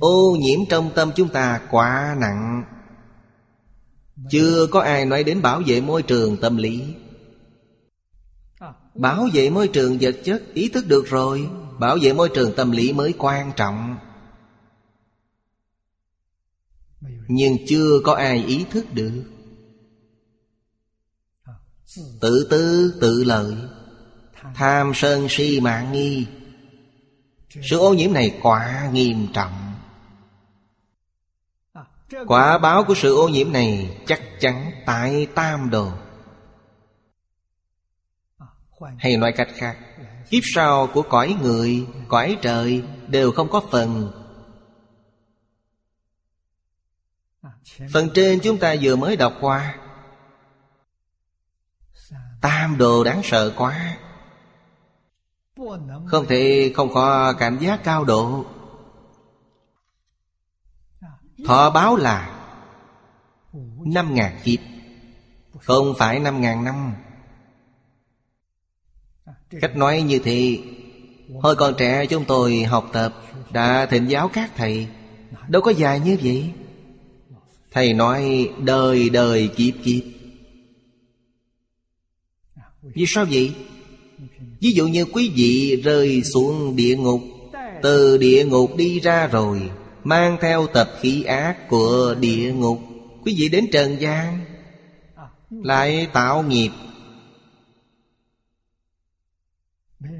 Ô 0.00 0.36
nhiễm 0.40 0.60
trong 0.68 0.90
tâm 0.94 1.10
chúng 1.16 1.28
ta 1.28 1.60
quá 1.70 2.16
nặng. 2.20 2.64
Chưa 4.30 4.66
có 4.66 4.80
ai 4.80 5.04
nói 5.04 5.24
đến 5.24 5.42
bảo 5.42 5.62
vệ 5.66 5.80
môi 5.80 6.02
trường 6.02 6.36
tâm 6.36 6.56
lý. 6.56 6.82
Bảo 8.94 9.28
vệ 9.32 9.50
môi 9.50 9.68
trường 9.68 9.98
vật 10.00 10.16
chất 10.24 10.42
ý 10.54 10.68
thức 10.68 10.86
được 10.88 11.06
rồi, 11.06 11.48
Bảo 11.78 11.98
vệ 12.02 12.12
môi 12.12 12.28
trường 12.28 12.52
tâm 12.56 12.70
lý 12.70 12.92
mới 12.92 13.14
quan 13.18 13.52
trọng. 13.56 13.96
Nhưng 17.28 17.56
chưa 17.68 18.00
có 18.04 18.14
ai 18.14 18.44
ý 18.46 18.64
thức 18.70 18.86
được. 18.92 19.22
Tự 22.20 22.46
tư 22.50 22.94
tự 23.00 23.24
lợi. 23.24 23.54
Tham 24.54 24.92
sân 24.94 25.26
si 25.30 25.60
mạng 25.60 25.92
nghi. 25.92 26.26
Sự 27.48 27.78
ô 27.78 27.94
nhiễm 27.94 28.12
này 28.12 28.38
quá 28.42 28.90
nghiêm 28.92 29.26
trọng. 29.32 29.72
Quả 32.26 32.58
báo 32.58 32.84
của 32.84 32.94
sự 32.94 33.16
ô 33.16 33.28
nhiễm 33.28 33.52
này 33.52 33.96
chắc 34.06 34.20
chắn 34.40 34.70
tại 34.86 35.26
tam 35.34 35.70
đồ. 35.70 35.92
Hay 38.98 39.16
nói 39.16 39.32
cách 39.32 39.48
khác 39.54 39.78
Kiếp 40.30 40.42
sau 40.54 40.86
của 40.86 41.02
cõi 41.02 41.36
người, 41.42 41.86
cõi 42.08 42.36
trời 42.42 42.82
Đều 43.08 43.32
không 43.32 43.48
có 43.50 43.62
phần 43.70 44.12
Phần 47.92 48.08
trên 48.14 48.40
chúng 48.42 48.58
ta 48.58 48.74
vừa 48.82 48.96
mới 48.96 49.16
đọc 49.16 49.34
qua. 49.40 49.74
Tam 52.40 52.78
đồ 52.78 53.04
đáng 53.04 53.20
sợ 53.24 53.52
quá. 53.56 53.96
Không 56.06 56.26
thể 56.28 56.72
không 56.76 56.94
có 56.94 57.32
cảm 57.32 57.58
giác 57.58 57.80
cao 57.84 58.04
độ. 58.04 58.44
Thọ 61.46 61.70
báo 61.70 61.96
là 61.96 62.38
Năm 63.86 64.14
ngàn 64.14 64.40
kiếp, 64.44 64.60
Không 65.60 65.94
phải 65.98 66.18
năm 66.18 66.40
ngàn 66.40 66.64
năm. 66.64 66.94
Cách 69.60 69.76
nói 69.76 70.02
như 70.02 70.20
thế, 70.24 70.58
Hồi 71.42 71.56
còn 71.56 71.74
trẻ 71.78 72.06
chúng 72.06 72.24
tôi 72.24 72.62
học 72.62 72.86
tập 72.92 73.14
Đã 73.50 73.86
thịnh 73.86 74.10
giáo 74.10 74.30
các 74.32 74.50
thầy. 74.56 74.88
Đâu 75.48 75.62
có 75.62 75.70
dài 75.70 76.00
như 76.00 76.18
vậy. 76.22 76.52
Thầy 77.72 77.92
nói, 77.92 78.50
đời 78.64 79.10
đời, 79.10 79.50
kiếp 79.56 79.74
kiếp. 79.84 80.02
Vì 82.82 83.04
sao 83.06 83.26
vậy? 83.30 83.54
Ví 84.60 84.72
dụ 84.72 84.88
như 84.88 85.04
quý 85.04 85.32
vị 85.34 85.80
rơi 85.84 86.22
xuống 86.22 86.76
địa 86.76 86.96
ngục, 86.96 87.20
Từ 87.82 88.18
địa 88.18 88.44
ngục 88.44 88.76
đi 88.76 89.00
ra 89.00 89.26
rồi, 89.26 89.70
Mang 90.04 90.36
theo 90.40 90.66
tập 90.66 90.90
khí 91.00 91.22
ác 91.22 91.68
của 91.68 92.14
địa 92.20 92.52
ngục, 92.52 92.80
Quý 93.24 93.34
vị 93.38 93.48
đến 93.48 93.66
trần 93.72 94.00
gian, 94.00 94.38
Lại 95.50 96.08
tạo 96.12 96.42
nghiệp. 96.42 96.70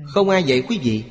Không 0.04 0.28
ai 0.28 0.42
dạy 0.42 0.62
quý 0.68 0.78
vị. 0.78 1.04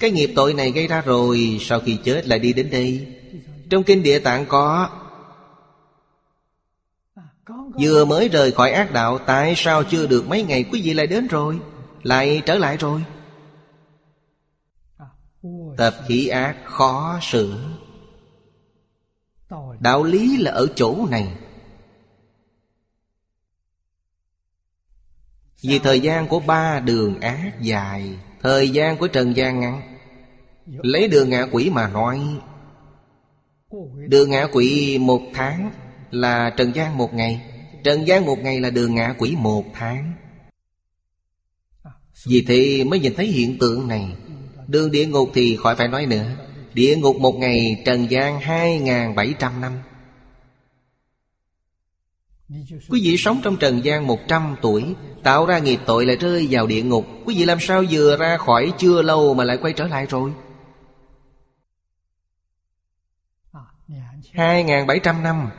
Cái 0.00 0.10
nghiệp 0.10 0.32
tội 0.36 0.54
này 0.54 0.70
gây 0.70 0.86
ra 0.86 1.00
rồi, 1.00 1.58
Sau 1.60 1.80
khi 1.80 1.98
chết 2.04 2.26
lại 2.26 2.38
đi 2.38 2.52
đến 2.52 2.70
đây. 2.70 3.16
Trong 3.70 3.82
kinh 3.82 4.02
địa 4.02 4.18
tạng 4.18 4.46
có, 4.46 4.90
Vừa 7.80 8.04
mới 8.04 8.28
rời 8.28 8.52
khỏi 8.52 8.70
ác 8.70 8.92
đạo, 8.92 9.18
Tại 9.18 9.54
sao 9.56 9.84
chưa 9.84 10.06
được 10.06 10.28
mấy 10.28 10.42
ngày 10.42 10.64
quý 10.72 10.82
vị 10.84 10.94
lại 10.94 11.06
đến 11.06 11.26
rồi? 11.26 11.60
Lại 12.02 12.42
trở 12.46 12.54
lại 12.54 12.76
rồi. 12.76 13.04
Tập 15.76 15.94
khí 16.08 16.28
ác 16.28 16.56
khó 16.64 17.18
sửa 17.22 17.58
Đạo 19.80 20.04
lý 20.04 20.36
là 20.36 20.50
ở 20.50 20.66
chỗ 20.76 21.06
này. 21.10 21.36
Vì 25.62 25.78
thời 25.78 26.00
gian 26.00 26.28
của 26.28 26.40
ba 26.40 26.80
đường 26.80 27.20
ác 27.20 27.52
dài, 27.60 28.18
Thời 28.40 28.68
gian 28.68 28.96
của 28.96 29.08
trần 29.08 29.36
gian 29.36 29.60
ngắn 29.60 29.89
Lấy 30.70 31.08
đường 31.08 31.30
ngạ 31.30 31.46
quỷ 31.52 31.70
mà 31.70 31.88
nói. 31.88 32.20
Đường 34.08 34.30
ngạ 34.30 34.46
quỷ 34.52 34.98
một 34.98 35.20
tháng 35.34 35.70
Là 36.10 36.50
trần 36.56 36.74
gian 36.74 36.98
một 36.98 37.14
ngày. 37.14 37.40
Trần 37.84 38.06
gian 38.06 38.26
một 38.26 38.38
ngày 38.38 38.60
là 38.60 38.70
đường 38.70 38.94
ngạ 38.94 39.14
quỷ 39.18 39.36
một 39.38 39.64
tháng. 39.74 40.12
Vì 42.26 42.44
thế 42.48 42.84
mới 42.84 43.00
nhìn 43.00 43.14
thấy 43.14 43.26
hiện 43.26 43.58
tượng 43.58 43.88
này. 43.88 44.16
Đường 44.66 44.90
địa 44.90 45.06
ngục 45.06 45.30
thì 45.34 45.56
khỏi 45.56 45.76
phải 45.76 45.88
nói 45.88 46.06
nữa. 46.06 46.26
Địa 46.74 46.96
ngục 46.96 47.16
một 47.16 47.32
ngày 47.32 47.82
trần 47.84 48.10
gian 48.10 48.40
hai 48.40 48.78
ngàn 48.78 49.14
bảy 49.14 49.34
trăm 49.38 49.60
năm. 49.60 49.72
Quý 52.88 53.00
vị 53.02 53.16
sống 53.16 53.40
trong 53.42 53.56
trần 53.56 53.84
gian 53.84 54.06
một 54.06 54.18
trăm 54.28 54.56
tuổi, 54.62 54.94
Tạo 55.22 55.46
ra 55.46 55.58
nghiệp 55.58 55.80
tội 55.86 56.06
lại 56.06 56.16
rơi 56.16 56.48
vào 56.50 56.66
địa 56.66 56.82
ngục. 56.82 57.06
Quý 57.24 57.34
vị 57.38 57.44
làm 57.44 57.60
sao 57.60 57.84
vừa 57.90 58.16
ra 58.16 58.36
khỏi 58.36 58.72
chưa 58.78 59.02
lâu 59.02 59.34
mà 59.34 59.44
lại 59.44 59.58
quay 59.62 59.72
trở 59.72 59.86
lại 59.86 60.06
rồi? 60.06 60.30
Hai 64.32 64.64
ngàn 64.64 64.86
bảy 64.86 65.00
trăm 65.02 65.22
năm. 65.22 65.50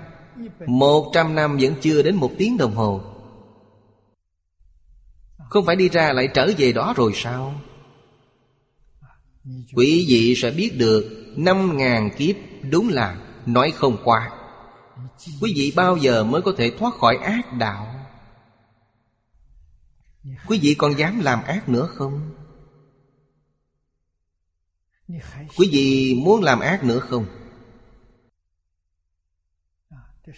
Một 0.67 1.11
trăm 1.13 1.35
năm 1.35 1.57
vẫn 1.61 1.75
chưa 1.81 2.01
đến 2.01 2.15
một 2.15 2.31
tiếng 2.37 2.57
đồng 2.57 2.75
hồ. 2.75 3.01
Không 5.49 5.65
phải 5.65 5.75
đi 5.75 5.89
ra 5.89 6.13
lại 6.13 6.29
trở 6.33 6.49
về 6.57 6.71
đó 6.71 6.93
rồi 6.97 7.11
sao? 7.15 7.61
Quý 9.75 10.05
vị 10.09 10.33
sẽ 10.37 10.51
biết 10.51 10.77
được 10.77 11.17
Năm 11.37 11.77
ngàn 11.77 12.09
kiếp 12.17 12.35
đúng 12.69 12.89
là 12.89 13.17
nói 13.45 13.71
không 13.71 13.97
qua. 14.03 14.31
Quý 15.41 15.53
vị 15.55 15.73
bao 15.75 15.97
giờ 15.97 16.23
mới 16.23 16.41
có 16.41 16.53
thể 16.57 16.71
thoát 16.79 16.93
khỏi 16.93 17.17
ác 17.17 17.53
đạo? 17.53 17.95
Quý 20.47 20.59
vị 20.61 20.75
còn 20.77 20.97
dám 20.97 21.19
làm 21.19 21.43
ác 21.43 21.69
nữa 21.69 21.89
không? 21.95 22.31
Quý 25.57 25.69
vị 25.71 26.15
muốn 26.23 26.43
làm 26.43 26.59
ác 26.59 26.83
nữa 26.83 26.99
không? 26.99 27.40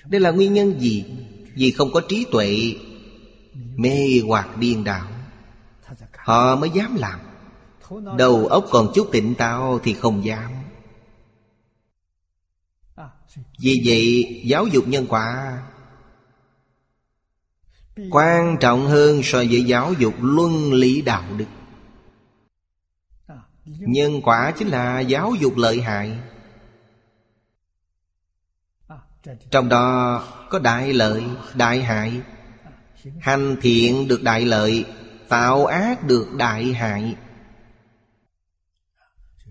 Đây 0.05 0.21
là 0.21 0.31
nguyên 0.31 0.53
nhân 0.53 0.79
gì? 0.79 1.05
Vì 1.55 1.71
không 1.71 1.91
có 1.93 2.01
trí 2.09 2.25
tuệ, 2.31 2.75
Mê 3.75 4.21
hoặc 4.27 4.57
điên 4.57 4.84
đảo. 4.84 5.07
Họ 6.17 6.55
mới 6.55 6.69
dám 6.69 6.95
làm. 6.95 7.19
Đầu 8.17 8.47
óc 8.47 8.65
còn 8.71 8.91
chút 8.95 9.09
tịnh 9.11 9.36
tạo 9.36 9.79
thì 9.84 9.93
không 9.93 10.25
dám. 10.25 10.51
Vì 13.59 13.81
vậy, 13.86 14.41
giáo 14.45 14.67
dục 14.67 14.88
nhân 14.88 15.05
quả 15.09 15.57
Quan 18.11 18.57
trọng 18.59 18.88
hơn 18.88 19.21
so 19.23 19.38
với 19.38 19.63
giáo 19.63 19.93
dục 19.93 20.13
luân 20.21 20.73
lý 20.73 21.01
đạo 21.01 21.23
đức. 21.38 21.45
Nhân 23.65 24.21
quả 24.21 24.53
chính 24.57 24.67
là 24.67 24.99
giáo 24.99 25.34
dục 25.39 25.57
lợi 25.57 25.81
hại. 25.81 26.19
Trong 29.51 29.69
đó 29.69 30.24
có 30.49 30.59
đại 30.59 30.93
lợi, 30.93 31.24
đại 31.55 31.82
hại. 31.82 32.21
Hành 33.19 33.55
thiện 33.61 34.07
được 34.07 34.24
đại 34.24 34.45
lợi 34.45 34.86
Tạo 35.28 35.65
ác 35.65 36.03
được 36.03 36.28
đại 36.38 36.74
hại. 36.74 37.15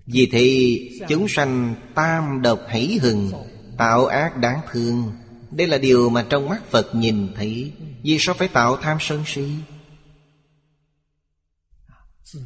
Vì 0.07 0.29
thế 0.33 0.79
chúng 1.09 1.29
sanh 1.29 1.75
tam 1.95 2.43
độc 2.43 2.61
hỷ 2.69 2.99
hừng 3.03 3.31
Tạo 3.79 4.07
ác 4.07 4.37
đáng 4.37 4.61
thương. 4.71 5.13
Đây 5.51 5.67
là 5.67 5.79
điều 5.79 6.09
mà 6.11 6.27
trong 6.29 6.49
mắt 6.49 6.71
Phật 6.71 6.95
nhìn 6.95 7.33
thấy. 7.37 7.73
Vì 8.03 8.17
sao 8.21 8.35
phải 8.35 8.49
tạo 8.49 8.77
tham 8.77 8.97
sân 9.01 9.23
si? 9.27 9.51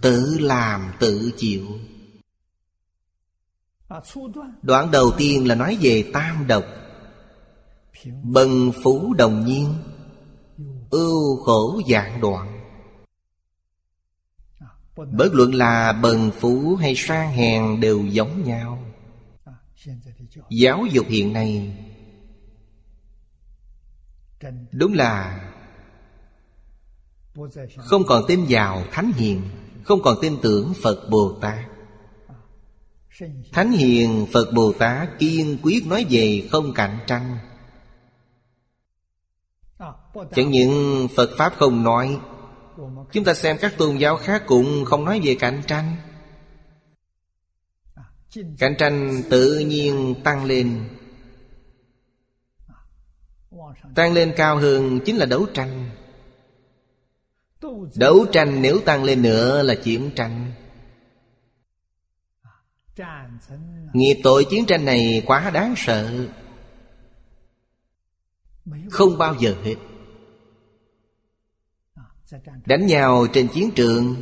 Tự 0.01 0.39
làm 0.41 0.93
tự 1.01 1.33
chịu. 1.37 1.67
Đoạn 4.63 4.91
đầu 4.91 5.13
tiên 5.19 5.49
là 5.49 5.55
nói 5.55 5.79
về 5.81 6.11
tam 6.13 6.47
độc. 6.47 6.65
Bần 8.23 8.73
phú 8.83 9.15
đồng 9.15 9.47
nhiên, 9.47 9.75
Ưu 10.91 11.37
khổ 11.37 11.81
dạng 11.91 12.21
đoạn. 12.21 12.61
Bất 14.97 15.35
luận 15.35 15.55
là 15.55 15.93
bần 15.93 16.31
phú 16.41 16.77
hay 16.77 16.95
sang 16.97 17.33
hèn 17.33 17.81
đều 17.81 18.07
giống 18.07 18.45
nhau. 18.45 18.79
Giáo 20.51 20.85
dục 20.93 21.07
hiện 21.09 21.33
nay, 21.33 21.77
Đúng 24.73 24.95
là 24.95 25.43
Không 27.77 28.03
còn 28.07 28.25
tin 28.29 28.45
vào 28.49 28.85
Thánh 28.93 29.13
Hiền, 29.13 29.43
Không 29.85 30.03
còn 30.03 30.19
tin 30.23 30.37
tưởng 30.43 30.73
Phật 30.83 31.09
Bồ 31.11 31.39
Tát. 31.41 31.65
Thánh 33.53 33.73
Hiền, 33.73 34.27
Phật 34.33 34.53
Bồ 34.55 34.73
Tát 34.73 35.19
kiên 35.19 35.59
quyết 35.63 35.87
nói 35.87 36.07
về 36.11 36.49
không 36.51 36.73
cạnh 36.73 36.99
tranh. 37.07 37.39
Chẳng 40.35 40.51
những 40.51 41.07
Phật 41.17 41.31
Pháp 41.39 41.55
không 41.57 41.83
nói, 41.83 42.19
Chúng 43.13 43.25
ta 43.25 43.35
xem 43.35 43.57
các 43.61 43.75
tôn 43.79 43.97
giáo 43.97 44.17
khác 44.17 44.43
cũng 44.47 44.85
không 44.85 45.05
nói 45.05 45.21
về 45.25 45.37
cạnh 45.41 45.63
tranh. 45.67 45.97
Cạnh 48.59 48.75
tranh 48.79 49.23
tự 49.31 49.59
nhiên 49.59 50.15
tăng 50.25 50.45
lên. 50.45 50.89
Tăng 53.95 54.13
lên 54.13 54.35
cao 54.37 54.57
hơn 54.57 55.01
chính 55.05 55.17
là 55.17 55.27
đấu 55.27 55.47
tranh. 55.55 55.91
Đấu 57.95 58.27
tranh 58.33 58.63
nếu 58.63 58.81
tăng 58.85 59.05
lên 59.05 59.23
nữa 59.23 59.63
là 59.63 59.75
chiến 59.75 60.11
tranh. 60.17 60.53
Nghiệp 63.93 64.21
tội 64.25 64.47
chiến 64.51 64.67
tranh 64.67 64.85
này 64.85 65.23
quá 65.27 65.51
đáng 65.51 65.75
sợ. 65.77 66.27
Không 68.91 69.19
bao 69.19 69.35
giờ 69.39 69.55
hết. 69.65 69.75
Đánh 72.67 72.87
nhau 72.87 73.27
trên 73.33 73.49
chiến 73.49 73.71
trường, 73.71 74.17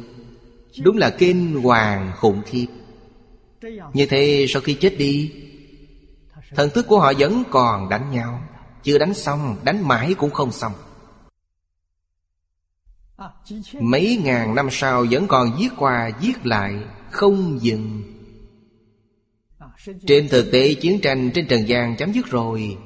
Đúng 0.82 0.96
là 0.96 1.10
kinh 1.10 1.62
hoàng 1.62 2.12
khủng 2.16 2.42
khiếp. 2.46 2.66
Như 3.92 4.06
thế 4.06 4.46
sau 4.48 4.62
khi 4.62 4.74
chết 4.74 4.94
đi, 4.98 5.32
Thần 6.56 6.70
thức 6.70 6.86
của 6.88 7.00
họ 7.00 7.12
vẫn 7.18 7.42
còn 7.50 7.88
đánh 7.88 8.10
nhau. 8.10 8.42
Chưa 8.82 8.98
đánh 8.98 9.14
xong, 9.14 9.56
Đánh 9.64 9.88
mãi 9.88 10.14
cũng 10.14 10.30
không 10.30 10.52
xong. 10.52 10.72
Mấy 13.80 14.20
ngàn 14.24 14.54
năm 14.54 14.68
sau 14.70 15.06
Vẫn 15.10 15.26
còn 15.28 15.56
giết 15.58 15.72
qua 15.78 16.10
giết 16.20 16.46
lại, 16.46 16.74
Không 17.10 17.58
dừng. 17.62 18.02
Trên 20.06 20.28
thực 20.28 20.50
tế, 20.52 20.74
chiến 20.74 21.00
tranh 21.00 21.30
trên 21.34 21.46
trần 21.48 21.68
gian 21.68 21.96
chấm 21.96 22.12
dứt 22.12 22.26
rồi. 22.26 22.78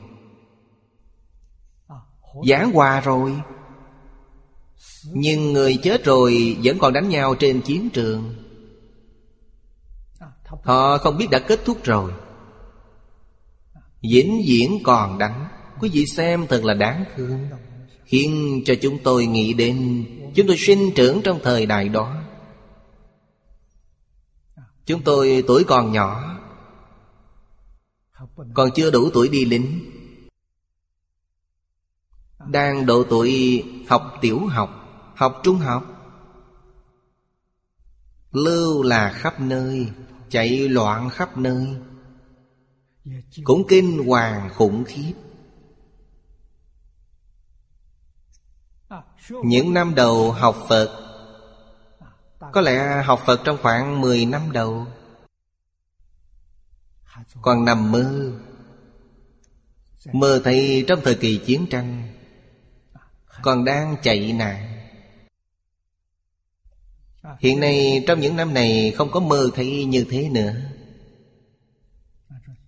Giảng 2.49 2.73
hòa 2.73 3.01
rồi 3.01 3.33
nhưng 5.13 5.53
người 5.53 5.79
chết 5.83 6.05
rồi 6.05 6.57
vẫn 6.63 6.79
còn 6.79 6.93
đánh 6.93 7.09
nhau 7.09 7.35
trên 7.35 7.61
chiến 7.61 7.91
trường. 7.91 8.35
Họ 10.63 10.99
không 10.99 11.19
biết 11.19 11.27
đã 11.31 11.39
kết 11.39 11.61
thúc 11.65 11.85
rồi. 11.85 12.13
Vĩnh 14.03 14.43
viễn 14.47 14.79
còn 14.85 15.19
đánh 15.19 15.49
Quý 15.81 15.89
vị 15.93 16.07
xem 16.07 16.47
thật 16.47 16.65
là 16.65 16.75
đáng 16.75 17.05
thương. 17.17 17.49
Khiến 18.05 18.63
cho 18.65 18.75
chúng 18.83 18.99
tôi 19.03 19.27
nghĩ 19.27 19.53
đến 19.53 20.05
Chúng 20.35 20.47
tôi 20.47 20.57
sinh 20.59 20.91
trưởng 20.95 21.23
trong 21.23 21.41
thời 21.43 21.67
đại 21.67 21.89
đó. 21.89 22.15
Chúng 24.87 25.03
tôi 25.03 25.45
tuổi 25.47 25.65
còn 25.65 25.93
nhỏ. 25.93 26.39
Còn 28.55 28.71
chưa 28.75 28.91
đủ 28.91 29.11
tuổi 29.15 29.29
đi 29.29 29.45
lính. 29.45 29.91
Đang 32.51 32.87
độ 32.87 33.05
tuổi 33.11 33.65
học 33.89 34.03
tiểu 34.21 34.47
học 34.47 34.79
Học 35.19 35.41
trung 35.43 35.59
học. 35.59 35.85
Lưu 38.33 38.83
là 38.83 39.13
khắp 39.13 39.41
nơi, 39.41 39.89
Chạy 40.29 40.69
loạn 40.69 41.11
khắp 41.11 41.37
nơi. 41.37 41.77
Cũng 43.45 43.63
kinh 43.69 44.07
hoàng 44.07 44.51
khủng 44.55 44.85
khiếp. 44.85 45.15
Những 49.45 49.75
năm 49.75 49.95
đầu 49.95 50.33
học 50.33 50.57
Phật, 50.69 50.89
Có 52.53 52.61
lẽ 52.61 53.03
học 53.03 53.21
Phật 53.27 53.41
trong 53.45 53.59
khoảng 53.63 54.01
10 54.01 54.27
năm 54.27 54.53
đầu. 54.53 54.87
Còn 57.43 57.65
nằm 57.65 57.93
mơ 57.93 58.33
Mơ 60.13 60.41
thấy 60.45 60.85
trong 60.89 61.01
thời 61.05 61.15
kỳ 61.15 61.41
chiến 61.47 61.67
tranh 61.71 62.18
còn 63.43 63.65
đang 63.65 63.97
chạy 64.03 64.33
nạn. 64.33 64.65
Hiện 67.41 67.61
nay 67.61 68.05
trong 68.07 68.21
những 68.21 68.37
năm 68.37 68.55
này 68.55 68.93
không 68.97 69.11
có 69.11 69.21
mơ 69.21 69.51
thấy 69.55 69.85
như 69.85 70.07
thế 70.11 70.29
nữa. 70.29 70.55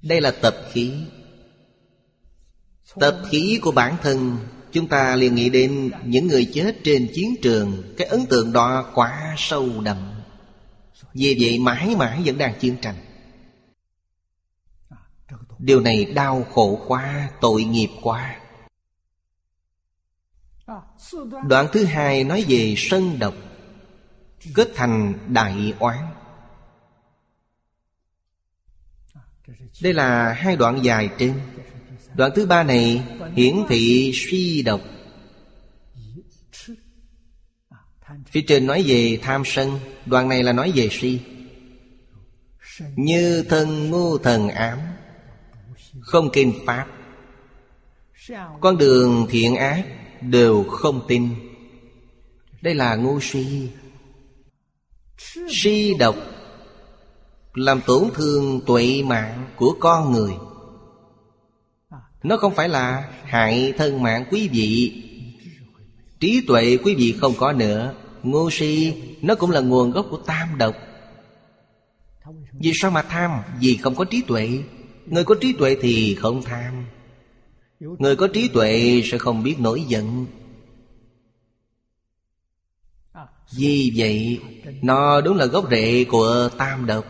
Đây 0.02 0.20
là 0.20 0.30
tập 0.30 0.56
khí. 0.72 0.92
Tập 3.00 3.22
khí 3.30 3.58
của 3.62 3.70
bản 3.70 3.96
thân 4.02 4.38
Chúng 4.72 4.88
ta 4.88 5.16
liền 5.16 5.34
nghĩ 5.34 5.50
đến 5.50 5.90
những 6.04 6.28
người 6.28 6.50
chết 6.54 6.76
trên 6.84 7.08
chiến 7.14 7.34
trường 7.42 7.94
Cái 7.96 8.06
ấn 8.06 8.26
tượng 8.26 8.52
đó 8.52 8.90
quá 8.94 9.34
sâu 9.38 9.80
đậm. 9.80 10.22
Vì 11.14 11.36
vậy 11.40 11.58
mãi 11.58 11.96
mãi 11.96 12.22
vẫn 12.24 12.38
đang 12.38 12.54
chiến 12.60 12.76
tranh. 12.82 12.94
Điều 15.58 15.80
này 15.80 16.04
đau 16.04 16.46
khổ 16.52 16.80
quá, 16.88 17.30
tội 17.40 17.64
nghiệp 17.64 17.88
quá. 18.02 18.39
Đoạn 21.48 21.66
thứ 21.72 21.84
hai 21.84 22.24
nói 22.24 22.44
về 22.48 22.74
sân 22.76 23.18
độc, 23.18 23.34
Kết 24.54 24.68
thành 24.74 25.14
đại 25.28 25.74
oán. 25.78 25.98
Đây 29.82 29.94
là 29.94 30.32
hai 30.32 30.56
đoạn 30.56 30.84
dài 30.84 31.10
trên. 31.18 31.34
Đoạn 32.14 32.30
thứ 32.34 32.46
ba 32.46 32.62
này 32.62 33.04
hiển 33.36 33.56
thị 33.68 34.12
suy 34.14 34.62
độc. 34.62 34.80
Phía 38.26 38.42
trên 38.48 38.66
nói 38.66 38.84
về 38.86 39.18
tham 39.22 39.42
sân, 39.44 39.78
Đoạn 40.06 40.28
này 40.28 40.42
là 40.42 40.52
nói 40.52 40.72
về 40.74 40.88
suy 40.90 41.20
Như 42.96 43.42
thân 43.48 43.90
ngu 43.90 44.18
thần 44.18 44.48
ám, 44.48 44.78
Không 46.00 46.30
kinh 46.32 46.52
pháp. 46.66 46.86
Con 48.60 48.78
đường 48.78 49.26
thiện 49.30 49.56
ác 49.56 49.84
Đều 50.20 50.64
không 50.64 51.00
tin. 51.08 51.28
Đây 52.62 52.74
là 52.74 52.96
ngu 52.96 53.20
si, 53.20 53.68
Si 55.48 55.94
độc 55.98 56.16
Làm 57.54 57.80
tổn 57.86 58.10
thương 58.14 58.60
tuệ 58.66 59.02
mạng 59.06 59.46
của 59.56 59.76
con 59.80 60.12
người. 60.12 60.32
Nó 62.22 62.36
không 62.36 62.54
phải 62.54 62.68
là 62.68 63.08
hại 63.24 63.72
thân 63.78 64.02
mạng 64.02 64.24
quý 64.30 64.48
vị. 64.48 65.02
Trí 66.20 66.44
tuệ 66.46 66.76
quý 66.84 66.94
vị 66.94 67.14
không 67.20 67.34
có 67.38 67.52
nữa. 67.52 67.94
Ngu 68.22 68.50
si 68.50 68.94
Nó 69.22 69.34
cũng 69.34 69.50
là 69.50 69.60
nguồn 69.60 69.90
gốc 69.90 70.06
của 70.10 70.18
tam 70.26 70.58
độc. 70.58 70.74
Vì 72.52 72.72
sao 72.74 72.90
mà 72.90 73.02
tham? 73.02 73.30
Vì 73.60 73.76
không 73.76 73.94
có 73.94 74.04
trí 74.04 74.22
tuệ. 74.22 74.58
Người 75.06 75.24
có 75.24 75.34
trí 75.40 75.52
tuệ 75.52 75.76
thì 75.80 76.14
không 76.14 76.42
tham. 76.42 76.84
Người 77.80 78.16
có 78.16 78.28
trí 78.28 78.48
tuệ 78.48 79.02
sẽ 79.04 79.18
không 79.18 79.42
biết 79.42 79.60
nổi 79.60 79.84
giận. 79.88 80.26
Vì 83.56 83.92
vậy, 83.96 84.40
Nó 84.82 85.20
đúng 85.20 85.36
là 85.36 85.46
gốc 85.46 85.66
rễ 85.70 86.04
của 86.04 86.48
tam 86.58 86.86
độc. 86.86 87.04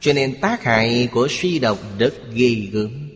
Cho 0.00 0.12
nên 0.12 0.40
tác 0.40 0.62
hại 0.62 1.08
của 1.12 1.28
suy 1.30 1.58
độc 1.58 1.78
rất 1.98 2.14
ghê 2.34 2.54
gớm. 2.72 3.10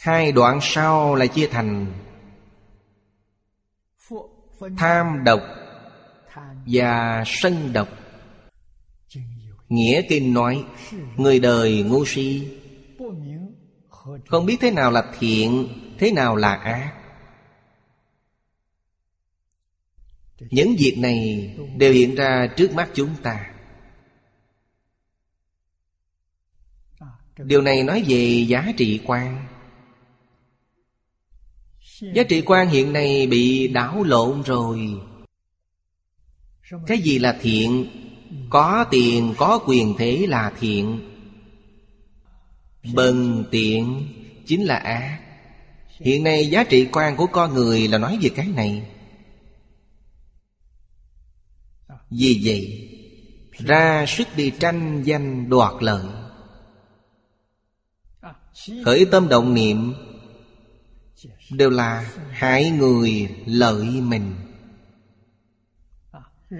Hai 0.00 0.32
đoạn 0.32 0.58
sau 0.62 1.14
là 1.14 1.26
chia 1.26 1.46
thành 1.46 1.86
Tham 4.76 5.24
độc 5.24 5.40
Và 6.66 7.24
sân 7.26 7.72
độc. 7.72 7.88
Nghĩa 9.68 10.02
kinh 10.08 10.34
nói, 10.34 10.64
Người 11.16 11.38
đời 11.38 11.82
ngu 11.82 12.04
si 12.04 12.59
không 14.28 14.46
biết 14.46 14.56
thế 14.60 14.70
nào 14.70 14.90
là 14.90 15.12
thiện 15.18 15.68
Thế 16.00 16.12
nào 16.12 16.36
là 16.36 16.54
ác. 16.54 16.92
Những 20.50 20.76
việc 20.78 20.96
này 20.98 21.50
đều 21.76 21.92
hiện 21.92 22.14
ra 22.14 22.46
trước 22.56 22.72
mắt 22.74 22.90
chúng 22.94 23.14
ta. 23.22 23.50
Điều 27.36 27.62
này 27.62 27.82
nói 27.82 28.04
về 28.08 28.44
giá 28.48 28.72
trị 28.76 29.00
quan. 29.04 29.46
Giá 32.14 32.22
trị 32.28 32.42
quan 32.46 32.68
hiện 32.68 32.92
nay 32.92 33.26
bị 33.26 33.68
đảo 33.68 34.02
lộn 34.02 34.42
rồi. 34.42 35.00
Cái 36.86 36.98
gì 36.98 37.18
là 37.18 37.38
thiện? 37.40 37.86
Có 38.50 38.84
tiền, 38.90 39.34
có 39.38 39.60
quyền 39.66 39.94
thế 39.98 40.26
là 40.28 40.52
thiện. 40.60 41.09
Bần 42.94 43.44
tiện 43.50 44.08
chính 44.46 44.64
là 44.64 44.76
ác. 44.76 45.20
Hiện 46.00 46.24
nay 46.24 46.46
giá 46.46 46.64
trị 46.64 46.88
quan 46.92 47.16
của 47.16 47.26
con 47.26 47.54
người 47.54 47.88
là 47.88 47.98
nói 47.98 48.18
về 48.22 48.28
cái 48.28 48.46
này. 48.46 48.82
Vì 52.10 52.40
vậy, 52.44 52.86
Ra 53.58 54.04
sức 54.08 54.28
đi 54.36 54.52
tranh 54.58 55.02
danh 55.02 55.48
đoạt 55.48 55.72
lợi. 55.80 56.04
Khởi 58.84 59.06
tâm 59.10 59.28
động 59.28 59.54
niệm 59.54 59.94
Đều 61.50 61.70
là 61.70 62.10
hại 62.30 62.70
người 62.70 63.28
lợi 63.46 63.84
mình. 63.84 64.34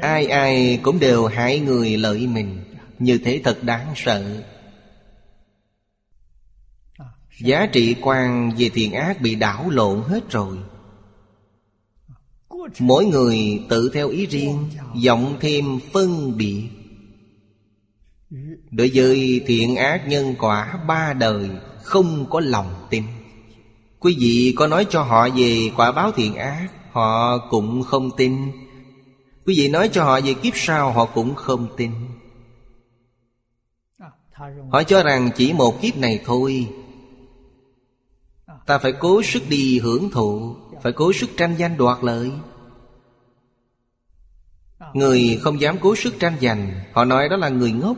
Ai 0.01 0.27
ai 0.27 0.81
cũng 0.83 0.99
đều 0.99 1.27
hại 1.27 1.61
người 1.61 1.97
lợi 1.97 2.27
mình, 2.27 2.65
Như 2.99 3.19
thế 3.25 3.41
thật 3.45 3.59
đáng 3.63 3.93
sợ. 3.97 4.43
Giá 7.41 7.67
trị 7.67 7.97
quan 8.01 8.53
về 8.59 8.69
thiện 8.69 8.93
ác 8.93 9.21
bị 9.21 9.35
đảo 9.35 9.71
lộn 9.71 10.03
hết 10.09 10.31
rồi. 10.31 10.57
Mỗi 12.79 13.05
người 13.05 13.63
tự 13.69 13.91
theo 13.95 14.09
ý 14.09 14.27
riêng, 14.27 14.69
Giọng 14.95 15.37
thêm 15.41 15.81
phân 15.93 16.37
biệt. 16.37 16.69
Đối 18.71 18.91
với 18.95 19.43
thiện 19.47 19.77
ác 19.77 20.09
nhân 20.09 20.35
quả 20.39 20.79
ba 20.89 21.13
đời, 21.13 21.49
Không 21.83 22.27
có 22.31 22.41
lòng 22.41 22.87
tin. 22.91 23.05
Quý 23.99 24.17
vị 24.21 24.55
có 24.57 24.67
nói 24.67 24.87
cho 24.91 25.03
họ 25.03 25.29
về 25.37 25.71
quả 25.77 25.93
báo 25.93 26.13
thiện 26.13 26.35
ác, 26.35 26.69
Họ 26.93 27.39
cũng 27.51 27.83
không 27.83 28.11
tin. 28.17 28.37
Quý 29.47 29.55
vị 29.57 29.69
nói 29.69 29.89
cho 29.93 30.05
họ 30.05 30.21
về 30.21 30.35
kiếp 30.35 30.53
sau, 30.57 30.93
Họ 30.93 31.05
cũng 31.05 31.35
không 31.35 31.67
tin. 31.77 31.91
Họ 34.71 34.83
cho 34.83 35.03
rằng 35.03 35.31
chỉ 35.37 35.53
một 35.53 35.83
kiếp 35.83 35.97
này 35.97 36.21
thôi 36.25 36.69
Ta 38.67 38.79
phải 38.79 38.93
cố 38.93 39.23
sức 39.23 39.43
đi 39.49 39.79
hưởng 39.79 40.11
thụ, 40.11 40.57
Phải 40.83 40.93
cố 40.93 41.13
sức 41.13 41.31
tranh 41.37 41.55
danh 41.59 41.77
đoạt 41.77 42.05
lợi. 42.05 42.31
Người 44.95 45.39
không 45.43 45.61
dám 45.61 45.77
cố 45.81 45.97
sức 45.97 46.15
tranh 46.19 46.37
giành, 46.41 46.81
Họ 46.93 47.05
nói 47.05 47.29
đó 47.29 47.37
là 47.37 47.49
người 47.49 47.73
ngốc. 47.73 47.97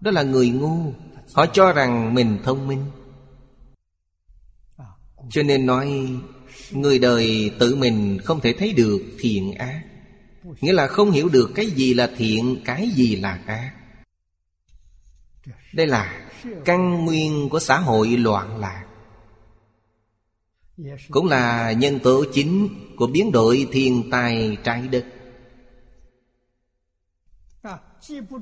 Đó 0.00 0.10
là 0.10 0.22
người 0.22 0.48
ngu, 0.48 0.92
Họ 1.32 1.46
cho 1.46 1.72
rằng 1.72 2.14
mình 2.14 2.38
thông 2.44 2.66
minh. 2.66 2.84
Cho 5.30 5.42
nên 5.42 5.66
nói, 5.66 6.16
Người 6.70 6.98
đời 6.98 7.50
tự 7.58 7.76
mình 7.76 8.18
không 8.24 8.40
thể 8.40 8.54
thấy 8.58 8.72
được 8.72 9.02
thiện 9.18 9.52
ác. 9.52 9.82
Nghĩa 10.60 10.72
là 10.72 10.86
không 10.86 11.10
hiểu 11.10 11.28
được 11.28 11.50
cái 11.54 11.66
gì 11.66 11.94
là 11.94 12.10
thiện, 12.16 12.62
Cái 12.64 12.90
gì 12.90 13.16
là 13.16 13.40
ác. 13.46 13.72
Đây 15.72 15.86
là 15.86 16.25
căn 16.64 17.04
nguyên 17.04 17.48
của 17.48 17.60
xã 17.60 17.78
hội 17.78 18.08
loạn 18.08 18.58
lạc. 18.58 18.84
Cũng 21.10 21.26
là 21.26 21.72
nhân 21.72 21.98
tố 21.98 22.24
chính 22.32 22.68
của 22.96 23.06
biến 23.06 23.32
đổi 23.32 23.68
thiên 23.72 24.10
tai 24.10 24.56
trái 24.64 24.88
đất. 24.88 25.04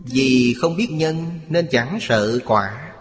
Vì 0.05 0.55
không 0.61 0.77
biết 0.77 0.89
nhân 0.91 1.41
nên 1.49 1.69
chẳng 1.71 1.99
sợ 2.01 2.39
quả. 2.47 2.93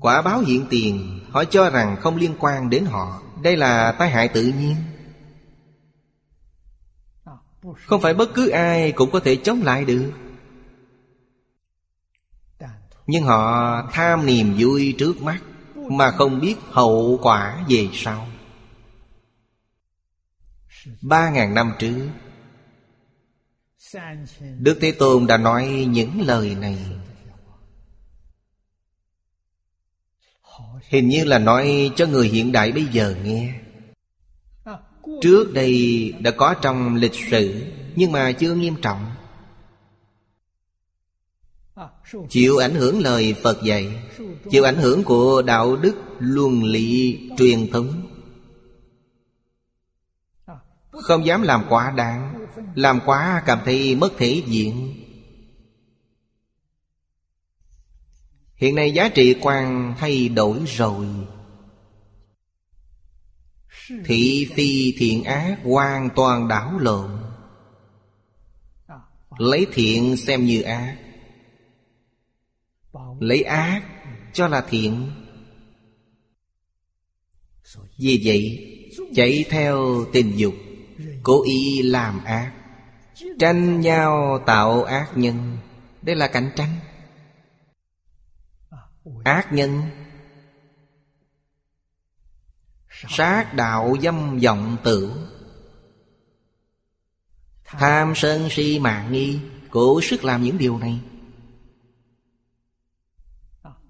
Quả 0.00 0.22
báo 0.22 0.40
hiện 0.40 0.66
tiền, 0.70 1.20
Họ 1.30 1.44
cho 1.44 1.70
rằng 1.70 1.96
không 2.00 2.16
liên 2.16 2.34
quan 2.38 2.70
đến 2.70 2.84
họ. 2.84 3.22
Đây 3.42 3.56
là 3.56 3.92
tai 3.92 4.10
hại 4.10 4.28
tự 4.28 4.42
nhiên. 4.42 4.76
Không 7.86 8.00
phải 8.00 8.14
bất 8.14 8.34
cứ 8.34 8.48
ai 8.48 8.92
cũng 8.92 9.10
có 9.10 9.20
thể 9.20 9.36
chống 9.36 9.62
lại 9.62 9.84
được. 9.84 10.12
Nhưng 13.06 13.24
họ 13.24 13.82
tham 13.92 14.26
niềm 14.26 14.54
vui 14.58 14.94
trước 14.98 15.22
mắt, 15.22 15.42
Mà 15.90 16.10
không 16.10 16.40
biết 16.40 16.56
hậu 16.70 17.18
quả 17.22 17.64
về 17.68 17.88
sau. 17.92 18.28
Ba 21.02 21.30
ngàn 21.30 21.54
năm 21.54 21.72
trước, 21.78 22.08
Đức 24.58 24.78
Thế 24.80 24.92
Tôn 24.92 25.26
đã 25.26 25.36
nói 25.36 25.86
những 25.90 26.20
lời 26.20 26.54
này. 26.60 26.78
Hình 30.88 31.08
như 31.08 31.24
là 31.24 31.38
nói 31.38 31.90
cho 31.96 32.06
người 32.06 32.28
hiện 32.28 32.52
đại 32.52 32.72
bây 32.72 32.84
giờ 32.84 33.14
nghe. 33.24 33.54
Trước 35.22 35.52
đây 35.54 36.12
đã 36.20 36.30
có 36.30 36.54
trong 36.54 36.94
lịch 36.94 37.14
sử, 37.30 37.72
Nhưng 37.96 38.12
mà 38.12 38.32
chưa 38.32 38.54
nghiêm 38.54 38.76
trọng. 38.82 39.06
Chịu 42.28 42.56
ảnh 42.56 42.74
hưởng 42.74 43.00
lời 43.00 43.34
Phật 43.42 43.62
dạy, 43.62 44.10
Chịu 44.50 44.64
ảnh 44.64 44.76
hưởng 44.76 45.04
của 45.04 45.42
đạo 45.42 45.76
đức 45.76 45.94
luân 46.18 46.64
lý 46.64 47.20
truyền 47.38 47.70
thống. 47.70 48.02
Không 50.90 51.26
dám 51.26 51.42
làm 51.42 51.64
quá 51.68 51.90
đáng, 51.90 52.46
Làm 52.74 53.00
quá 53.06 53.42
cảm 53.46 53.58
thấy 53.64 53.96
mất 53.96 54.12
thể 54.18 54.42
diện. 54.46 55.02
Hiện 58.54 58.74
nay 58.74 58.92
giá 58.92 59.08
trị 59.08 59.36
quan 59.40 59.94
thay 59.98 60.28
đổi 60.28 60.58
rồi. 60.66 61.06
Thị 64.04 64.48
phi 64.54 64.94
thiện 64.98 65.24
ác 65.24 65.58
hoàn 65.64 66.10
toàn 66.16 66.48
đảo 66.48 66.78
lộn. 66.78 67.10
Lấy 69.38 69.66
thiện 69.72 70.16
xem 70.16 70.44
như 70.44 70.62
ác 70.62 71.05
Lấy 73.20 73.42
ác 73.42 73.82
cho 74.32 74.48
là 74.48 74.64
thiện. 74.68 75.10
Vì 77.98 78.22
vậy, 78.24 78.72
Chạy 79.14 79.44
theo 79.50 80.04
tình 80.12 80.38
dục, 80.38 80.54
Cố 81.22 81.44
ý 81.44 81.82
làm 81.82 82.24
ác, 82.24 82.52
Tranh 83.38 83.80
nhau 83.80 84.42
tạo 84.46 84.84
ác 84.84 85.10
nhân. 85.14 85.58
Đây 86.02 86.16
là 86.16 86.28
cạnh 86.28 86.50
tranh. 86.56 86.74
Ác 89.24 89.52
nhân, 89.52 89.82
Sát 93.08 93.54
đạo 93.54 93.96
dâm 94.02 94.38
vọng 94.38 94.76
tử. 94.84 95.12
Tham 97.64 98.12
sân 98.16 98.48
si 98.50 98.78
mạng 98.78 99.12
nghi, 99.12 99.38
Cố 99.70 100.00
sức 100.02 100.24
làm 100.24 100.42
những 100.42 100.58
điều 100.58 100.78
này. 100.78 101.00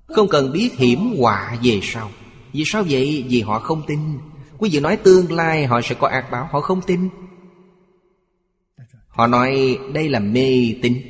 Không 0.07 0.29
cần 0.29 0.53
biết 0.53 0.75
hiểm 0.77 1.15
họa 1.19 1.59
về 1.63 1.81
sau. 1.83 2.11
Vì 2.53 2.63
sao 2.67 2.85
vậy? 2.89 3.25
Vì 3.29 3.41
họ 3.41 3.59
không 3.59 3.83
tin. 3.87 3.99
Quý 4.59 4.71
vị 4.73 4.81
nói 4.81 4.97
tương 4.97 5.33
lai 5.33 5.67
họ 5.67 5.81
sẽ 5.85 5.95
có 5.99 6.09
ác 6.09 6.31
báo, 6.31 6.49
Họ 6.51 6.61
không 6.61 6.81
tin. 6.87 7.09
Họ 9.09 9.27
nói 9.27 9.79
đây 9.95 10.09
là 10.09 10.21
mê 10.21 10.75
tín. 10.83 11.01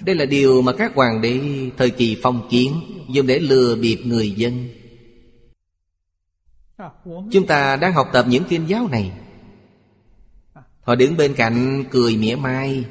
Đây 0.00 0.14
là 0.14 0.24
điều 0.24 0.62
mà 0.62 0.72
các 0.72 0.94
hoàng 0.94 1.20
đế 1.20 1.40
thời 1.76 1.90
kỳ 1.90 2.18
phong 2.22 2.48
kiến 2.50 2.80
Dùng 3.08 3.26
để 3.26 3.38
lừa 3.38 3.76
bịp 3.76 3.98
người 4.04 4.30
dân. 4.30 4.68
Chúng 7.04 7.46
ta 7.46 7.76
đang 7.76 7.92
học 7.92 8.08
tập 8.12 8.26
những 8.28 8.44
kinh 8.48 8.68
giáo 8.68 8.88
này. 8.88 9.12
Họ 10.80 10.94
đứng 10.94 11.16
bên 11.16 11.34
cạnh 11.34 11.84
cười 11.90 12.16
mỉa 12.16 12.36
mai. 12.36 12.84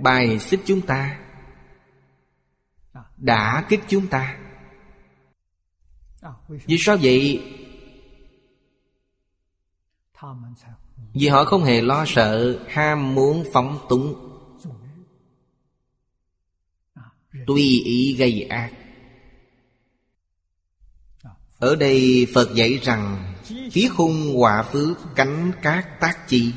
Bài 0.00 0.38
xích 0.38 0.60
chúng 0.66 0.80
ta 0.80 1.18
Đã 3.16 3.66
kích 3.68 3.80
chúng 3.88 4.06
ta. 4.06 4.38
Vì 6.48 6.76
sao 6.78 6.96
vậy? 7.02 7.42
Vì 11.14 11.28
họ 11.28 11.44
không 11.44 11.64
hề 11.64 11.82
lo 11.82 12.04
sợ, 12.06 12.58
Ham 12.68 13.14
muốn 13.14 13.44
phóng 13.52 13.86
túng. 13.88 14.28
Tùy 17.46 17.82
ý 17.84 18.14
gây 18.18 18.46
ác. 18.50 18.72
Ở 21.58 21.76
đây 21.76 22.26
Phật 22.34 22.54
dạy 22.54 22.78
rằng, 22.82 23.34
Khí 23.72 23.88
khung 23.96 24.40
quả 24.40 24.62
phước 24.62 24.98
cánh 25.14 25.52
cát 25.62 26.00
tác 26.00 26.28
chi. 26.28 26.52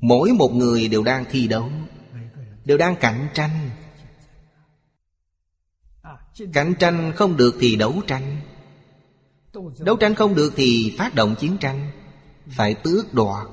Mỗi 0.00 0.32
một 0.32 0.52
người 0.54 0.88
đều 0.88 1.02
đang 1.02 1.24
thi 1.30 1.48
đấu, 1.48 1.70
Đều 2.64 2.78
đang 2.78 2.96
cạnh 2.96 3.28
tranh. 3.34 3.70
Cạnh 6.52 6.74
tranh 6.78 7.12
không 7.16 7.36
được 7.36 7.56
thì 7.60 7.76
đấu 7.76 7.94
tranh. 8.06 8.40
Đấu 9.78 9.96
tranh 9.96 10.14
không 10.14 10.34
được 10.34 10.52
thì 10.56 10.94
phát 10.98 11.14
động 11.14 11.34
chiến 11.38 11.56
tranh, 11.60 11.90
Phải 12.48 12.74
tước 12.74 13.14
đoạt. 13.14 13.46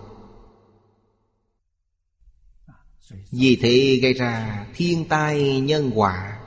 Vì 3.32 3.56
thế 3.62 4.00
gây 4.02 4.14
ra 4.14 4.66
thiên 4.76 5.08
tai 5.08 5.60
nhân 5.60 5.92
họa 5.92 6.40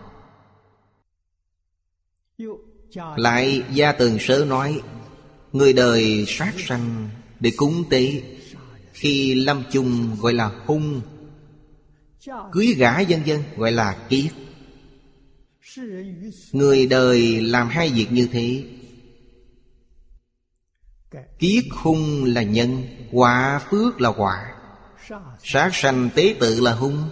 Lại 3.17 3.63
gia 3.73 3.93
tường 3.93 4.19
sớ 4.21 4.45
nói, 4.49 4.83
Người 5.53 5.73
đời 5.73 6.25
sát 6.29 6.53
sanh 6.59 7.09
để 7.41 7.53
cúng 7.57 7.85
tế. 7.91 8.23
Khi 8.97 9.35
lâm 9.35 9.62
chung 9.73 10.16
gọi 10.20 10.32
là 10.32 10.51
hung, 10.66 11.01
Cưới 12.52 12.74
gã 12.78 13.01
dân 13.01 13.27
dân 13.27 13.43
gọi 13.56 13.73
là 13.73 13.97
kiết 14.09 14.32
Người 16.52 16.86
đời 16.86 17.40
làm 17.40 17.68
hai 17.68 17.90
việc 17.90 18.12
như 18.12 18.28
thế. 18.32 18.64
Kiết 21.39 21.64
hung 21.73 22.24
là 22.24 22.43
nhân, 22.43 22.82
Quả 23.12 23.60
phước 23.70 24.01
là 24.01 24.09
quả. 24.09 24.55
Sát 25.43 25.70
sanh 25.74 26.10
tế 26.14 26.36
tự 26.40 26.60
là 26.60 26.73
hung. 26.73 27.10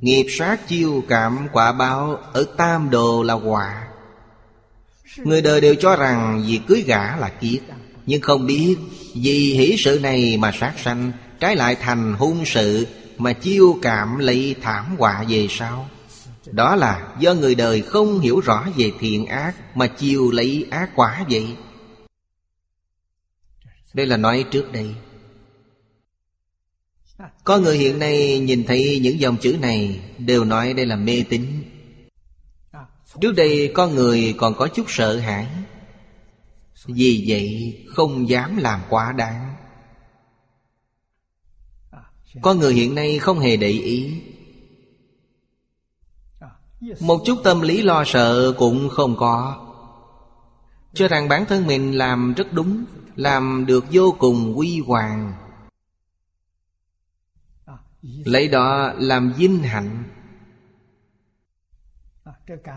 Nghiệp 0.00 0.26
sát 0.30 0.68
chiêu 0.68 1.04
cảm 1.08 1.46
quả 1.52 1.72
báo 1.72 2.16
Ở 2.32 2.44
tam 2.56 2.90
đồ 2.90 3.22
là 3.22 3.34
quả. 3.34 3.88
Người 5.18 5.42
đời 5.42 5.60
đều 5.60 5.74
cho 5.74 5.96
rằng 5.96 6.44
Việc 6.46 6.60
cưới 6.66 6.82
gả 6.86 7.16
là 7.16 7.28
kiết 7.28 7.60
nhưng 8.06 8.20
không 8.20 8.46
biết 8.46 8.76
Vì 9.14 9.54
hỷ 9.54 9.76
sự 9.78 9.98
này 10.02 10.36
mà 10.36 10.52
sát 10.52 10.74
sanh, 10.84 11.12
Trái 11.40 11.56
lại 11.56 11.76
thành 11.80 12.14
hung 12.14 12.44
sự 12.46 12.86
Mà 13.18 13.32
chiêu 13.32 13.78
cảm 13.82 14.18
lấy 14.18 14.54
thảm 14.62 14.96
họa 14.98 15.24
về 15.28 15.46
sau. 15.50 15.88
Đó 16.46 16.76
là 16.76 17.14
do 17.20 17.34
người 17.34 17.54
đời 17.54 17.82
không 17.82 18.20
hiểu 18.20 18.40
rõ 18.40 18.66
về 18.76 18.92
thiện 19.00 19.26
ác 19.26 19.76
Mà 19.76 19.86
chiêu 19.86 20.30
lấy 20.30 20.66
ác 20.70 20.90
quả 20.94 21.24
vậy. 21.30 21.46
Đây 23.94 24.06
là 24.06 24.16
nói 24.16 24.44
trước 24.50 24.72
đây. 24.72 24.94
Có 27.44 27.58
người 27.58 27.78
hiện 27.78 27.98
nay 27.98 28.38
nhìn 28.38 28.64
thấy 28.64 29.00
những 29.02 29.20
dòng 29.20 29.36
chữ 29.36 29.56
này 29.60 30.00
Đều 30.18 30.44
nói 30.44 30.72
đây 30.72 30.86
là 30.86 30.96
mê 30.96 31.24
tín. 31.28 31.46
Trước 33.20 33.32
đây 33.32 33.72
con 33.74 33.94
người 33.94 34.34
còn 34.36 34.54
có 34.54 34.68
chút 34.68 34.84
sợ 34.88 35.18
hãi. 35.18 35.46
Vì 36.86 37.24
vậy 37.28 37.78
không 37.88 38.28
dám 38.28 38.56
làm 38.56 38.80
quá 38.88 39.12
đáng. 39.12 39.56
Con 42.42 42.58
người 42.58 42.74
hiện 42.74 42.94
nay 42.94 43.18
không 43.18 43.38
hề 43.38 43.56
để 43.56 43.68
ý. 43.68 44.22
Một 47.00 47.22
chút 47.26 47.38
tâm 47.44 47.60
lý 47.60 47.82
lo 47.82 48.04
sợ 48.06 48.54
cũng 48.58 48.88
không 48.88 49.16
có. 49.16 49.60
Cho 50.94 51.08
rằng 51.08 51.28
bản 51.28 51.44
thân 51.48 51.66
mình 51.66 51.98
làm 51.98 52.34
rất 52.34 52.52
đúng, 52.52 52.84
Làm 53.16 53.64
được 53.66 53.84
vô 53.92 54.16
cùng 54.18 54.58
quy 54.58 54.80
hoàng. 54.80 55.32
Lấy 58.02 58.48
đó 58.48 58.92
làm 58.96 59.32
vinh 59.32 59.62
hạnh. 59.62 60.04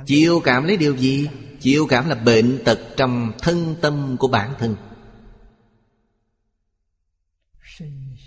Chịu 0.05 0.41
cảm 0.43 0.63
lấy 0.63 0.77
điều 0.77 0.97
gì? 0.97 1.29
Chịu 1.59 1.87
cảm 1.89 2.09
là 2.09 2.15
bệnh 2.15 2.59
tật 2.65 2.79
trong 2.97 3.31
thân 3.39 3.75
tâm 3.81 4.15
của 4.19 4.27
bản 4.27 4.53
thân. 4.59 4.75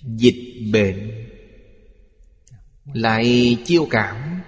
Dịch 0.02 0.70
bệnh 0.73 1.27
Lại 2.85 3.57
chiêu 3.65 3.86
cảm. 3.90 4.40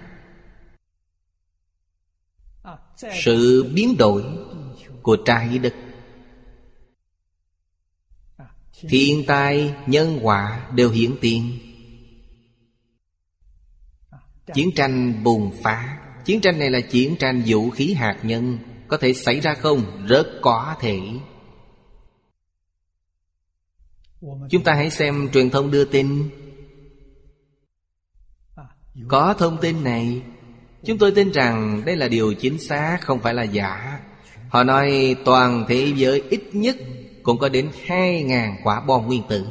Sự 3.23 3.71
biến 3.73 3.97
đổi 3.97 4.23
của 5.01 5.17
trái 5.25 5.57
đất. 5.57 5.73
Thiên 8.89 9.23
tai, 9.27 9.73
nhân 9.87 10.19
quả 10.21 10.71
đều 10.75 10.89
hiển 10.89 11.15
tiền. 11.21 11.59
Chiến 14.53 14.69
tranh 14.75 15.23
bùng 15.23 15.51
phá. 15.63 15.99
Chiến 16.25 16.41
tranh 16.41 16.59
này 16.59 16.71
là 16.71 16.81
chiến 16.81 17.15
tranh 17.19 17.43
vũ 17.45 17.69
khí 17.69 17.93
hạt 17.93 18.19
nhân. 18.23 18.57
Có 18.93 18.97
thể 18.97 19.13
xảy 19.13 19.39
ra 19.39 19.53
không? 19.53 20.05
Rất 20.07 20.27
có 20.41 20.75
thể. 20.79 20.99
Chúng 24.49 24.63
ta 24.63 24.73
hãy 24.73 24.89
xem 24.89 25.29
truyền 25.33 25.49
thông 25.49 25.71
đưa 25.71 25.85
tin. 25.85 26.29
Có 29.07 29.33
thông 29.33 29.57
tin 29.61 29.83
này. 29.83 30.21
Chúng 30.85 30.97
tôi 30.97 31.11
tin 31.11 31.31
rằng 31.31 31.81
đây 31.85 31.95
là 31.95 32.07
điều 32.07 32.33
chính 32.33 32.59
xác, 32.59 32.97
Không 33.01 33.19
phải 33.19 33.33
là 33.33 33.43
giả. 33.43 33.99
Họ 34.49 34.63
nói 34.63 35.15
toàn 35.25 35.65
thế 35.67 35.93
giới 35.95 36.23
ít 36.29 36.43
nhất 36.53 36.75
Cũng 37.23 37.37
có 37.39 37.49
đến 37.49 37.71
2.000 37.87 38.55
quả 38.63 38.81
bom 38.81 39.05
nguyên 39.05 39.23
tử. 39.29 39.45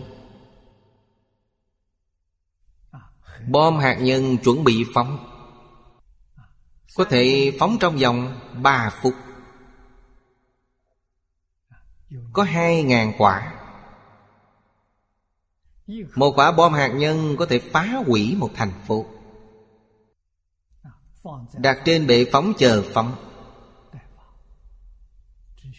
Bom 3.48 3.78
hạt 3.78 3.94
nhân 3.94 4.36
chuẩn 4.38 4.64
bị 4.64 4.84
phóng. 4.94 5.18
Có 6.96 7.04
thể 7.04 7.52
phóng 7.58 7.76
trong 7.80 7.96
vòng 7.96 8.40
3 8.62 8.90
phút. 9.02 9.14
Có 12.32 12.42
hai 12.42 12.82
ngàn 12.82 13.12
quả. 13.18 13.52
Một 16.16 16.32
quả 16.36 16.52
bom 16.52 16.72
hạt 16.72 16.88
nhân 16.88 17.36
có 17.38 17.46
thể 17.46 17.58
phá 17.58 18.02
hủy 18.06 18.36
một 18.38 18.50
thành 18.54 18.72
phố. 18.86 19.06
Đặt 21.58 21.78
trên 21.84 22.06
bệ 22.06 22.26
phóng 22.32 22.52
chờ 22.58 22.84
phóng. 22.92 23.14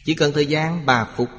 Chỉ 0.05 0.15
cần 0.15 0.31
thời 0.33 0.45
gian 0.45 0.85
3 0.85 1.07
phút. 1.15 1.29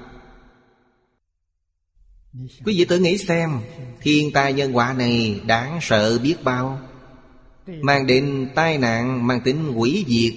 Quý 2.64 2.78
vị 2.78 2.84
tự 2.88 2.98
nghĩ 2.98 3.18
xem, 3.18 3.60
Thiên 4.00 4.32
tai 4.32 4.52
nhân 4.52 4.76
quả 4.76 4.92
này 4.92 5.40
đáng 5.46 5.78
sợ 5.82 6.18
biết 6.18 6.36
bao. 6.44 6.80
Mang 7.66 8.06
đến 8.06 8.50
tai 8.54 8.78
nạn, 8.78 9.26
mang 9.26 9.40
tính 9.40 9.72
hủy 9.74 10.04
diệt 10.08 10.34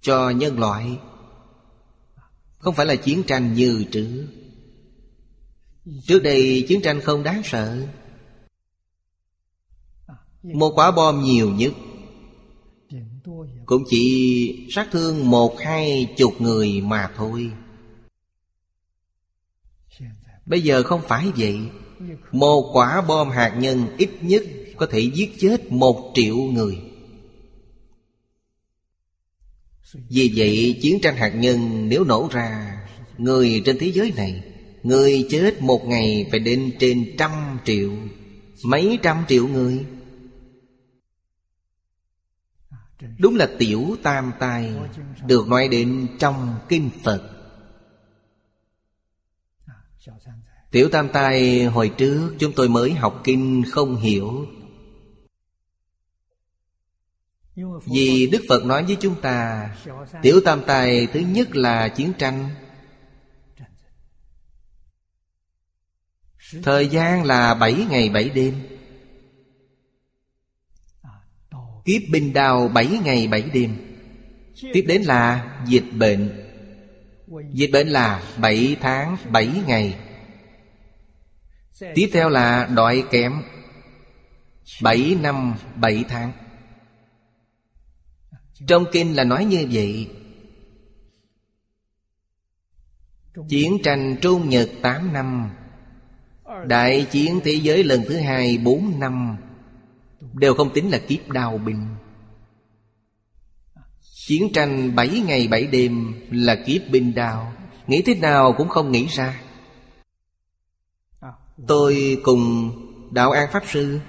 Cho 0.00 0.30
nhân 0.30 0.58
loại. 0.58 0.98
Không 2.68 2.74
phải 2.74 2.86
là 2.86 2.96
chiến 2.96 3.22
tranh 3.22 3.54
như 3.54 3.84
trước. 3.92 4.26
Trước 6.06 6.22
đây 6.22 6.64
chiến 6.68 6.80
tranh 6.82 7.00
không 7.00 7.22
đáng 7.22 7.42
sợ. 7.44 7.86
Một 10.42 10.72
quả 10.74 10.90
bom 10.90 11.22
nhiều 11.22 11.50
nhất. 11.50 11.72
Cũng 13.66 13.82
chỉ 13.90 14.68
sát 14.70 14.88
thương 14.92 15.30
một, 15.30 15.58
hai 15.60 16.14
chục 16.16 16.40
người 16.40 16.80
mà 16.80 17.10
thôi. 17.16 17.50
Bây 20.46 20.60
giờ 20.60 20.82
không 20.82 21.00
phải 21.08 21.32
vậy. 21.36 21.58
Một 22.32 22.70
quả 22.72 23.02
bom 23.08 23.30
hạt 23.30 23.56
nhân 23.60 23.86
ít 23.98 24.10
nhất 24.20 24.42
có 24.76 24.86
thể 24.90 25.00
giết 25.00 25.34
chết 25.40 25.72
một 25.72 26.12
triệu 26.14 26.36
người 26.36 26.87
vì 29.92 30.32
vậy, 30.36 30.78
chiến 30.82 30.98
tranh 31.02 31.16
hạt 31.16 31.28
nhân 31.28 31.88
nếu 31.88 32.04
nổ 32.04 32.28
ra, 32.32 32.74
Người 33.18 33.62
trên 33.64 33.78
thế 33.80 33.86
giới 33.86 34.12
này, 34.16 34.42
Người 34.82 35.26
chết 35.30 35.62
một 35.62 35.84
ngày 35.86 36.26
phải 36.30 36.40
đến 36.40 36.72
trên 36.78 37.14
trăm 37.18 37.30
triệu, 37.64 37.90
Mấy 38.64 38.98
trăm 39.02 39.24
triệu 39.28 39.48
người. 39.48 39.86
Đúng 43.18 43.36
là 43.36 43.48
tiểu 43.58 43.96
tam 44.02 44.32
tai, 44.38 44.72
Được 45.26 45.48
nói 45.48 45.68
đến 45.68 46.08
trong 46.18 46.54
kinh 46.68 46.90
Phật. 47.04 47.34
Tiểu 50.70 50.88
tam 50.88 51.08
tai, 51.08 51.64
hồi 51.64 51.88
trước 51.88 52.34
chúng 52.38 52.52
tôi 52.52 52.68
mới 52.68 52.92
học 52.92 53.20
kinh 53.24 53.62
không 53.70 53.96
hiểu 53.96 54.46
vì 57.86 58.28
Đức 58.32 58.42
Phật 58.48 58.64
nói 58.64 58.84
với 58.84 58.96
chúng 59.00 59.20
ta, 59.20 59.70
Tiểu 60.22 60.40
tam 60.44 60.62
tài 60.66 61.06
thứ 61.06 61.20
nhất 61.20 61.56
là 61.56 61.88
chiến 61.88 62.12
tranh. 62.18 62.50
Thời 66.62 66.88
gian 66.88 67.24
là 67.24 67.54
bảy 67.54 67.86
ngày 67.90 68.08
bảy 68.08 68.28
đêm. 68.28 68.54
Kiếp 71.84 72.02
binh 72.12 72.32
đào 72.32 72.68
bảy 72.68 72.86
ngày 73.04 73.26
bảy 73.26 73.42
đêm. 73.42 73.76
Tiếp 74.72 74.84
đến 74.88 75.02
là 75.02 75.56
dịch 75.66 75.92
bệnh. 75.92 76.44
Dịch 77.52 77.70
bệnh 77.72 77.88
là 77.88 78.22
bảy 78.36 78.76
tháng 78.80 79.16
bảy 79.30 79.48
ngày. 79.66 79.98
Tiếp 81.94 82.10
theo 82.12 82.28
là 82.28 82.68
đói 82.74 83.04
kém. 83.10 83.42
Bảy 84.82 85.16
năm 85.22 85.54
bảy 85.76 86.04
tháng 86.08 86.32
trong 88.66 88.84
kinh 88.92 89.16
là 89.16 89.24
nói 89.24 89.44
như 89.44 89.66
vậy. 89.70 90.10
Chiến 93.48 93.78
tranh 93.84 94.16
Trung 94.22 94.48
Nhật 94.48 94.70
8 94.82 95.12
năm, 95.12 95.50
Đại 96.66 97.06
chiến 97.10 97.40
thế 97.44 97.52
giới 97.52 97.84
lần 97.84 98.02
thứ 98.08 98.16
hai 98.16 98.58
4 98.58 99.00
năm, 99.00 99.36
Đều 100.32 100.54
không 100.54 100.72
tính 100.74 100.90
là 100.90 100.98
kiếp 100.98 101.28
đau 101.28 101.58
binh. 101.58 101.86
Chiến 104.00 104.52
tranh 104.54 104.94
7 104.96 105.08
ngày 105.26 105.48
7 105.48 105.66
đêm 105.66 106.14
là 106.30 106.56
kiếp 106.66 106.82
binh 106.90 107.14
đau 107.14 107.52
Nghĩ 107.86 108.02
thế 108.02 108.14
nào 108.14 108.54
cũng 108.56 108.68
không 108.68 108.92
nghĩ 108.92 109.06
ra. 109.06 109.40
Tôi 111.66 112.20
cùng 112.22 112.72
Đạo 113.10 113.30
An 113.30 113.48
Pháp 113.52 113.62
Sư 113.66 114.00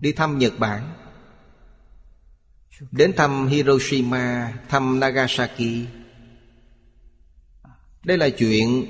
Đi 0.00 0.12
thăm 0.12 0.38
Nhật 0.38 0.52
Bản. 0.58 1.01
Đến 2.80 3.12
thăm 3.16 3.46
Hiroshima, 3.46 4.52
Thăm 4.68 5.00
Nagasaki. 5.00 5.86
Đây 8.04 8.18
là 8.18 8.28
chuyện 8.28 8.86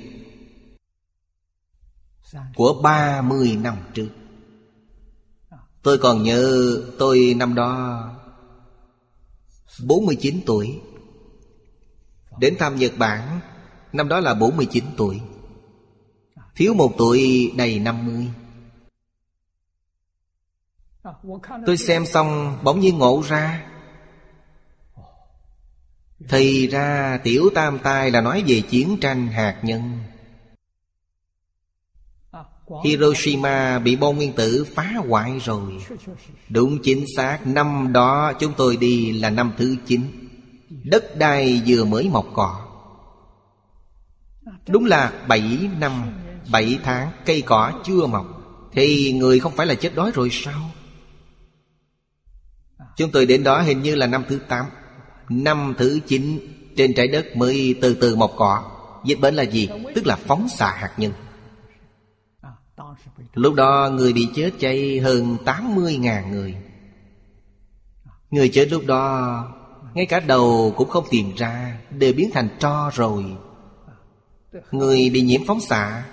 Của 2.54 2.80
30 2.82 3.58
năm 3.62 3.76
trước. 3.94 4.08
Tôi 5.82 5.98
còn 5.98 6.22
nhớ 6.22 6.76
tôi 6.98 7.34
năm 7.36 7.54
đó 7.54 8.02
49 9.84 10.40
tuổi. 10.46 10.80
Đến 12.38 12.56
thăm 12.58 12.76
Nhật 12.76 12.92
Bản, 12.98 13.40
Năm 13.92 14.08
đó 14.08 14.20
là 14.20 14.34
49 14.34 14.84
tuổi. 14.96 15.20
Thiếu 16.54 16.74
một 16.74 16.94
tuổi 16.98 17.52
đầy 17.56 17.78
50 17.78 18.30
Tôi 21.66 21.76
xem 21.76 22.06
xong, 22.06 22.58
bỗng 22.62 22.80
nhiên 22.80 22.98
ngộ 22.98 23.22
ra 23.28 23.71
thì 26.28 26.66
ra 26.66 27.18
tiểu 27.24 27.50
tam 27.54 27.78
tai 27.78 28.10
là 28.10 28.20
nói 28.20 28.44
về 28.46 28.60
chiến 28.60 28.96
tranh 29.00 29.28
hạt 29.28 29.56
nhân. 29.62 29.98
Hiroshima 32.84 33.78
bị 33.78 33.96
bom 33.96 34.16
nguyên 34.16 34.32
tử 34.32 34.66
phá 34.74 34.92
hoại 35.08 35.38
rồi. 35.38 35.72
Đúng 36.48 36.78
chính 36.82 37.04
xác, 37.16 37.46
Năm 37.46 37.92
đó 37.92 38.32
chúng 38.40 38.52
tôi 38.56 38.76
đi 38.76 39.12
là 39.12 39.30
năm 39.30 39.52
thứ 39.58 39.76
9 39.86 40.00
Đất 40.84 41.16
đai 41.16 41.62
vừa 41.66 41.84
mới 41.84 42.08
mọc 42.08 42.26
cỏ. 42.34 42.66
Đúng 44.68 44.84
là 44.84 45.12
7 45.28 45.68
năm 45.78 45.92
7 46.52 46.78
tháng, 46.84 47.10
cây 47.26 47.42
cỏ 47.42 47.72
chưa 47.84 48.06
mọc. 48.06 48.26
Thì 48.72 49.12
người 49.12 49.40
không 49.40 49.52
phải 49.56 49.66
là 49.66 49.74
chết 49.74 49.94
đói 49.94 50.10
rồi 50.14 50.28
sao? 50.32 50.70
Chúng 52.96 53.10
tôi 53.10 53.26
đến 53.26 53.44
đó 53.44 53.60
hình 53.60 53.82
như 53.82 53.94
là 53.94 54.06
năm 54.06 54.24
thứ 54.28 54.38
8 54.48 54.66
Năm 55.28 55.74
thứ 55.78 56.00
chín, 56.06 56.38
Trên 56.76 56.94
trái 56.94 57.08
đất 57.08 57.36
mới 57.36 57.74
từ 57.80 57.94
từ 57.94 58.16
mọc 58.16 58.32
cỏ. 58.36 58.64
Dịch 59.04 59.20
bệnh 59.20 59.34
là 59.34 59.42
gì? 59.42 59.68
Tức 59.94 60.06
là 60.06 60.16
phóng 60.16 60.48
xạ 60.48 60.74
hạt 60.76 60.94
nhân. 60.96 61.12
Lúc 63.34 63.54
đó 63.54 63.90
người 63.92 64.12
bị 64.12 64.28
chết 64.34 64.50
chay 64.58 64.98
hơn 64.98 65.36
80.000 65.44 66.30
người. 66.30 66.54
Người 68.30 68.48
chết 68.48 68.68
lúc 68.70 68.86
đó, 68.86 69.48
Ngay 69.94 70.06
cả 70.06 70.20
đầu 70.20 70.74
cũng 70.76 70.88
không 70.88 71.04
tìm 71.10 71.32
ra, 71.36 71.78
Đều 71.90 72.12
biến 72.12 72.30
thành 72.34 72.48
tro 72.58 72.90
rồi. 72.94 73.24
Người 74.70 75.10
bị 75.10 75.22
nhiễm 75.22 75.40
phóng 75.46 75.60
xạ. 75.60 76.04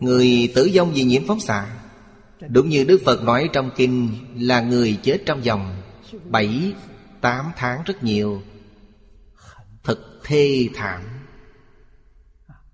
Người 0.00 0.52
tử 0.54 0.70
vong 0.74 0.92
vì 0.94 1.04
nhiễm 1.04 1.26
phóng 1.26 1.40
xạ. 1.40 1.66
Đúng 2.48 2.68
như 2.68 2.84
Đức 2.84 3.00
Phật 3.04 3.22
nói 3.22 3.48
trong 3.52 3.70
kinh 3.76 4.10
Là 4.36 4.60
người 4.60 4.98
chết 5.02 5.22
trong 5.26 5.40
vòng 5.40 5.79
bảy, 6.24 6.74
tám 7.20 7.52
tháng 7.56 7.82
rất 7.86 8.04
nhiều. 8.04 8.42
Thật 9.82 9.98
thê 10.24 10.68
thảm. 10.74 11.02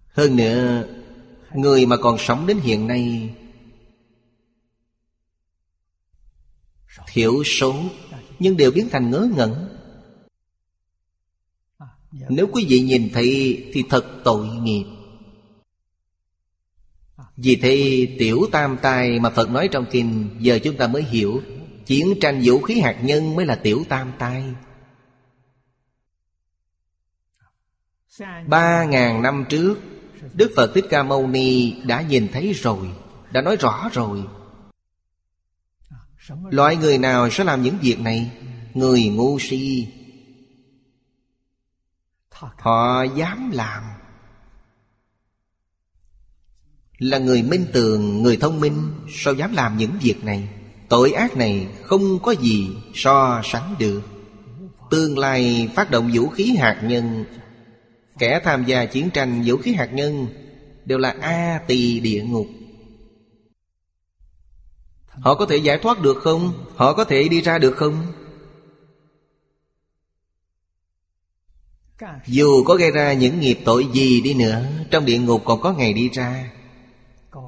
Hơn 0.09 0.37
nữa, 0.37 0.85
Người 1.55 1.87
mà 1.87 1.97
còn 1.97 2.19
sống 2.19 2.47
đến 2.47 2.59
hiện 2.59 2.87
nay, 2.87 3.35
Thiểu 7.13 7.45
số, 7.45 7.75
Nhưng 8.39 8.57
đều 8.57 8.71
biến 8.71 8.89
thành 8.93 9.11
ngớ 9.11 9.29
ngẩn. 9.37 9.69
Nếu 12.29 12.49
quý 12.53 12.67
vị 12.69 12.81
nhìn 12.81 13.11
thấy 13.13 13.63
Thì 13.73 13.85
thật 13.91 14.05
tội 14.25 14.47
nghiệp. 14.47 14.85
Vì 17.37 17.57
thế 17.57 18.07
tiểu 18.19 18.47
tam 18.53 18.77
tai 18.83 19.21
mà 19.21 19.31
Phật 19.31 19.51
nói 19.51 19.69
trong 19.73 19.87
kinh, 19.91 20.37
Giờ 20.41 20.59
chúng 20.65 20.77
ta 20.77 20.87
mới 20.87 21.03
hiểu. 21.03 21.43
Chiến 21.87 22.15
tranh 22.21 22.41
vũ 22.45 22.61
khí 22.61 22.81
hạt 22.81 22.99
nhân 23.03 23.35
mới 23.35 23.47
là 23.47 23.55
tiểu 23.55 23.85
tam 23.89 24.13
tai 24.19 24.55
Ba 28.47 28.85
ngàn 28.85 29.23
năm 29.23 29.45
trước 29.49 29.79
Đức 30.35 30.53
Phật 30.57 30.71
Thích 30.75 30.85
Ca 30.91 31.03
Mâu 31.03 31.27
Ni 31.27 31.75
đã 31.83 32.01
nhìn 32.03 32.29
thấy 32.33 32.53
rồi 32.53 32.91
Đã 33.33 33.43
nói 33.43 33.57
rõ 33.57 33.91
rồi. 33.93 34.25
Loại 36.51 36.77
người 36.77 36.99
nào 36.99 37.31
sẽ 37.31 37.45
làm 37.45 37.63
những 37.63 37.79
việc 37.83 38.01
này? 38.01 38.31
Người 38.75 39.09
ngu 39.09 39.39
si. 39.39 39.89
Họ 42.31 43.03
dám 43.03 43.51
làm. 43.51 43.83
Là 46.99 47.19
người 47.19 47.43
minh 47.43 47.67
tường, 47.73 48.23
người 48.23 48.37
thông 48.37 48.61
minh 48.61 48.93
Sao 49.09 49.35
dám 49.35 49.53
làm 49.53 49.77
những 49.79 49.99
việc 50.01 50.25
này? 50.25 50.49
Tội 50.89 51.13
ác 51.13 51.37
này 51.37 51.67
không 51.83 52.19
có 52.19 52.33
gì 52.33 52.69
so 52.95 53.43
sánh 53.45 53.75
được 53.79 54.03
Tương 54.91 55.19
lai 55.19 55.71
phát 55.75 55.91
động 55.91 56.11
vũ 56.15 56.29
khí 56.29 56.57
hạt 56.57 56.81
nhân, 56.83 57.25
Kẻ 58.19 58.41
tham 58.45 58.65
gia 58.65 58.85
chiến 58.85 59.11
tranh 59.11 59.43
vũ 59.47 59.57
khí 59.57 59.73
hạt 59.73 59.89
nhân 59.93 60.27
Đều 60.85 60.99
là 60.99 61.17
A 61.21 61.61
tỳ 61.67 62.01
địa 62.01 62.23
ngục 62.23 62.47
Họ 65.09 65.35
có 65.35 65.47
thể 65.47 65.57
giải 65.57 65.79
thoát 65.79 66.03
được 66.03 66.17
không? 66.17 66.53
Họ 66.77 66.93
có 66.93 67.05
thể 67.05 67.29
đi 67.29 67.41
ra 67.41 67.59
được 67.59 67.77
không? 67.77 68.07
Dù 72.27 72.65
có 72.65 72.75
gây 72.75 72.91
ra 72.91 73.13
những 73.13 73.41
nghiệp 73.41 73.59
tội 73.65 73.87
gì 73.93 74.21
đi 74.21 74.35
nữa, 74.35 74.65
Trong 74.91 75.05
địa 75.05 75.19
ngục 75.19 75.43
còn 75.45 75.61
có 75.61 75.73
ngày 75.73 75.93
đi 75.93 76.09
ra 76.09 76.51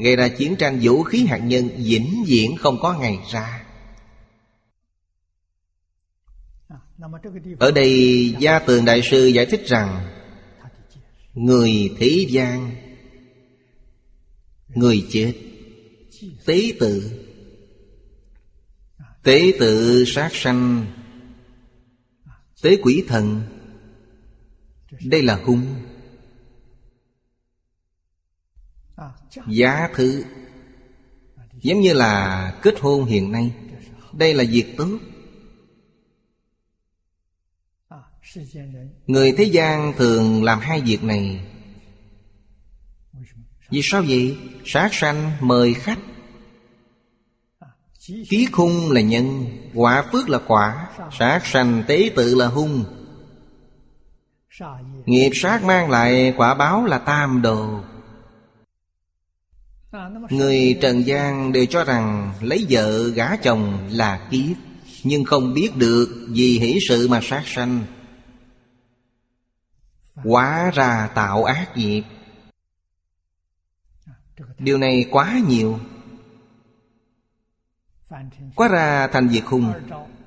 Gây 0.00 0.16
ra 0.16 0.28
chiến 0.28 0.56
tranh 0.56 0.78
vũ 0.82 1.02
khí 1.02 1.26
hạt 1.26 1.38
nhân 1.38 1.68
vĩnh 1.76 2.24
viễn 2.26 2.56
không 2.56 2.78
có 2.80 2.98
ngày 2.98 3.18
ra. 3.30 3.64
Ở 7.58 7.70
đây, 7.70 8.34
Gia 8.38 8.58
Tường 8.58 8.84
Đại 8.84 9.02
Sư 9.02 9.26
giải 9.26 9.46
thích 9.46 9.62
rằng, 9.66 10.06
Người 11.34 11.94
thế 11.98 12.26
gian, 12.28 12.70
Người 14.68 15.06
chết, 15.10 15.34
Tế 16.44 16.72
tự 16.80 17.24
Tế 19.22 19.52
tự 19.58 20.04
sát 20.06 20.30
sanh, 20.34 20.86
Tế 22.62 22.76
quỷ 22.82 23.04
thần, 23.08 23.42
Đây 25.04 25.22
là 25.22 25.36
hung 25.44 25.77
Giá 29.46 29.88
thứ. 29.94 30.24
Giống 31.62 31.80
như 31.80 31.92
là 31.92 32.52
kết 32.62 32.80
hôn 32.80 33.04
hiện 33.04 33.32
nay, 33.32 33.52
Đây 34.12 34.34
là 34.34 34.44
việc 34.50 34.74
tốt. 34.76 34.98
Người 39.06 39.32
thế 39.32 39.44
gian 39.44 39.92
thường 39.96 40.44
làm 40.44 40.60
hai 40.60 40.80
việc 40.80 41.04
này. 41.04 41.40
Vì 43.70 43.80
sao 43.82 44.02
vậy? 44.08 44.36
Sát 44.64 44.94
sanh, 44.94 45.32
mời 45.40 45.74
khách. 45.74 45.98
Ký 48.28 48.48
khung 48.52 48.90
là 48.90 49.00
nhân, 49.00 49.46
Quả 49.74 50.04
phước 50.12 50.28
là 50.28 50.38
quả. 50.46 50.90
Sát 51.18 51.46
sanh 51.46 51.82
tế 51.88 52.10
tự 52.16 52.34
là 52.34 52.46
hung. 52.46 52.84
Nghiệp 55.06 55.30
sát 55.34 55.64
mang 55.64 55.90
lại 55.90 56.34
quả 56.36 56.54
báo 56.54 56.84
là 56.84 56.98
tam 56.98 57.42
đồ. 57.42 57.80
Người 60.30 60.78
trần 60.82 61.06
gian 61.06 61.52
đều 61.52 61.66
cho 61.66 61.84
rằng 61.84 62.34
Lấy 62.40 62.66
vợ 62.70 63.08
gả 63.08 63.36
chồng 63.36 63.88
là 63.90 64.28
kiếp, 64.30 64.56
Nhưng 65.04 65.24
không 65.24 65.54
biết 65.54 65.76
được 65.76 66.26
Vì 66.28 66.58
hỷ 66.58 66.78
sự 66.88 67.08
mà 67.08 67.20
sát 67.22 67.42
sanh. 67.46 67.84
Quá 70.24 70.70
ra 70.74 71.10
tạo 71.14 71.44
ác 71.44 71.76
nghiệp. 71.76 72.02
Điều 74.58 74.78
này 74.78 75.06
quá 75.10 75.40
nhiều. 75.48 75.78
Quá 78.54 78.68
ra 78.68 79.06
thành 79.06 79.28
việc 79.28 79.44
hung 79.46 79.72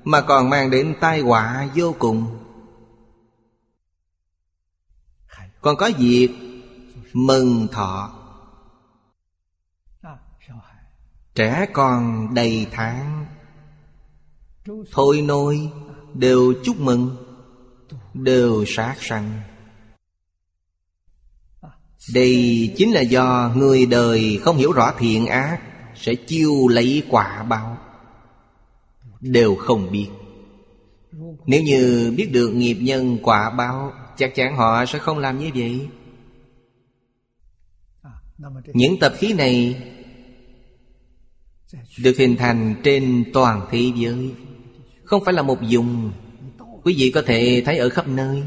Mà 0.04 0.20
còn 0.20 0.50
mang 0.50 0.70
đến 0.70 0.94
tai 1.00 1.20
họa 1.20 1.68
vô 1.74 1.94
cùng. 1.98 2.38
Còn 5.60 5.76
có 5.76 5.90
việc 5.98 6.30
mừng 7.12 7.68
thọ. 7.72 8.21
Trẻ 11.34 11.66
con 11.72 12.28
đầy 12.34 12.66
tháng. 12.70 13.26
Thôi 14.90 15.20
nôi, 15.20 15.70
Đều 16.14 16.54
chúc 16.64 16.80
mừng, 16.80 17.16
Đều 18.14 18.64
sát 18.66 18.96
sanh. 19.00 19.40
Đây 22.14 22.72
chính 22.76 22.92
là 22.92 23.00
do 23.00 23.52
người 23.56 23.86
đời 23.86 24.40
không 24.42 24.56
hiểu 24.56 24.72
rõ 24.72 24.92
thiện 24.98 25.26
ác 25.26 25.60
Sẽ 25.96 26.14
chiêu 26.14 26.68
lấy 26.68 27.02
quả 27.10 27.42
báo. 27.42 27.78
Đều 29.20 29.54
không 29.54 29.92
biết. 29.92 30.08
Nếu 31.46 31.62
như 31.62 32.12
biết 32.16 32.32
được 32.32 32.48
nghiệp 32.48 32.76
nhân 32.80 33.18
quả 33.22 33.50
báo, 33.50 33.92
Chắc 34.16 34.34
chắn 34.34 34.56
họ 34.56 34.86
sẽ 34.86 34.98
không 34.98 35.18
làm 35.18 35.38
như 35.38 35.50
vậy. 35.54 35.88
Những 38.74 38.98
tập 39.00 39.12
khí 39.16 39.32
này 39.32 39.82
được 41.98 42.16
hình 42.18 42.36
thành 42.36 42.74
trên 42.84 43.24
toàn 43.32 43.66
thế 43.70 43.92
giới. 43.96 44.34
Không 45.04 45.24
phải 45.24 45.34
là 45.34 45.42
một 45.42 45.62
dùng 45.62 46.12
Quý 46.82 46.94
vị 46.98 47.10
có 47.14 47.22
thể 47.26 47.62
thấy 47.66 47.78
ở 47.78 47.88
khắp 47.88 48.08
nơi. 48.08 48.42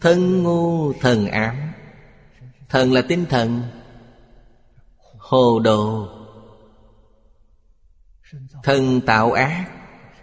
Thân 0.00 0.42
ngu 0.42 0.92
thần 0.92 1.26
ám. 1.26 1.72
Thần 2.68 2.92
là 2.92 3.02
tinh 3.02 3.24
thần. 3.30 3.62
Hồ 5.18 5.60
đồ. 5.60 6.08
Thân 8.62 9.00
tạo 9.00 9.32
ác 9.32 9.70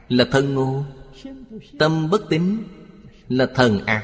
Là 0.09 0.25
thân 0.31 0.53
ngu 0.53 0.83
Tâm 1.79 2.09
bất 2.09 2.21
tín 2.29 2.63
Là 3.29 3.45
thần 3.55 3.85
ám. 3.85 4.03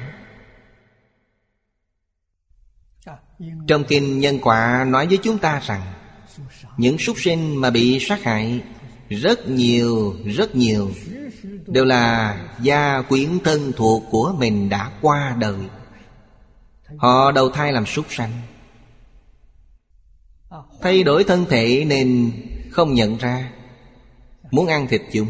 Trong 3.67 3.83
kinh 3.83 4.19
nhân 4.19 4.39
quả 4.41 4.85
nói 4.89 5.07
với 5.07 5.17
chúng 5.17 5.37
ta 5.37 5.61
rằng 5.65 5.81
Những 6.77 6.97
súc 6.97 7.15
sinh 7.19 7.61
mà 7.61 7.69
bị 7.69 7.99
sát 7.99 8.23
hại 8.23 8.61
Rất 9.09 9.49
nhiều, 9.49 10.15
rất 10.25 10.55
nhiều 10.55 10.91
Đều 11.67 11.85
là 11.85 12.37
gia 12.61 13.01
quyến 13.01 13.39
thân 13.43 13.71
thuộc 13.75 14.03
của 14.11 14.35
mình 14.39 14.69
đã 14.69 14.91
qua 15.01 15.35
đời. 15.39 15.55
Họ 16.97 17.31
đầu 17.31 17.49
thai 17.49 17.73
làm 17.73 17.85
súc 17.85 18.05
sanh. 18.09 18.31
Thay 20.81 21.03
đổi 21.03 21.23
thân 21.23 21.45
thể 21.49 21.85
nên 21.87 22.31
không 22.71 22.93
nhận 22.93 23.17
ra 23.17 23.51
Muốn 24.51 24.67
ăn 24.67 24.87
thịt 24.87 25.01
chúng. 25.11 25.27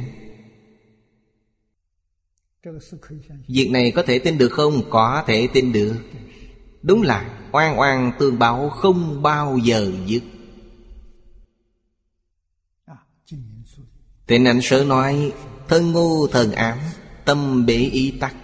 Việc 3.48 3.70
này 3.72 3.92
có 3.92 4.04
thể 4.04 4.20
tin 4.20 4.38
được 4.38 4.50
không? 4.52 4.90
Có 4.90 5.24
thể 5.28 5.48
tin 5.54 5.72
được. 5.74 5.96
Đúng 6.82 7.02
là 7.02 7.48
oan 7.52 7.80
oan 7.80 8.12
tương 8.20 8.40
báo 8.40 8.70
không 8.70 9.22
bao 9.22 9.58
giờ 9.58 9.92
dứt. 10.06 10.24
Tịnh 14.28 14.46
ảnh 14.46 14.60
sở 14.62 14.84
nói, 14.84 15.34
Thân 15.68 15.92
ngu, 15.92 16.28
thần 16.28 16.52
ám, 16.52 16.78
Tâm 17.26 17.66
bể 17.66 17.78
ý 17.78 18.14
tắc. 18.20 18.36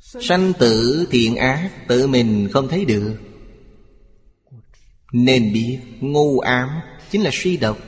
Sanh 0.00 0.52
tử 0.58 1.06
thiện 1.10 1.36
ác, 1.36 1.70
Tự 1.88 2.06
mình 2.06 2.48
không 2.52 2.68
thấy 2.68 2.84
được. 2.84 3.16
Nên 5.12 5.52
biết 5.52 5.78
ngu 6.00 6.38
ám 6.38 6.68
Chính 7.10 7.22
là 7.22 7.30
suy 7.32 7.56
độc. 7.56 7.78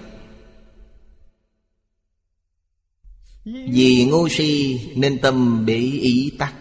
Vì 3.45 4.05
ngu 4.11 4.29
si, 4.29 4.81
Nên 4.95 5.19
tâm 5.19 5.67
bể 5.67 5.77
ý 6.01 6.33
tắc. 6.39 6.55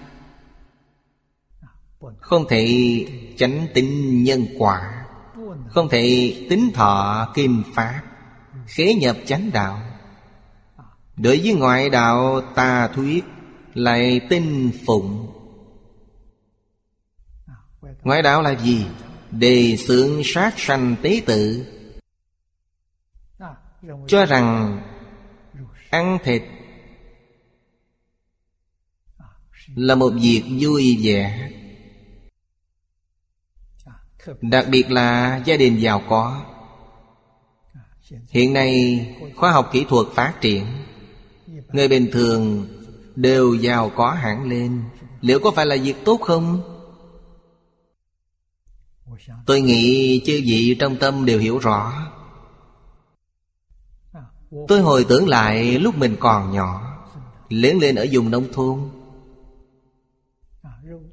Không 2.19 2.45
thể 2.49 2.67
tránh 3.37 3.67
tính 3.73 4.23
nhân 4.23 4.45
quả, 4.57 5.05
Không 5.69 5.89
thể 5.89 6.35
tính 6.49 6.71
thọ 6.73 7.27
kim 7.35 7.63
pháp, 7.73 8.01
Khế 8.67 8.93
nhập 8.93 9.17
chánh 9.25 9.51
đạo. 9.53 9.81
Đối 11.17 11.37
với 11.37 11.53
ngoại 11.53 11.89
đạo 11.89 12.41
tà 12.55 12.87
thuyết 12.87 13.23
Lại 13.73 14.21
tin 14.29 14.71
phụng. 14.85 15.31
Ngoại 18.03 18.21
đạo 18.21 18.41
là 18.41 18.55
gì? 18.55 18.85
Đề 19.31 19.77
xướng 19.77 20.21
sát 20.23 20.53
sanh 20.57 20.95
tế 21.01 21.21
tự. 21.25 21.65
Cho 24.07 24.25
rằng 24.25 24.81
Ăn 25.89 26.17
thịt 26.23 26.41
Là 29.75 29.95
một 29.95 30.13
việc 30.21 30.43
vui 30.59 30.99
vẻ. 31.03 31.51
Đặc 34.41 34.65
biệt 34.69 34.91
là 34.91 35.41
gia 35.45 35.57
đình 35.57 35.81
giàu 35.81 36.01
có. 36.09 36.41
Hiện 38.29 38.53
nay, 38.53 38.99
khoa 39.35 39.51
học 39.51 39.69
kỹ 39.71 39.85
thuật 39.89 40.07
phát 40.13 40.33
triển. 40.41 40.65
Người 41.73 41.87
bình 41.87 42.09
thường 42.11 42.67
đều 43.15 43.53
giàu 43.53 43.91
có 43.95 44.11
hẳn 44.11 44.49
lên. 44.49 44.83
Liệu 45.21 45.39
có 45.39 45.51
phải 45.51 45.65
là 45.65 45.75
việc 45.75 45.95
tốt 46.05 46.21
không? 46.21 46.61
Tôi 49.45 49.61
nghĩ 49.61 50.21
chư 50.25 50.41
vị 50.45 50.77
trong 50.79 50.95
tâm 50.95 51.25
đều 51.25 51.39
hiểu 51.39 51.57
rõ. 51.57 52.11
Tôi 54.67 54.81
hồi 54.81 55.05
tưởng 55.09 55.27
lại 55.27 55.79
lúc 55.79 55.97
mình 55.97 56.15
còn 56.19 56.51
nhỏ, 56.51 56.95
Lớn 57.49 57.77
lên 57.79 57.95
ở 57.95 58.05
vùng 58.11 58.31
nông 58.31 58.53
thôn. 58.53 58.89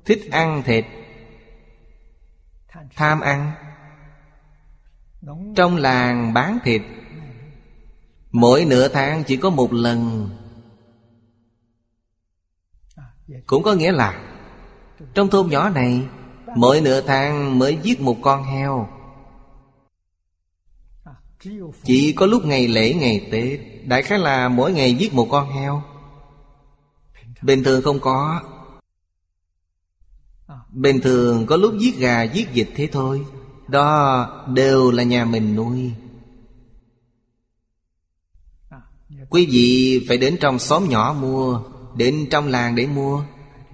Thích 0.05 0.31
ăn 0.31 0.63
thịt 0.67 0.85
Tham 2.97 3.21
ăn. 3.21 3.53
Trong 5.57 5.77
làng 5.77 6.35
bán 6.35 6.59
thịt, 6.65 6.83
Mỗi 8.33 8.65
nửa 8.65 8.89
tháng 8.89 9.25
chỉ 9.25 9.37
có 9.37 9.51
một 9.51 9.73
lần. 9.73 10.31
Cũng 13.47 13.63
có 13.63 13.73
nghĩa 13.73 13.93
là, 13.93 14.25
Trong 15.15 15.29
thôn 15.29 15.51
nhỏ 15.51 15.69
này, 15.69 16.07
Mỗi 16.57 16.81
nửa 16.81 17.01
tháng 17.01 17.59
mới 17.59 17.79
giết 17.83 18.01
một 18.01 18.17
con 18.23 18.45
heo. 18.45 18.89
Chỉ 21.85 22.13
có 22.13 22.27
lúc 22.27 22.45
ngày 22.45 22.69
lễ, 22.69 22.95
ngày 22.95 23.29
Tết, 23.33 23.61
Đại 23.85 24.03
khái 24.03 24.19
là 24.19 24.49
mỗi 24.49 24.73
ngày 24.73 24.95
giết 24.95 25.15
một 25.15 25.29
con 25.31 25.51
heo. 25.51 25.83
Bình 27.43 27.65
thường 27.65 27.83
không 27.83 28.01
có 28.01 28.43
Bình 30.73 31.01
thường 31.01 31.47
có 31.47 31.57
lúc 31.57 31.75
giết 31.79 31.97
gà, 31.99 32.23
giết 32.23 32.49
vịt 32.55 32.69
thế 32.75 32.89
thôi. 32.93 33.27
Đó 33.69 34.27
đều 34.55 34.91
là 34.91 35.03
nhà 35.03 35.25
mình 35.25 35.57
nuôi. 35.57 35.93
Quý 39.31 39.47
vị 39.47 40.05
phải 40.09 40.17
đến 40.17 40.37
trong 40.41 40.59
xóm 40.59 40.89
nhỏ 40.89 41.17
mua, 41.21 41.63
Đến 41.97 42.27
trong 42.31 42.49
làng 42.49 42.75
để 42.75 42.87
mua. 42.87 43.25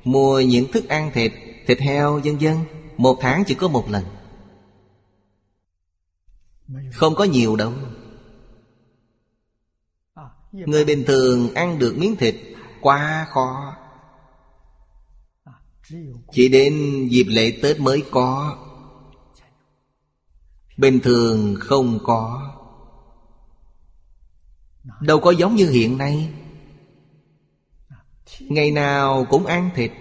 Mua 0.04 0.40
những 0.40 0.72
thức 0.72 0.88
ăn 0.88 1.10
thịt 1.14 1.32
Thịt 1.66 1.78
heo, 1.80 2.20
vân 2.24 2.38
vân. 2.38 2.56
Một 2.96 3.18
tháng 3.20 3.44
chỉ 3.46 3.54
có 3.54 3.68
một 3.68 3.90
lần. 3.90 4.04
Không 6.92 7.14
có 7.14 7.24
nhiều 7.24 7.56
đâu. 7.56 7.72
Người 10.52 10.84
bình 10.84 11.04
thường 11.06 11.54
ăn 11.54 11.78
được 11.78 11.94
miếng 11.98 12.16
thịt 12.16 12.34
Quá 12.80 13.26
khó. 13.30 13.76
Chỉ 16.32 16.48
đến 16.48 17.06
dịp 17.10 17.27
lễ 17.28 17.59
Tết 17.62 17.81
mới 17.81 18.02
có 18.10 18.59
Bình 20.78 21.01
thường 21.01 21.56
không 21.60 21.98
có. 22.05 22.55
Đâu 25.01 25.20
có 25.20 25.31
giống 25.31 25.56
như 25.56 25.70
hiện 25.70 25.98
nay. 25.98 26.32
Ngày 28.40 28.70
nào 28.70 29.27
cũng 29.31 29.47
ăn 29.47 29.70
thịt. 29.74 29.93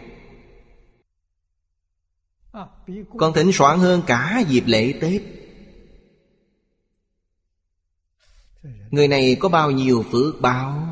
Còn 3.17 3.33
thỉnh 3.33 3.51
soạn 3.53 3.79
hơn 3.79 4.01
cả 4.07 4.43
dịp 4.49 4.63
lễ 4.65 4.93
Tết. 5.01 5.21
Người 8.91 9.07
này 9.07 9.37
có 9.39 9.49
bao 9.49 9.71
nhiêu 9.71 10.05
phước 10.11 10.41
báo? 10.41 10.86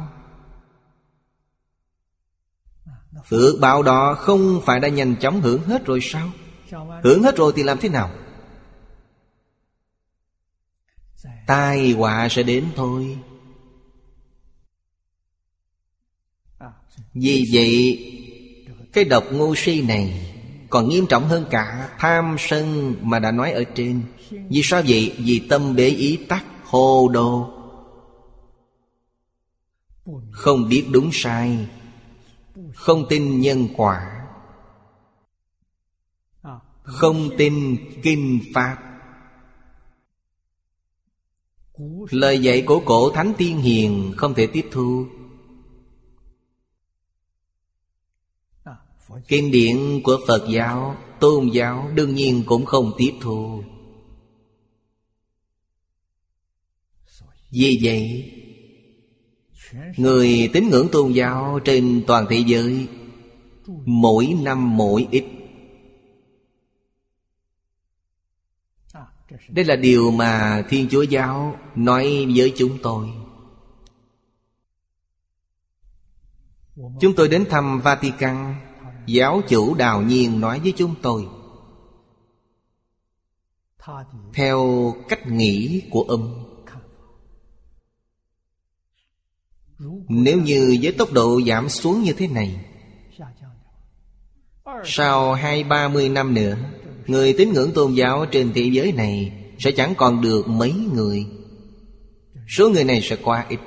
Phước 3.30 3.60
báo 3.60 3.84
đó 3.84 4.14
không 4.14 4.62
phải 4.66 4.80
đã 4.80 4.88
nhanh 4.88 5.16
chóng 5.16 5.42
hưởng 5.42 5.62
hết 5.64 5.86
rồi 5.86 6.00
sao? 6.02 6.30
Hưởng 7.04 7.24
hết 7.24 7.36
rồi 7.38 7.54
thì 7.56 7.64
làm 7.64 7.78
thế 7.78 7.90
nào? 7.90 8.12
Tai 11.48 11.92
họa 11.92 12.28
sẽ 12.30 12.44
đến 12.44 12.66
thôi. 12.76 13.18
Vì 17.14 17.46
vậy, 17.54 18.02
Cái 18.94 19.06
độc 19.06 19.24
ngu 19.32 19.56
si 19.56 19.82
này 19.82 20.32
Còn 20.70 20.90
nghiêm 20.90 21.08
trọng 21.08 21.28
hơn 21.28 21.46
cả 21.50 21.90
tham 22.00 22.36
sân 22.40 22.96
mà 23.02 23.20
đã 23.20 23.32
nói 23.32 23.52
ở 23.52 23.64
trên. 23.64 24.02
Vì 24.30 24.62
sao 24.64 24.82
vậy? 24.88 25.16
Vì 25.18 25.40
tâm 25.40 25.76
bế 25.76 25.88
ý 25.88 26.18
tắc 26.30 26.46
hồ 26.64 27.10
đồ 27.14 27.50
Không 30.32 30.70
biết 30.70 30.86
đúng 30.92 31.10
sai. 31.14 31.68
Không 32.76 33.06
tin 33.10 33.40
nhân 33.42 33.68
quả. 33.78 34.28
Không 36.84 37.30
tin 37.38 37.78
kinh 38.04 38.42
pháp. 38.54 38.78
Lời 42.12 42.40
dạy 42.40 42.64
của 42.68 42.82
cổ 42.86 43.10
thánh 43.10 43.34
tiên 43.38 43.58
hiền 43.58 44.14
không 44.18 44.34
thể 44.34 44.48
tiếp 44.48 44.66
thu. 44.72 45.08
Kinh 49.28 49.52
điển 49.52 50.02
của 50.04 50.20
Phật 50.28 50.48
giáo 50.50 50.96
Tôn 51.20 51.50
giáo 51.54 51.92
đương 51.96 52.16
nhiên 52.16 52.44
cũng 52.46 52.66
không 52.66 52.92
tiếp 52.98 53.12
thu. 53.22 53.64
Vì 57.52 57.80
vậy 57.84 58.32
Người 59.98 60.50
tín 60.54 60.70
ngưỡng 60.70 60.88
tôn 60.92 61.12
giáo 61.12 61.60
trên 61.66 62.04
toàn 62.08 62.26
thế 62.30 62.44
giới, 62.48 62.88
Mỗi 63.86 64.36
năm 64.42 64.78
mỗi 64.78 65.08
ít. 65.12 65.26
Đây 69.50 69.66
là 69.66 69.76
điều 69.76 70.12
mà 70.12 70.64
Thiên 70.70 70.88
Chúa 70.90 71.02
Giáo 71.02 71.58
nói 71.76 72.26
với 72.36 72.54
chúng 72.58 72.78
tôi. 72.84 73.10
Chúng 76.76 77.16
tôi 77.16 77.28
đến 77.28 77.46
thăm 77.50 77.82
Vatican, 77.82 78.56
Giáo 79.06 79.42
chủ 79.48 79.76
đào 79.76 80.02
nhiên 80.02 80.40
nói 80.40 80.60
với 80.60 80.74
chúng 80.78 80.96
tôi, 81.02 81.28
Theo 84.34 84.94
cách 85.10 85.28
nghĩ 85.28 85.82
của 85.92 86.02
ông 86.02 86.45
Nếu 90.10 90.42
như 90.42 90.78
với 90.82 90.92
tốc 90.92 91.12
độ 91.12 91.42
giảm 91.48 91.70
xuống 91.70 92.04
như 92.04 92.14
thế 92.14 92.28
này, 92.28 92.66
Sau 94.84 95.34
hai, 95.34 95.64
ba 95.64 95.88
mươi 95.88 96.10
năm 96.10 96.34
nữa, 96.34 96.58
Người 97.08 97.34
tín 97.38 97.54
ngưỡng 97.54 97.72
tôn 97.74 97.94
giáo 97.94 98.26
trên 98.26 98.52
thế 98.56 98.70
giới 98.74 98.92
này 98.92 99.34
Sẽ 99.60 99.72
chẳng 99.72 99.94
còn 99.98 100.22
được 100.22 100.48
mấy 100.48 100.74
người. 100.94 101.26
Số 102.48 102.70
người 102.70 102.84
này 102.84 103.02
sẽ 103.02 103.16
quá 103.24 103.46
ít. 103.50 103.60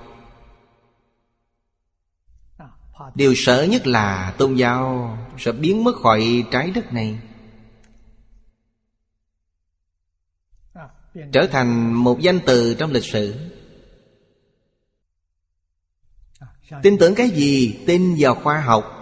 Điều 3.14 3.34
sợ 3.36 3.66
nhất 3.70 3.86
là 3.86 4.34
tôn 4.38 4.54
giáo 4.54 5.18
sẽ 5.38 5.52
biến 5.52 5.84
mất 5.84 5.96
khỏi 5.96 6.44
trái 6.50 6.70
đất 6.70 6.92
này. 6.92 7.18
Trở 11.32 11.46
thành 11.52 11.92
một 11.92 12.20
danh 12.20 12.40
từ 12.46 12.74
trong 12.74 12.92
lịch 12.92 13.04
sử. 13.04 13.34
Tin 16.82 16.98
tưởng 16.98 17.14
cái 17.14 17.30
gì? 17.30 17.78
Tin 17.86 18.16
vào 18.18 18.34
khoa 18.34 18.60
học 18.60 18.94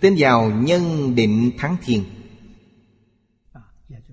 Tin 0.00 0.14
vào 0.18 0.50
nhân 0.50 1.14
định 1.14 1.50
thắng 1.58 1.76
thiền 1.84 2.00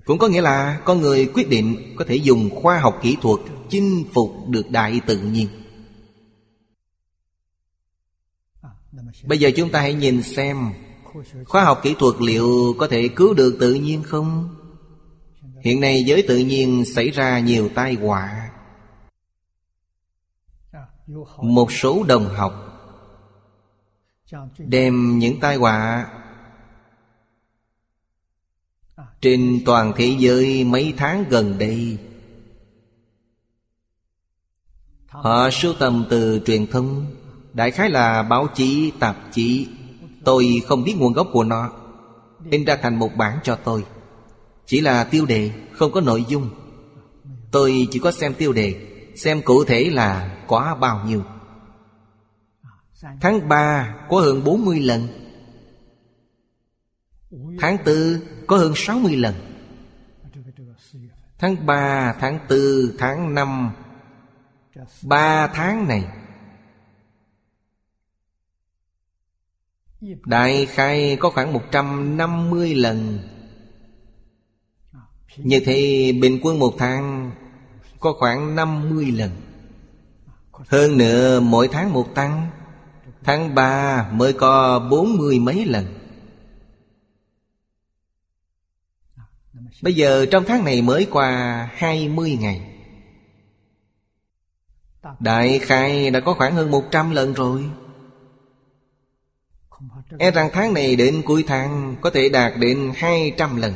Cũng 0.05 0.17
có 0.17 0.27
nghĩa 0.27 0.41
là 0.41 0.81
con 0.85 1.01
người 1.01 1.25
quyết 1.34 1.49
định 1.49 1.95
có 1.95 2.05
thể 2.07 2.15
dùng 2.15 2.49
khoa 2.61 2.79
học 2.79 2.99
kỹ 3.01 3.17
thuật 3.21 3.39
chinh 3.69 4.05
phục 4.13 4.49
được 4.49 4.71
đại 4.71 5.01
tự 5.05 5.17
nhiên 5.17 5.47
Bây 9.23 9.38
giờ 9.38 9.51
chúng 9.55 9.69
ta 9.69 9.81
hãy 9.81 9.93
nhìn 9.93 10.23
xem 10.23 10.57
Khoa 11.45 11.63
học 11.63 11.79
kỹ 11.84 11.95
thuật 11.99 12.15
liệu 12.21 12.75
có 12.77 12.88
thể 12.88 13.07
cứu 13.07 13.34
được 13.34 13.57
tự 13.59 13.73
nhiên 13.73 14.03
không? 14.03 14.55
Hiện 15.63 15.81
nay 15.81 16.03
giới 16.03 16.21
tự 16.27 16.38
nhiên 16.38 16.84
xảy 16.95 17.09
ra 17.09 17.39
nhiều 17.39 17.69
tai 17.69 17.93
họa 17.93 18.47
một 21.38 21.71
số 21.71 22.03
đồng 22.03 22.29
học 22.29 22.63
Đem 24.57 25.19
những 25.19 25.39
tai 25.39 25.55
họa 25.55 26.07
Trên 29.21 29.61
toàn 29.65 29.93
thế 29.95 30.15
giới 30.19 30.63
mấy 30.63 30.93
tháng 30.97 31.25
gần 31.29 31.57
đây. 31.59 31.97
Họ 35.07 35.49
sưu 35.51 35.73
tầm 35.79 36.05
từ 36.09 36.41
truyền 36.45 36.67
thông 36.67 37.05
Đại 37.53 37.71
khái 37.71 37.89
là 37.89 38.23
báo 38.23 38.47
chí, 38.55 38.91
tạp 38.99 39.17
chí. 39.31 39.67
Tôi 40.23 40.61
không 40.67 40.84
biết 40.84 40.95
nguồn 40.97 41.13
gốc 41.13 41.27
của 41.31 41.43
nó 41.43 41.71
In 42.49 42.65
ra 42.65 42.75
thành 42.75 42.99
một 42.99 43.15
bản 43.15 43.39
cho 43.43 43.55
tôi. 43.55 43.85
Chỉ 44.65 44.81
là 44.81 45.03
tiêu 45.03 45.25
đề, 45.25 45.51
không 45.71 45.91
có 45.91 46.01
nội 46.01 46.25
dung. 46.27 46.49
Tôi 47.51 47.88
chỉ 47.91 47.99
có 47.99 48.11
xem 48.11 48.34
tiêu 48.34 48.53
đề. 48.53 48.97
Xem 49.18 49.41
cụ 49.41 49.64
thể 49.64 49.89
là 49.89 50.38
quá 50.48 50.76
bao 50.76 51.06
nhiêu. 51.06 51.23
Tháng 53.22 53.49
3 53.49 53.95
có 54.10 54.19
hơn 54.19 54.44
40 54.44 54.80
lần. 54.80 55.07
Tháng 57.60 57.77
4 57.85 57.95
có 58.48 58.57
hơn 58.57 58.73
60 58.76 59.15
lần. 59.15 59.35
Tháng 61.39 61.65
3, 61.65 62.14
tháng 62.19 62.39
4, 62.49 62.60
tháng 62.98 63.34
5 63.34 63.72
3 65.03 65.48
tháng 65.48 65.88
này 65.88 66.07
Đại 70.26 70.65
khai 70.65 71.18
có 71.19 71.30
khoảng 71.30 71.53
150 71.53 72.76
lần. 72.76 73.19
Như 75.38 75.60
thế 75.65 76.11
bình 76.22 76.39
quân 76.44 76.60
một 76.60 76.76
tháng 76.77 77.31
có 78.07 78.13
khoảng 78.13 78.55
50 78.55 79.11
lần. 79.11 79.31
Hơn 80.67 80.97
nữa, 80.97 81.39
mỗi 81.39 81.67
tháng 81.67 81.93
một 81.93 82.15
tăng, 82.15 82.49
Tháng 83.23 83.55
3 83.55 84.09
mới 84.11 84.34
có 84.34 84.79
bốn 84.79 85.17
mươi 85.17 85.39
mấy 85.39 85.65
lần. 85.65 85.85
Bây 89.81 89.93
giờ 89.93 90.25
trong 90.31 90.43
tháng 90.47 90.65
này 90.65 90.81
mới 90.81 91.07
qua 91.11 91.69
20 91.73 92.38
ngày. 92.41 92.61
Đại 95.19 95.59
khai 95.59 96.09
đã 96.09 96.19
có 96.19 96.34
khoảng 96.34 96.55
hơn 96.55 96.71
100 96.71 97.11
lần 97.11 97.34
rồi. 97.34 97.69
E 100.19 100.31
rằng 100.31 100.49
tháng 100.53 100.73
này 100.73 100.95
đến 100.95 101.21
cuối 101.25 101.43
tháng 101.47 101.95
Có 102.01 102.09
thể 102.09 102.29
đạt 102.29 102.53
đến 102.59 102.91
200 102.95 103.55
lần. 103.55 103.73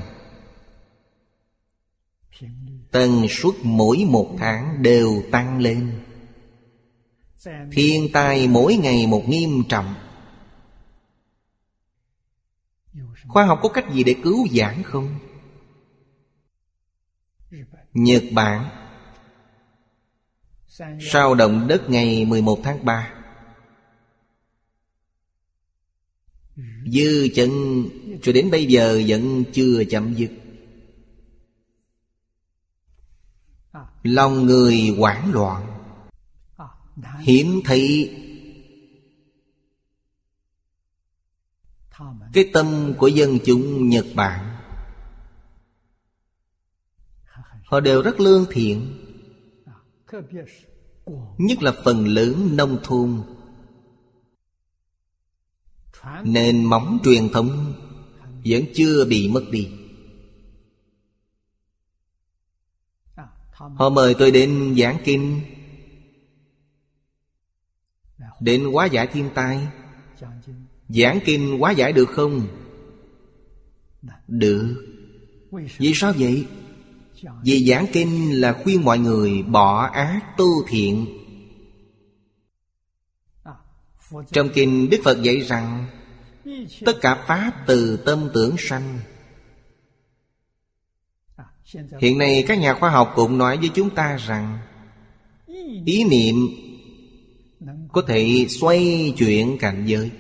Tần 2.92 3.28
suất 3.30 3.54
mỗi 3.64 4.06
một 4.08 4.36
tháng 4.40 4.84
đều 4.84 5.24
tăng 5.32 5.60
lên. 5.60 6.00
Thiên 7.72 8.08
tai 8.14 8.48
mỗi 8.48 8.76
ngày 8.76 9.08
một 9.08 9.24
nghiêm 9.30 9.64
trọng. 9.70 9.96
Khoa 13.28 13.46
học 13.46 13.60
có 13.62 13.70
cách 13.70 13.86
gì 13.94 14.04
để 14.04 14.16
cứu 14.24 14.48
giảng 14.52 14.84
không? 14.84 15.20
Nhật 17.94 18.24
Bản. 18.32 18.70
Sau 21.00 21.36
động 21.36 21.68
đất 21.68 21.90
ngày 21.90 22.26
11 22.26 22.60
tháng 22.64 22.86
3 22.86 23.14
Dư 26.86 27.28
chân 27.36 27.50
cho 28.22 28.32
đến 28.32 28.52
bây 28.52 28.66
giờ 28.66 29.02
vẫn 29.08 29.44
chưa 29.54 29.84
chậm 29.90 30.14
dứt. 30.14 30.32
Lòng 34.04 34.46
người 34.46 34.96
hoảng 34.98 35.32
loạn. 35.34 35.68
Hiển 37.20 37.48
thị 37.66 38.12
Cái 42.34 42.50
tâm 42.54 42.94
của 42.98 43.08
dân 43.08 43.38
chúng 43.46 43.90
Nhật 43.90 44.06
Bản, 44.16 44.58
Họ 47.72 47.80
đều 47.80 48.02
rất 48.02 48.20
lương 48.20 48.46
thiện. 48.52 48.98
Nhất 51.38 51.64
là 51.64 51.74
phần 51.84 52.08
lớn 52.08 52.58
nông 52.58 52.78
thôn 52.84 53.24
Nền 56.24 56.64
móng 56.66 57.00
truyền 57.04 57.30
thống 57.30 57.74
Vẫn 58.46 58.64
chưa 58.76 59.06
bị 59.06 59.30
mất 59.30 59.44
đi. 59.52 59.81
Họ 63.62 63.90
mời 63.90 64.16
tôi 64.20 64.32
đến 64.32 64.76
giảng 64.78 64.98
kinh 65.04 65.42
Đến 68.40 68.68
quá 68.68 68.86
giải 68.86 69.08
thiên 69.08 69.30
tai 69.36 69.68
Giảng 70.90 71.20
kinh 71.26 71.62
quá 71.62 71.72
giải 71.72 71.94
được 71.94 72.10
không? 72.10 72.48
Được 74.28 74.76
Vì 75.78 75.94
sao 75.96 76.14
vậy? 76.18 76.48
Vì 77.44 77.66
giảng 77.66 77.86
kinh 77.94 78.42
là 78.42 78.60
khuyên 78.64 78.84
mọi 78.84 79.00
người 79.00 79.44
bỏ 79.44 79.86
ác 79.86 80.22
tu 80.38 80.48
thiện 80.68 81.06
Trong 84.32 84.50
kinh 84.54 84.90
Đức 84.90 84.98
Phật 85.04 85.22
dạy 85.22 85.40
rằng, 85.40 85.88
Tất 86.86 86.98
cả 87.02 87.24
Pháp 87.28 87.64
từ 87.68 87.98
tâm 87.98 88.30
tưởng 88.34 88.56
sanh 88.58 89.00
Hiện 92.00 92.18
nay 92.18 92.44
các 92.48 92.60
nhà 92.60 92.74
khoa 92.74 92.90
học 92.90 93.14
cũng 93.16 93.38
nói 93.38 93.58
với 93.58 93.70
chúng 93.74 93.90
ta 93.90 94.18
rằng 94.18 94.60
Ý 95.86 96.04
niệm 96.04 96.36
có 97.92 98.02
thể 98.08 98.46
xoay 98.50 99.14
chuyển 99.18 99.58
cảnh 99.58 99.84
giới. 99.86 100.12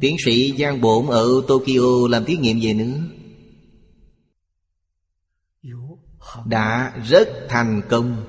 Tiến 0.00 0.16
sĩ 0.24 0.56
Giang 0.58 0.80
Bổn 0.80 1.06
ở 1.06 1.26
Tokyo 1.48 2.08
làm 2.10 2.24
thí 2.24 2.36
nghiệm 2.36 2.58
về 2.62 2.74
nữa. 2.74 3.00
Đã 6.44 6.94
rất 7.04 7.28
thành 7.48 7.82
công. 7.88 8.26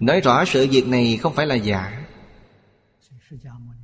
Nói 0.00 0.20
rõ 0.20 0.44
sự 0.44 0.66
việc 0.70 0.86
này 0.86 1.16
không 1.16 1.34
phải 1.34 1.46
là 1.46 1.54
giả. 1.54 2.06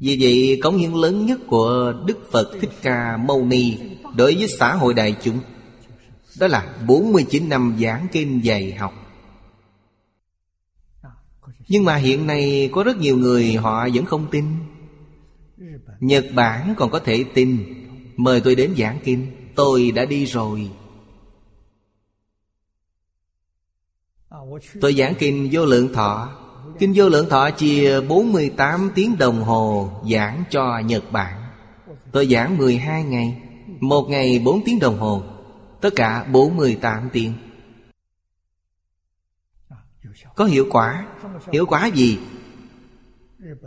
Vì 0.00 0.18
vậy, 0.20 0.60
cống 0.62 0.76
hiến 0.76 0.92
lớn 0.92 1.26
nhất 1.26 1.40
của 1.46 1.94
Đức 2.06 2.30
Phật 2.32 2.50
Thích 2.60 2.70
Ca 2.82 3.16
Mâu 3.16 3.44
Ni 3.44 3.76
Đối 4.16 4.34
với 4.34 4.48
xã 4.48 4.74
hội 4.74 4.94
đại 4.94 5.16
chúng, 5.22 5.40
Đó 6.38 6.46
là 6.46 6.78
49 6.86 7.48
năm 7.48 7.76
giảng 7.80 8.06
kinh 8.12 8.44
dạy 8.44 8.72
học. 8.72 8.94
Nhưng 11.68 11.84
mà 11.84 11.96
hiện 11.96 12.26
nay 12.26 12.70
có 12.72 12.82
rất 12.82 12.96
nhiều 12.98 13.16
người 13.16 13.54
họ 13.54 13.88
vẫn 13.94 14.04
không 14.04 14.26
tin. 14.30 14.44
Nhật 16.00 16.26
Bản 16.34 16.74
còn 16.76 16.90
có 16.90 16.98
thể 16.98 17.24
tin. 17.34 17.64
Mời 18.16 18.40
tôi 18.40 18.54
đến 18.54 18.74
giảng 18.78 18.98
kinh. 19.04 19.26
Tôi 19.54 19.90
đã 19.90 20.04
đi 20.04 20.24
rồi. 20.24 20.70
Tôi 24.80 24.94
giảng 24.94 25.14
kinh 25.18 25.48
vô 25.52 25.64
lượng 25.64 25.92
thọ. 25.92 26.38
Kinh 26.78 26.92
vô 26.96 27.08
lượng 27.08 27.28
thọ 27.28 27.50
chia 27.50 28.00
48 28.00 28.90
tiếng 28.94 29.18
đồng 29.18 29.42
hồ 29.42 29.90
giảng 30.10 30.44
cho 30.50 30.78
Nhật 30.78 31.12
Bản. 31.12 31.42
Tôi 32.12 32.26
giảng 32.26 32.58
12 32.58 33.04
ngày, 33.04 33.42
Một 33.80 34.06
ngày 34.08 34.38
4 34.38 34.64
tiếng 34.64 34.78
đồng 34.78 34.98
hồ, 34.98 35.22
Tất 35.80 35.90
cả 35.96 36.24
48 36.32 37.08
tiếng. 37.12 37.32
Có 40.34 40.44
hiệu 40.44 40.66
quả. 40.70 41.06
Hiệu 41.52 41.66
quả 41.66 41.86
gì? 41.86 42.18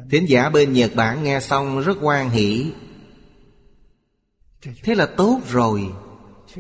Thính 0.09 0.29
giả 0.29 0.49
bên 0.49 0.73
Nhật 0.73 0.91
Bản 0.95 1.23
nghe 1.23 1.39
xong 1.39 1.81
rất 1.81 1.97
hoan 1.97 2.29
hỷ. 2.29 2.71
Thế 4.83 4.95
là 4.95 5.05
tốt 5.05 5.39
rồi. 5.49 5.91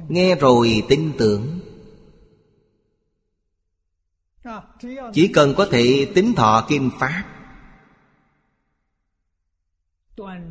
Nghe 0.07 0.35
rồi 0.35 0.83
tin 0.89 1.11
tưởng. 1.17 1.59
Chỉ 5.13 5.27
cần 5.33 5.53
có 5.57 5.67
thể 5.71 6.11
tính 6.15 6.33
thọ 6.35 6.65
kim 6.69 6.89
pháp 6.99 7.23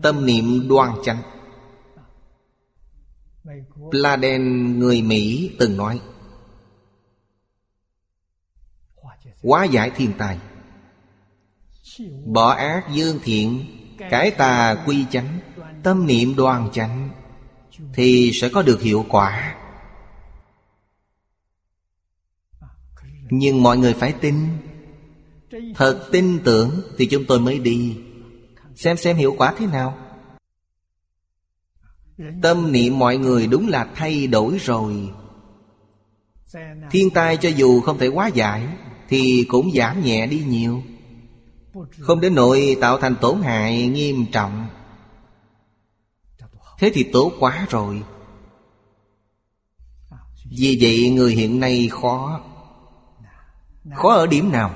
Tâm 0.02 0.26
niệm 0.26 0.68
đoan 0.68 0.92
chánh. 1.04 1.22
Pladen 3.90 4.78
người 4.78 5.02
Mỹ 5.02 5.50
từng 5.58 5.76
nói 5.76 6.00
Hóa 9.42 9.64
giải 9.64 9.90
thiên 9.90 10.12
tài, 10.18 10.38
Bỏ 12.24 12.50
ác 12.50 12.88
dương 12.92 13.18
thiện 13.22 13.64
Cải 14.10 14.30
tà 14.30 14.84
quy 14.86 15.06
chánh 15.10 15.38
Tâm 15.82 16.06
niệm 16.06 16.36
đoan 16.36 16.68
chánh 16.72 17.10
Thì 17.94 18.30
sẽ 18.34 18.48
có 18.48 18.62
được 18.62 18.80
hiệu 18.80 19.06
quả. 19.08 19.59
Nhưng 23.30 23.62
mọi 23.62 23.78
người 23.78 23.94
phải 23.94 24.12
tin. 24.12 24.34
Thật 25.74 26.08
tin 26.12 26.38
tưởng 26.44 26.82
Thì 26.98 27.06
chúng 27.06 27.24
tôi 27.24 27.40
mới 27.40 27.58
đi. 27.58 27.96
Xem 28.74 28.96
xem 28.96 29.16
hiệu 29.16 29.34
quả 29.38 29.54
thế 29.58 29.66
nào. 29.66 29.98
Tâm 32.42 32.72
niệm 32.72 32.98
mọi 32.98 33.16
người 33.16 33.46
đúng 33.46 33.68
là 33.68 33.88
thay 33.94 34.26
đổi 34.26 34.58
rồi. 34.58 35.10
Thiên 36.90 37.10
tai 37.10 37.36
cho 37.36 37.48
dù 37.48 37.80
không 37.80 37.98
thể 37.98 38.06
quá 38.06 38.28
giải, 38.28 38.68
Thì 39.08 39.44
cũng 39.48 39.70
giảm 39.74 40.02
nhẹ 40.02 40.26
đi 40.26 40.44
nhiều. 40.48 40.82
Không 41.98 42.20
đến 42.20 42.34
nỗi 42.34 42.76
tạo 42.80 42.98
thành 42.98 43.14
tổn 43.20 43.42
hại 43.42 43.86
nghiêm 43.86 44.26
trọng. 44.32 44.66
Thế 46.78 46.90
thì 46.94 47.02
tốt 47.12 47.32
quá 47.40 47.66
rồi. 47.70 48.02
Vì 50.58 50.78
vậy, 50.80 51.10
người 51.10 51.34
hiện 51.34 51.60
nay 51.60 51.88
khó. 51.92 52.40
Khó 53.94 54.12
ở 54.12 54.26
điểm 54.26 54.52
nào? 54.52 54.74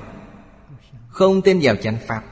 Không 1.09 1.43
tin 1.43 1.59
vào 1.63 1.77
chánh 1.77 1.99
pháp. 2.07 2.23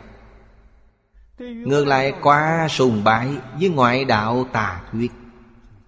Ngược 1.39 1.87
lại, 1.87 2.13
quá 2.23 2.69
sùng 2.71 3.05
bái 3.05 3.31
với 3.59 3.69
ngoại 3.69 4.05
đạo 4.05 4.47
tà 4.53 4.83
thuyết. 4.93 5.13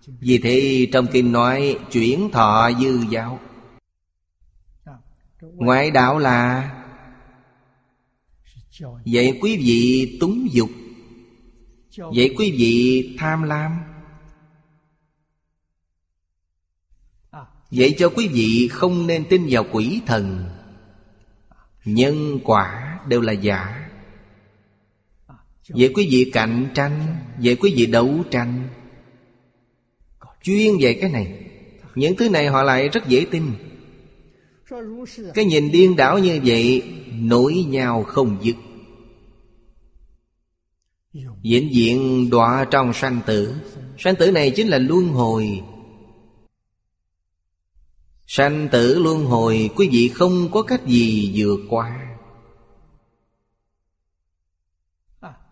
Vì 0.07 0.39
thế, 0.39 0.89
trong 0.93 1.07
kinh 1.13 1.33
nói, 1.33 1.79
chuyển 1.93 2.31
thọ 2.33 2.71
dư 2.81 3.01
giáo. 3.11 3.41
Ngoại 5.41 5.91
đạo 5.91 6.19
là? 6.19 6.71
Vậy 9.07 9.39
quý 9.43 9.57
vị 9.57 10.17
túng 10.21 10.49
dục. 10.53 10.71
Vậy 11.97 12.35
quý 12.39 12.55
vị 12.59 13.17
tham 13.19 13.43
lam. 13.43 13.81
Vậy 17.71 17.95
cho 17.99 18.09
quý 18.09 18.29
vị 18.29 18.69
không 18.73 19.07
nên 19.07 19.25
tin 19.31 19.47
vào 19.51 19.65
quỷ 19.73 20.01
thần. 20.07 20.54
Nhân 21.85 22.39
quả 22.45 22.99
đều 23.09 23.21
là 23.21 23.33
giả. 23.33 23.89
Vậy 25.69 25.93
quý 25.95 26.09
vị 26.11 26.31
cạnh 26.33 26.69
tranh 26.75 27.17
Vậy 27.39 27.57
quý 27.57 27.75
vị 27.77 27.87
đấu 27.87 28.15
tranh. 28.31 28.69
Chuyên 30.43 30.73
về 30.81 30.95
cái 30.95 31.11
này, 31.11 31.39
Những 31.95 32.17
thứ 32.17 32.29
này 32.29 32.47
họ 32.47 32.63
lại 32.63 32.89
rất 32.89 33.09
dễ 33.09 33.27
tin. 33.31 33.43
Cái 35.35 35.45
nhìn 35.45 35.73
điên 35.73 35.97
đảo 35.97 36.19
như 36.19 36.41
vậy, 36.45 36.83
Nổi 37.13 37.65
nhau 37.69 38.03
không 38.03 38.37
dứt. 38.43 38.57
Diễn 41.43 41.75
diện 41.75 42.31
đọa 42.31 42.67
trong 42.71 42.93
sanh 42.93 43.21
tử. 43.27 43.55
Sanh 43.99 44.17
tử 44.17 44.31
này 44.31 44.51
chính 44.51 44.69
là 44.69 44.79
luân 44.79 45.09
hồi. 45.09 45.63
Sanh 48.27 48.69
tử 48.73 48.99
luân 48.99 49.25
hồi, 49.25 49.71
Quý 49.77 49.89
vị 49.89 50.09
không 50.09 50.51
có 50.51 50.63
cách 50.63 50.87
gì 50.87 51.33
vượt 51.37 51.61
qua. 51.69 52.01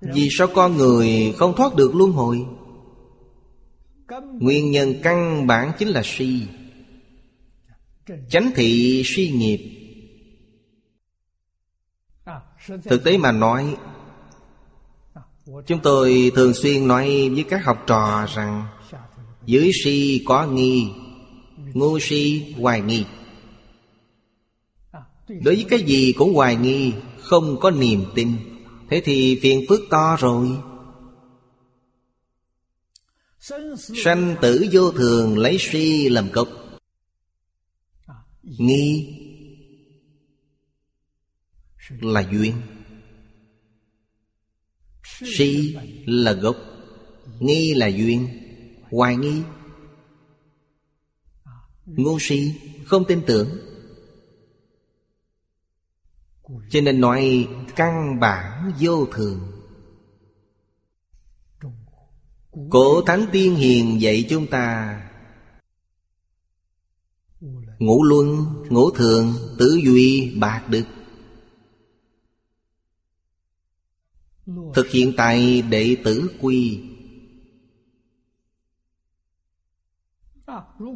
Vì 0.00 0.28
sao 0.38 0.48
con 0.54 0.76
người 0.76 1.34
không 1.38 1.56
thoát 1.56 1.74
được 1.74 1.94
luân 1.94 2.12
hồi? 2.12 2.46
Nguyên 4.40 4.70
nhân 4.70 4.94
căn 5.02 5.46
bản 5.46 5.72
chính 5.78 5.88
là 5.88 6.02
suy 6.04 6.46
Chánh 8.28 8.50
thị 8.54 9.02
suy 9.04 9.28
nghiệp. 9.28 9.78
Thực 12.84 13.04
tế 13.04 13.18
mà 13.18 13.32
nói, 13.32 13.76
Chúng 15.66 15.80
tôi 15.82 16.32
thường 16.34 16.54
xuyên 16.54 16.88
nói 16.88 17.28
với 17.28 17.44
các 17.48 17.64
học 17.64 17.84
trò 17.86 18.26
rằng, 18.34 18.66
Dưới 19.46 19.70
si 19.84 20.22
có 20.26 20.46
nghi. 20.46 20.90
Ngu 21.74 21.98
si 21.98 22.54
hoài 22.58 22.80
nghi. 22.80 23.04
Đối 25.28 25.54
với 25.54 25.66
cái 25.68 25.82
gì 25.82 26.12
cũng 26.12 26.34
hoài 26.34 26.56
nghi 26.56 26.92
Không 27.18 27.60
có 27.60 27.70
niềm 27.70 28.04
tin. 28.14 28.36
Thế 28.90 29.02
thì 29.04 29.38
phiền 29.42 29.64
phức 29.68 29.80
to 29.90 30.16
rồi. 30.20 30.48
Sanh 34.04 34.36
tử 34.42 34.66
vô 34.72 34.90
thường 34.90 35.38
lấy 35.38 35.56
si 35.60 36.08
làm 36.08 36.30
gốc. 36.32 36.48
Nghi 38.42 39.18
Là 41.88 42.28
duyên. 42.32 42.54
Si 45.12 45.76
là 46.06 46.32
gốc. 46.32 46.56
Nghi 47.40 47.74
là 47.74 47.86
duyên. 47.86 48.28
Hoài 48.90 49.16
nghi 49.16 49.42
Ngu 51.96 52.18
si 52.20 52.60
Không 52.86 53.04
tin 53.08 53.22
tưởng. 53.26 53.48
Cho 56.70 56.80
nên 56.80 57.00
nói 57.00 57.48
căn 57.76 58.20
bản 58.20 58.72
vô 58.80 59.06
thường. 59.06 59.40
Cổ 62.70 63.02
Thánh 63.06 63.26
Tiên 63.32 63.54
Hiền 63.54 64.00
dạy 64.00 64.26
chúng 64.28 64.46
ta 64.46 64.98
Ngũ 67.78 68.04
luân, 68.04 68.46
ngũ 68.68 68.90
thường, 68.90 69.34
tứ 69.58 69.80
duy, 69.84 70.34
bạc 70.40 70.62
đức. 70.68 70.84
Thực 74.74 74.90
hiện 74.90 75.12
tại 75.16 75.62
đệ 75.62 75.96
tử 76.04 76.30
quy. 76.40 76.80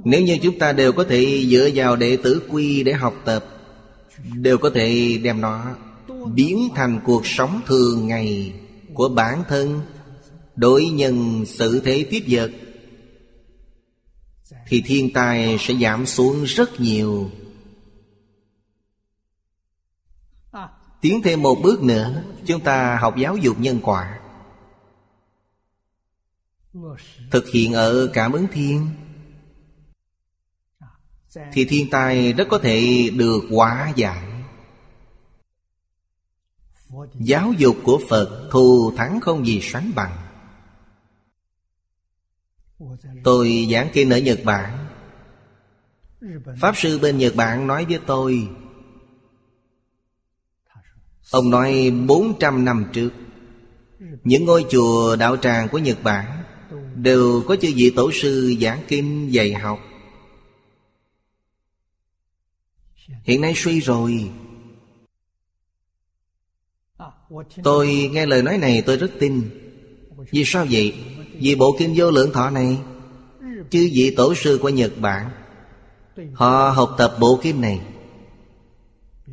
Nếu 0.04 0.22
như 0.22 0.38
chúng 0.42 0.58
ta 0.58 0.72
đều 0.72 0.92
có 0.92 1.04
thể 1.04 1.46
dựa 1.50 1.68
vào 1.74 1.96
đệ 1.96 2.16
tử 2.16 2.42
quy 2.50 2.82
để 2.82 2.92
học 2.92 3.14
tập, 3.24 3.44
Đều 4.34 4.58
có 4.58 4.70
thể 4.74 5.18
đem 5.22 5.40
nó 5.40 5.76
biến 6.34 6.68
thành 6.74 7.00
cuộc 7.04 7.26
sống 7.26 7.60
thường 7.66 8.08
ngày 8.08 8.54
của 8.94 9.08
bản 9.08 9.42
thân 9.48 9.80
đối 10.56 10.84
nhân 10.84 11.44
sự 11.46 11.80
thế 11.84 12.06
tiếp 12.10 12.24
vật, 12.28 12.50
thì 14.68 14.82
thiên 14.86 15.12
tai 15.12 15.56
sẽ 15.60 15.74
giảm 15.74 16.06
xuống 16.06 16.44
rất 16.44 16.80
nhiều. 16.80 17.30
Tiến 21.00 21.22
thêm 21.24 21.42
một 21.42 21.58
bước 21.62 21.82
nữa, 21.82 22.22
chúng 22.46 22.60
ta 22.60 22.98
học 23.00 23.16
giáo 23.16 23.36
dục 23.36 23.60
nhân 23.60 23.80
quả, 23.82 24.20
thực 27.30 27.48
hiện 27.48 27.72
ở 27.72 28.10
cảm 28.12 28.32
ứng 28.32 28.46
thiên 28.52 28.88
thì 31.52 31.64
thiên 31.64 31.90
tai 31.90 32.32
rất 32.32 32.48
có 32.50 32.58
thể 32.58 33.10
được 33.16 33.40
hóa 33.50 33.92
giải. 33.96 34.32
Giáo 37.14 37.52
dục 37.58 37.76
của 37.82 38.00
Phật 38.08 38.48
thù 38.52 38.92
thắng 38.96 39.20
không 39.20 39.46
gì 39.46 39.60
sánh 39.62 39.92
bằng. 39.94 40.16
Tôi 43.24 43.68
giảng 43.72 43.88
kinh 43.92 44.10
ở 44.10 44.18
Nhật 44.18 44.40
Bản. 44.44 44.86
Pháp 46.60 46.76
sư 46.76 46.98
bên 46.98 47.18
Nhật 47.18 47.36
Bản 47.36 47.66
nói 47.66 47.84
với 47.84 48.00
tôi, 48.06 48.48
Ông 51.30 51.50
nói 51.50 51.92
400 52.06 52.64
năm 52.64 52.86
trước, 52.92 53.10
Những 54.24 54.44
ngôi 54.44 54.66
chùa 54.70 55.16
đạo 55.16 55.36
tràng 55.36 55.68
của 55.68 55.78
Nhật 55.78 56.02
Bản 56.02 56.42
Đều 56.94 57.42
có 57.46 57.56
chư 57.56 57.72
vị 57.76 57.92
tổ 57.96 58.12
sư 58.12 58.54
giảng 58.60 58.82
kinh 58.88 59.32
dạy 59.32 59.52
học 59.52 59.85
Hiện 63.24 63.40
nay 63.40 63.52
suy 63.56 63.80
rồi. 63.80 64.30
Tôi 67.62 68.10
nghe 68.12 68.26
lời 68.26 68.42
nói 68.42 68.58
này, 68.58 68.82
tôi 68.86 68.96
rất 68.96 69.10
tin. 69.20 69.50
Vì 70.30 70.44
sao 70.46 70.66
vậy? 70.70 70.94
Vì 71.32 71.54
bộ 71.54 71.76
kinh 71.78 71.94
vô 71.96 72.10
lượng 72.10 72.32
thọ 72.32 72.50
này, 72.50 72.78
Chư 73.70 73.88
vị 73.92 74.14
tổ 74.16 74.34
sư 74.34 74.58
của 74.62 74.68
Nhật 74.68 74.92
Bản, 75.00 75.30
Họ 76.34 76.70
học 76.70 76.94
tập 76.98 77.16
bộ 77.20 77.38
kinh 77.42 77.60
này. 77.60 77.80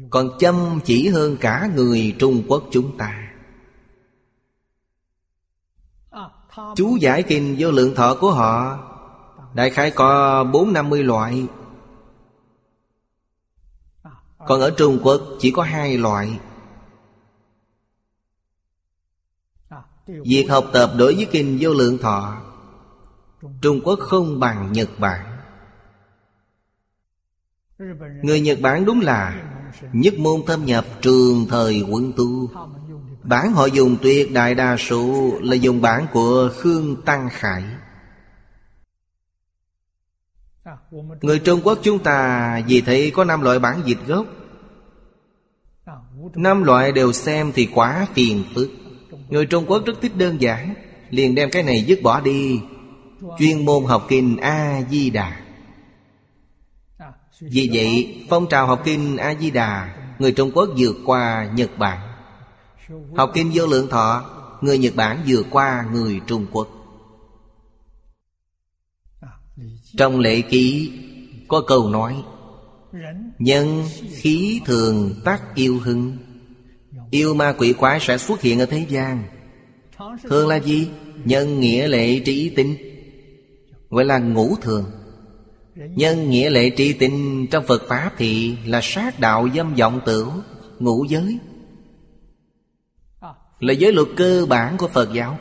Còn 0.10 0.30
chăm 0.40 0.80
chỉ 0.86 1.08
hơn 1.08 1.38
cả 1.38 1.70
người 1.76 2.16
Trung 2.20 2.44
Quốc 2.48 2.64
chúng 2.72 2.98
ta. 2.98 3.34
Chú 6.76 6.96
giải 6.96 7.24
kinh 7.24 7.56
vô 7.60 7.72
lượng 7.72 7.96
thọ 7.96 8.16
của 8.16 8.32
họ, 8.32 8.80
Đại 9.54 9.70
khái 9.70 9.92
có 9.92 10.44
bốn 10.44 10.74
năm 10.74 10.90
mươi 10.90 11.04
loại. 11.04 11.46
Còn 14.48 14.62
ở 14.62 14.72
Trung 14.78 15.00
Quốc 15.04 15.22
chỉ 15.40 15.52
có 15.52 15.64
hai 15.64 15.98
loại. 15.98 16.40
Việc 20.08 20.48
học 20.50 20.66
tập 20.74 20.92
đối 20.98 21.16
với 21.16 21.28
kinh 21.32 21.58
vô 21.62 21.74
lượng 21.74 21.98
thọ, 21.98 22.42
Trung 23.62 23.82
Quốc 23.84 24.00
không 24.00 24.40
bằng 24.40 24.72
Nhật 24.74 24.90
Bản. 25.00 25.38
Người 28.24 28.40
Nhật 28.40 28.58
Bản 28.62 28.86
đúng 28.86 29.02
là 29.02 29.44
Nhất 29.94 30.14
môn 30.20 30.42
thâm 30.48 30.66
nhập 30.66 30.86
trường 31.02 31.46
thời 31.50 31.82
quân 31.90 32.14
tu. 32.18 32.50
Bản 33.24 33.54
họ 33.54 33.66
dùng 33.66 33.98
tuyệt 34.02 34.34
đại 34.34 34.56
đa 34.56 34.78
số 34.78 35.32
Là 35.42 35.56
dùng 35.56 35.82
bản 35.82 36.08
của 36.14 36.50
Khương 36.58 37.02
Tăng 37.02 37.30
Khải. 37.32 37.64
Người 41.22 41.40
Trung 41.40 41.62
Quốc 41.64 41.80
chúng 41.84 42.00
ta 42.00 42.62
Vì 42.68 42.82
thấy 42.82 43.12
có 43.12 43.24
năm 43.24 43.42
loại 43.42 43.60
bản 43.60 43.82
dịch 43.86 43.98
gốc. 44.08 44.26
Năm 46.36 46.64
loại 46.64 46.92
đều 46.92 47.14
xem 47.14 47.52
thì 47.56 47.70
quá 47.74 48.08
phiền 48.14 48.44
phức. 48.56 48.70
Người 49.30 49.46
Trung 49.46 49.66
Quốc 49.68 49.86
rất 49.86 49.94
thích 50.02 50.12
đơn 50.18 50.42
giản 50.42 50.74
Liền 51.10 51.36
đem 51.36 51.50
cái 51.50 51.64
này 51.64 51.84
dứt 51.84 52.00
bỏ 52.04 52.20
đi. 52.20 52.62
Chuyên 53.40 53.66
môn 53.66 53.86
học 53.86 54.06
kinh 54.10 54.38
A-di-đà. 54.38 55.40
Vì 57.42 57.70
vậy 57.74 58.22
phong 58.30 58.48
trào 58.50 58.68
học 58.68 58.82
kinh 58.86 59.18
A-di-đà 59.18 59.96
Người 60.20 60.32
Trung 60.32 60.52
Quốc 60.54 60.70
vượt 60.78 60.96
qua 61.06 61.50
Nhật 61.56 61.70
Bản. 61.78 62.00
Học 63.18 63.32
kinh 63.34 63.52
vô 63.54 63.66
lượng 63.66 63.90
thọ 63.90 64.26
Người 64.62 64.78
Nhật 64.78 64.96
Bản 64.96 65.24
vượt 65.28 65.46
qua 65.50 65.86
người 65.92 66.22
Trung 66.28 66.46
Quốc 66.52 66.68
Trong 69.98 70.20
lệ 70.20 70.42
ký, 70.42 70.92
Có 71.48 71.62
câu 71.68 71.90
nói, 71.90 72.24
Nhân 73.40 73.84
khí 74.12 74.62
thường 74.66 75.14
tác 75.26 75.56
yêu 75.56 75.80
hưng. 75.80 76.18
Yêu 77.12 77.34
ma 77.34 77.54
quỷ 77.58 77.74
quái 77.74 78.00
sẽ 78.00 78.18
xuất 78.18 78.42
hiện 78.42 78.60
ở 78.60 78.66
thế 78.66 78.86
gian. 78.90 79.24
Thường 80.24 80.48
là 80.48 80.60
gì? 80.60 80.90
Nhân 81.26 81.60
nghĩa 81.60 81.88
lệ 81.88 82.20
trí 82.20 82.50
tinh 82.50 82.76
Gọi 83.90 84.06
là 84.06 84.20
ngũ 84.20 84.56
thường. 84.62 84.86
Nhân 85.76 86.30
nghĩa 86.30 86.50
lệ 86.50 86.70
trí 86.70 86.94
tinh 86.94 87.48
Trong 87.52 87.64
Phật 87.68 87.82
Pháp 87.88 88.12
thì 88.18 88.58
là 88.66 88.80
sát 88.84 89.20
đạo 89.20 89.48
dâm 89.56 89.76
vọng 89.76 90.00
tử 90.06 90.28
Ngũ 90.80 91.06
giới. 91.06 91.40
Là 93.60 93.74
giới 93.74 93.92
luật 93.92 94.08
cơ 94.18 94.46
bản 94.50 94.78
của 94.78 94.88
Phật 94.88 95.14
giáo. 95.14 95.38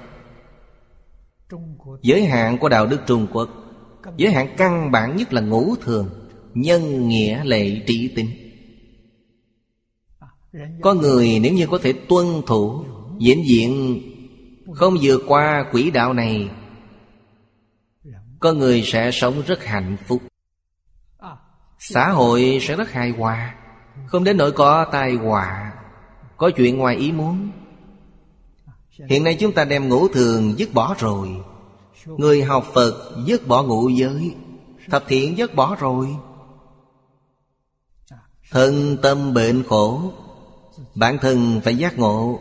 Giới 2.03 2.25
hạn 2.25 2.59
của 2.59 2.69
đạo 2.69 2.87
đức 2.87 3.01
Trung 3.07 3.27
Quốc. 3.33 3.62
Giới 4.17 4.33
hạn 4.33 4.55
căn 4.57 4.91
bản 4.91 5.17
nhất 5.17 5.33
là 5.33 5.41
ngũ 5.41 5.77
thường 5.77 6.29
Nhân 6.55 7.09
nghĩa 7.09 7.45
lệ 7.45 7.81
trí 7.87 8.09
tinh 8.17 8.29
có 10.83 10.95
người 10.95 11.39
nếu 11.43 11.53
như 11.53 11.67
có 11.67 11.79
thể 11.83 11.93
tuân 11.93 12.27
thủ 12.47 12.85
Diễn 13.19 13.47
diện 13.47 14.01
Không 14.75 14.95
vượt 15.03 15.23
qua 15.27 15.65
quỹ 15.73 15.91
đạo 15.91 16.13
này 16.13 16.51
Có 18.41 18.53
người 18.53 18.83
sẽ 18.83 19.11
sống 19.13 19.43
rất 19.47 19.65
hạnh 19.65 19.97
phúc. 20.07 20.23
Xã 21.79 22.11
hội 22.11 22.59
sẽ 22.61 22.77
rất 22.77 22.91
hài 22.91 23.11
hòa 23.11 23.55
Không 24.07 24.25
đến 24.25 24.37
nỗi 24.37 24.53
có 24.53 24.85
tai 24.93 25.15
họa 25.15 25.73
Có 26.37 26.51
chuyện 26.57 26.79
ngoài 26.79 26.97
ý 26.97 27.13
muốn. 27.13 27.51
Hiện 29.09 29.25
nay 29.25 29.37
chúng 29.41 29.53
ta 29.53 29.65
đem 29.65 29.89
ngũ 29.89 30.09
thường 30.09 30.59
dứt 30.59 30.75
bỏ 30.75 30.95
rồi 30.99 31.29
Người 32.07 32.43
học 32.43 32.67
Phật 32.75 33.13
dứt 33.27 33.49
bỏ 33.49 33.63
ngũ 33.63 33.89
giới 33.89 34.35
Thập 34.91 35.05
thiện 35.09 35.39
dứt 35.39 35.55
bỏ 35.55 35.77
rồi. 35.81 36.17
Thân 38.51 38.97
tâm 39.03 39.35
bệnh 39.35 39.63
khổ 39.69 40.13
Bản 40.95 41.19
thân 41.19 41.61
phải 41.65 41.77
giác 41.77 41.99
ngộ. 41.99 42.41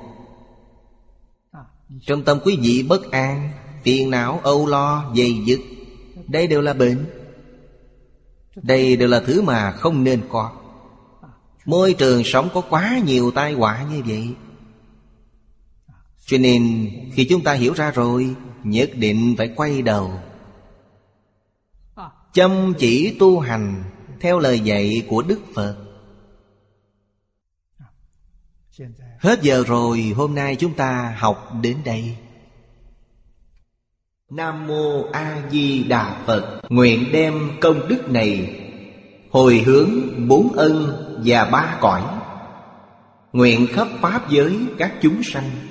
Trong 2.01 2.23
tâm 2.23 2.39
quý 2.45 2.57
vị 2.61 2.85
bất 2.89 3.11
an 3.11 3.51
Phiền 3.83 4.09
não, 4.09 4.39
âu 4.43 4.67
lo, 4.67 5.13
dày 5.17 5.41
dứt 5.45 5.59
Đây 6.27 6.47
đều 6.47 6.61
là 6.61 6.73
bệnh. 6.73 7.05
Đây 8.55 8.95
đều 8.95 9.09
là 9.09 9.19
thứ 9.19 9.41
mà 9.41 9.71
không 9.71 10.03
nên 10.03 10.21
có. 10.29 10.51
Môi 11.65 11.93
trường 11.93 12.23
sống 12.23 12.49
có 12.53 12.61
quá 12.69 12.99
nhiều 13.05 13.31
tai 13.31 13.53
họa 13.53 13.85
như 13.91 14.03
vậy 14.05 14.35
cho 16.31 16.37
nên 16.37 16.89
khi 17.13 17.25
chúng 17.29 17.43
ta 17.43 17.53
hiểu 17.53 17.73
ra 17.73 17.91
rồi, 17.91 18.35
Nhất 18.63 18.89
định 18.95 19.35
phải 19.37 19.47
quay 19.55 19.81
đầu. 19.81 20.11
Chăm 22.33 22.73
chỉ 22.77 23.15
tu 23.19 23.39
hành 23.39 23.83
Theo 24.19 24.39
lời 24.39 24.59
dạy 24.59 25.05
của 25.09 25.21
Đức 25.21 25.39
Phật. 25.55 25.77
Hết 29.19 29.41
giờ 29.41 29.63
rồi, 29.67 30.13
hôm 30.15 30.35
nay 30.35 30.55
chúng 30.55 30.73
ta 30.73 31.15
học 31.17 31.51
đến 31.61 31.77
đây. 31.85 32.17
Nam 34.29 34.67
Mô 34.67 35.03
A 35.11 35.43
Di 35.51 35.83
Đà 35.83 36.23
Phật, 36.25 36.61
Nguyện 36.69 37.05
đem 37.11 37.51
công 37.61 37.87
đức 37.87 38.09
này 38.09 38.59
Hồi 39.31 39.63
hướng 39.65 39.89
bốn 40.27 40.53
ân 40.53 41.05
và 41.25 41.45
ba 41.45 41.77
cõi. 41.81 42.03
Nguyện 43.33 43.67
khắp 43.69 43.87
Pháp 44.01 44.29
giới 44.29 44.59
các 44.77 44.93
chúng 45.01 45.23
sanh. 45.23 45.70